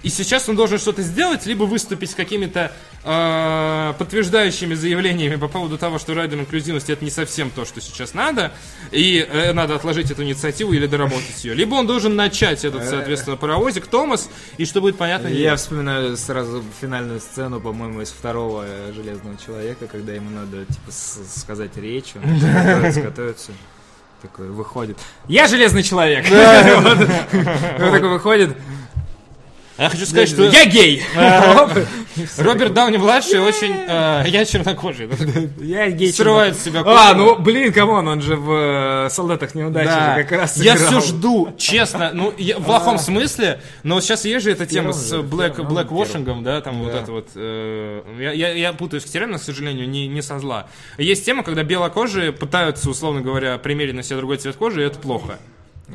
[0.07, 2.71] И сейчас он должен что-то сделать, либо выступить с какими-то
[3.03, 8.15] э, подтверждающими заявлениями по поводу того, что райдер инклюзивности это не совсем то, что сейчас
[8.15, 8.53] надо,
[8.93, 11.55] и э, надо отложить эту инициативу или доработать ее.
[11.55, 16.63] Либо он должен начать этот, соответственно, паровозик Томас, и что будет понятно, Я вспоминаю сразу
[16.81, 22.23] финальную сцену, по-моему, из второго э, Железного Человека, когда ему надо, типа, сказать речь, он
[22.39, 23.53] готовится, готовится,
[24.23, 24.99] такой выходит.
[25.27, 26.27] Я Железный Человек!
[26.31, 28.57] Он такой выходит.
[29.79, 31.03] Я хочу сказать, что Я гей!
[32.39, 35.09] Роберт Дауни младший очень, э, я чернокожий.
[35.61, 36.13] Я гей.
[36.13, 40.33] Срывает с себя А, ну, блин, come on, он же в э, «Солдатах неудачи» как
[40.33, 44.67] раз я все жду, честно, ну, в плохом смысле, но вот сейчас есть же эта
[44.67, 49.89] тема с блэквошингом, да, там вот это вот, э, я, путаюсь в терминах, к сожалению,
[49.89, 50.69] не, не со зла.
[50.99, 54.99] Есть тема, когда белокожие пытаются, условно говоря, примерить на себя другой цвет кожи, и это
[54.99, 55.39] плохо.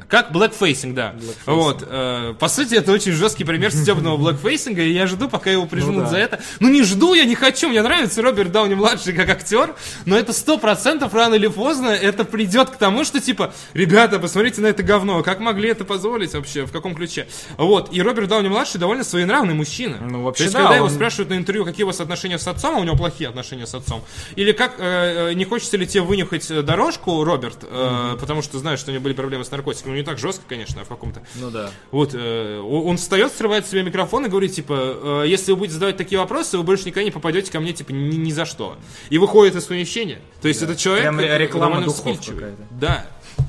[0.07, 1.15] Как блэкфейсинг, да.
[1.45, 1.85] Вот.
[1.85, 6.05] э, по сути, это очень жесткий пример стебного блэкфейсинга, и я жду, пока его прижмут
[6.05, 6.09] да.
[6.11, 6.39] за это.
[6.61, 7.67] Ну не жду, я не хочу.
[7.67, 12.23] Мне нравится Роберт Дауни младший как актер, но это сто процентов рано или поздно это
[12.23, 16.65] придет к тому, что типа, ребята, посмотрите на это говно, как могли это позволить вообще,
[16.65, 17.27] в каком ключе.
[17.57, 17.93] Вот.
[17.93, 19.97] И Роберт Дауни младший довольно своенравный мужчина.
[19.99, 22.39] Ну, То вообще есть, да, когда его он- спрашивают на интервью, какие у вас отношения
[22.39, 24.05] с отцом, а у него плохие отношения с отцом.
[24.37, 28.79] Или как, э, э, не хочется ли тебе вынюхать дорожку, Роберт, э, потому что знаешь,
[28.79, 29.80] что у него были проблемы с наркотиками.
[29.85, 31.21] Ну, не так жестко, конечно, а в каком-то.
[31.35, 31.71] Ну да.
[31.91, 35.75] Вот, э, он встает, срывает с себя микрофон и говорит, типа, э, если вы будете
[35.75, 38.77] задавать такие вопросы, вы больше никогда не попадете ко мне, типа, ни, ни за что.
[39.09, 40.19] И выходит из помещения.
[40.41, 41.03] То есть, это человек...
[41.03, 42.63] Прям реклама духов какая-то.
[42.71, 43.07] Да.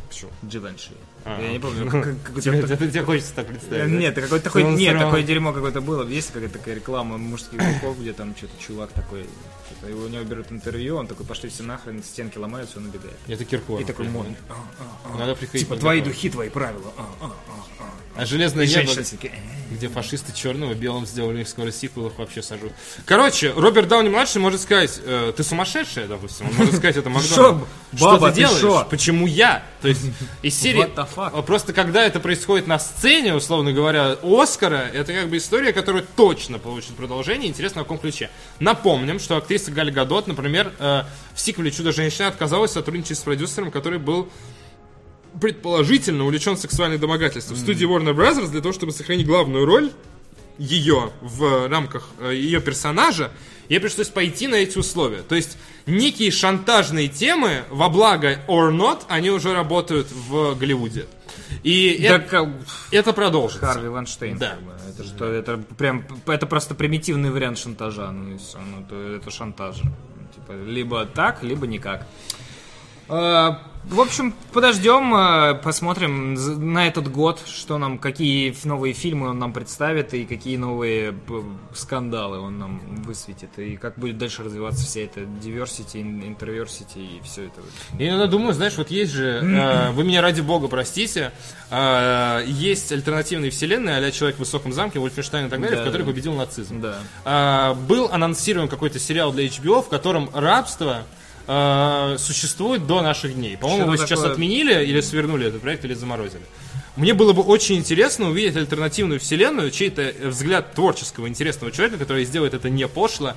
[0.09, 0.31] Почему?
[0.43, 0.93] Givenchy.
[1.25, 1.41] А.
[1.41, 1.89] Я не помню,
[2.41, 3.99] Тебе, хочется так представить, да?
[3.99, 6.07] Нет, какой-то такой, нет, такое дерьмо какое-то было.
[6.07, 9.27] Есть какая-то такая реклама мужских духов, где там что-то чувак такой,
[9.89, 13.17] и у него берут интервью, он такой, пошли все нахрен, стенки ломаются, он убегает.
[13.27, 13.83] Это Киркоров.
[13.83, 14.37] И такой мой.
[15.19, 16.93] Надо приходить Типа, твои духи, твои правила.
[16.97, 17.31] А, а, а,
[17.81, 18.02] а.
[18.15, 18.93] А железное небо,
[19.71, 22.73] где фашисты черного белым сделали их скоро сиквел, их вообще сожрут.
[23.07, 27.35] Короче, Роберт Дауни младший может сказать, э, ты сумасшедшая, допустим, он может сказать это Макдональдс.
[27.35, 27.67] Шо,
[27.97, 28.87] Что ты делаешь?
[28.91, 29.63] Почему я?
[29.81, 30.03] То есть
[30.43, 35.39] из серии э, просто когда это происходит на сцене, условно говоря, Оскара, это как бы
[35.39, 37.49] история, которая точно получит продолжение.
[37.49, 38.31] Интересно, в каком ключе.
[38.61, 43.99] Напомним, что актриса Галь Гадот, например, э, в сиквеле «Чудо-женщина» отказалась сотрудничать с продюсером, который
[43.99, 44.29] был
[45.41, 47.57] предположительно увлечен сексуальным домогательством.
[47.57, 48.49] В студии Warner Bros.
[48.51, 49.91] для того, чтобы сохранить главную роль
[50.59, 53.31] ее в рамках э, ее персонажа,
[53.69, 55.23] ей пришлось пойти на эти условия.
[55.23, 55.57] То есть
[55.87, 61.07] некие шантажные темы во благо or not, они уже работают в Голливуде.
[61.63, 62.49] И Да, это, как-
[62.91, 63.67] это продолжится.
[63.67, 64.39] Харви Ванштейн.
[64.39, 64.59] Да.
[64.91, 68.11] Это что, это прям, это просто примитивный вариант шантажа.
[68.11, 69.77] Ну, и всё, ну, то это шантаж.
[69.77, 72.07] Типа, либо так, либо никак.
[73.09, 76.35] А, В общем, подождем, а, посмотрим
[76.73, 81.43] на этот год, что нам, какие новые фильмы он нам представит и какие новые б-
[81.75, 87.47] скандалы он нам высветит и как будет дальше развиваться вся эта diversity, interversity и все
[87.47, 87.61] это.
[87.99, 91.33] Я иногда думаю, знаешь, вот есть же, э, вы меня ради бога простите,
[91.71, 95.87] э, есть альтернативные вселенные, а Человек в высоком замке, Вольфенштайн и так далее, Да, в
[95.87, 96.13] которых да.
[96.13, 96.81] победил нацизм.
[97.25, 97.75] Да.
[97.89, 101.03] Был анонсирован какой-то сериал для HBO, в котором рабство
[101.47, 103.57] а, существует до наших дней.
[103.57, 106.45] По-моему, его сейчас отменили или свернули этот проект, или заморозили.
[106.97, 112.25] Мне было бы очень интересно увидеть альтернативную вселенную, чей-то э, взгляд творческого, интересного человека, который
[112.25, 113.35] сделает это не пошло.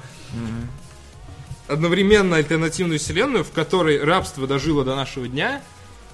[1.68, 5.62] Одновременно альтернативную вселенную, в которой рабство дожило до нашего дня,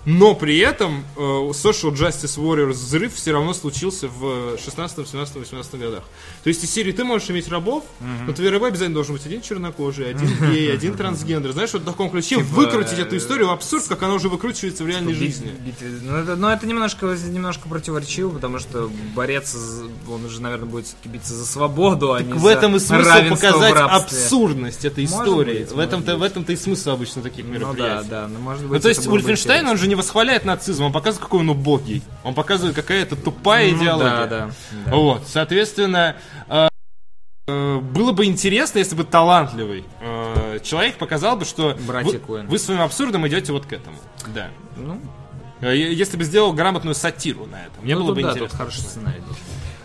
[0.06, 5.76] но при этом э, Social Justice Warriors взрыв все равно случился в 16, 17, 18
[5.80, 6.04] годах.
[6.44, 7.84] То есть из серии ты можешь иметь рабов,
[8.26, 11.52] но твои рабы обязательно должен быть один чернокожий, один гей, один трансгендер.
[11.52, 14.88] Знаешь, вот в таком ключе выкрутить эту историю в абсурд, как она уже выкручивается в
[14.88, 15.52] реальной жизни.
[15.64, 19.56] Бит- Ну, это, ну, это немножко, немножко противоречиво, потому что борец,
[20.10, 23.30] он уже, наверное, будет все-таки биться за свободу, а не В за этом и смысл
[23.30, 25.60] показать абсурдность этой Может истории.
[25.60, 28.10] быть, в этом-то в этом-то и смысл обычно таких Ну да, мероприятий.
[28.10, 31.24] да, ну, может быть, Ну, то есть Ульфенштейн, он же не восхваляет нацизм, он показывает,
[31.26, 32.02] какой он убогий.
[32.24, 34.10] Он показывает, какая это тупая Ну идеология.
[34.10, 34.52] да, да,
[34.86, 34.96] да.
[34.96, 36.16] Вот, соответственно,
[36.48, 36.70] э,
[37.48, 42.48] э, было бы интересно, если бы талантливый э, человек показал бы, что Братья вы, Коэн.
[42.48, 43.98] вы своим абсурдом идете вот к этому.
[44.34, 44.50] Да.
[44.78, 45.02] Ну,
[45.62, 48.50] Э, Если бы сделал грамотную сатиру на этом, мне ну, было тут бы да, интересно.
[48.50, 49.22] тут хороший сценарий.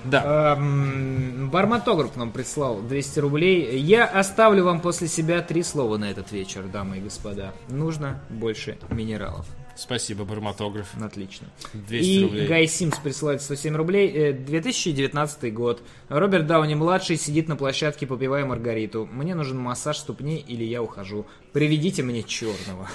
[0.04, 0.54] Да.
[0.56, 3.78] Эм, Барматограф нам прислал 200 рублей.
[3.80, 7.52] Я оставлю вам после себя три слова на этот вечер, дамы и господа.
[7.68, 9.46] Нужно больше минералов.
[9.76, 10.88] Спасибо, барматограф.
[11.00, 11.48] Отлично.
[11.74, 12.48] 200 и рублей.
[12.48, 14.10] Гай Симс присылает 107 рублей.
[14.10, 15.82] Э, 2019 год.
[16.08, 19.06] Роберт Дауни-младший сидит на площадке, попивая Маргариту.
[19.12, 21.26] Мне нужен массаж ступней или я ухожу.
[21.52, 22.88] Приведите мне черного.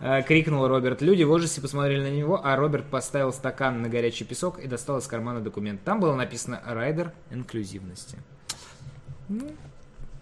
[0.00, 1.02] Э, крикнул Роберт.
[1.02, 4.98] Люди в ужасе посмотрели на него, а Роберт поставил стакан на горячий песок и достал
[4.98, 5.84] из кармана документ.
[5.84, 8.18] Там было написано «Райдер инклюзивности».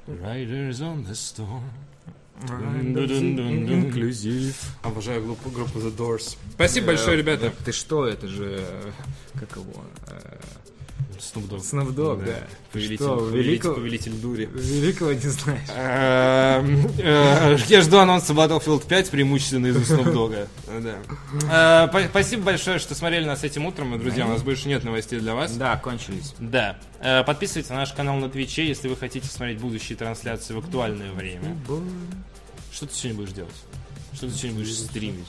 [0.06, 1.62] Riders on the storm.
[3.72, 4.54] Инклюзив.
[4.82, 6.36] Обожаю группу, группу The Doors.
[6.52, 7.52] Спасибо большое, ребята.
[7.64, 8.58] Ты что, это же...
[8.60, 8.90] э,
[9.38, 9.84] Как его?
[11.32, 11.60] Snoop Dogg.
[11.60, 12.32] Snoop Dogg, да.
[12.72, 14.48] Повелитель, Что, повелитель, великого- повелитель дури.
[14.52, 15.68] Великого не знаешь.
[15.74, 20.46] Эм, э, Я жду анонса Battlefield 5 преимущественно из-за Snoop Dogg.
[21.48, 21.88] Да.
[21.90, 23.94] Э, Спасибо большое, что смотрели нас этим утром.
[23.94, 25.52] И, друзья, у нас больше нет новостей для вас.
[25.56, 26.34] Да, кончились.
[26.38, 26.76] Да.
[27.00, 31.12] Э, Подписывайтесь на наш канал на Твиче, если вы хотите смотреть будущие трансляции в актуальное
[31.12, 31.56] время.
[32.72, 33.54] Что ты сегодня будешь делать?
[34.14, 35.26] Что ты сегодня будешь стримить?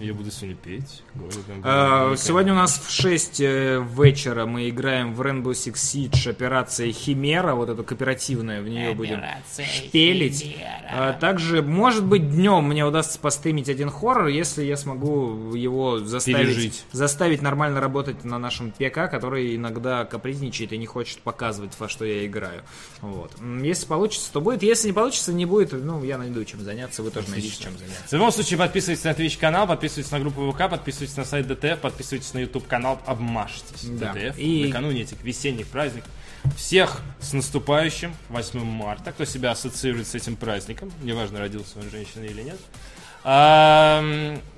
[0.00, 1.02] Я буду сегодня петь.
[1.14, 5.74] говорю, там, говорю, Сегодня у нас в 6 э, вечера мы играем в Rainbow Six
[5.74, 9.20] Siege операция Химера, вот эту кооперативная, в нее будем
[9.50, 10.56] шпилить.
[10.90, 16.38] А Также, может быть, днем мне удастся постримить один хоррор, если я смогу его заставить,
[16.38, 16.84] Пережить.
[16.92, 22.04] заставить нормально работать на нашем ПК, который иногда капризничает и не хочет показывать, во что
[22.04, 22.62] я играю.
[23.00, 23.32] Вот.
[23.62, 24.62] Если получится, то будет.
[24.62, 25.72] Если не получится, не будет.
[25.72, 28.27] Ну, я найду чем заняться, вы тоже найдите чем заняться.
[28.28, 32.34] Любом случае, подписывайтесь на Twitch канал, подписывайтесь на группу ВК, подписывайтесь на сайт DTF, подписывайтесь
[32.34, 33.84] на YouTube канал, обмажьтесь.
[33.84, 34.12] Да.
[34.12, 34.38] DTF.
[34.38, 36.10] И- Накануне этих весенних праздников.
[36.54, 42.26] Всех с наступающим 8 марта, кто себя ассоциирует с этим праздником, неважно, родился он женщиной
[42.26, 42.60] или нет.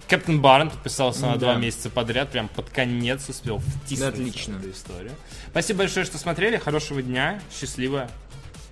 [0.09, 4.57] Капитан Барн подписался на два месяца подряд, прям под конец успел втиснуться Отлично.
[4.57, 5.13] эту историю.
[5.53, 8.11] Спасибо большое, что смотрели, хорошего дня, счастливо,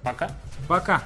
[0.02, 0.32] пока.
[0.66, 1.04] Пока.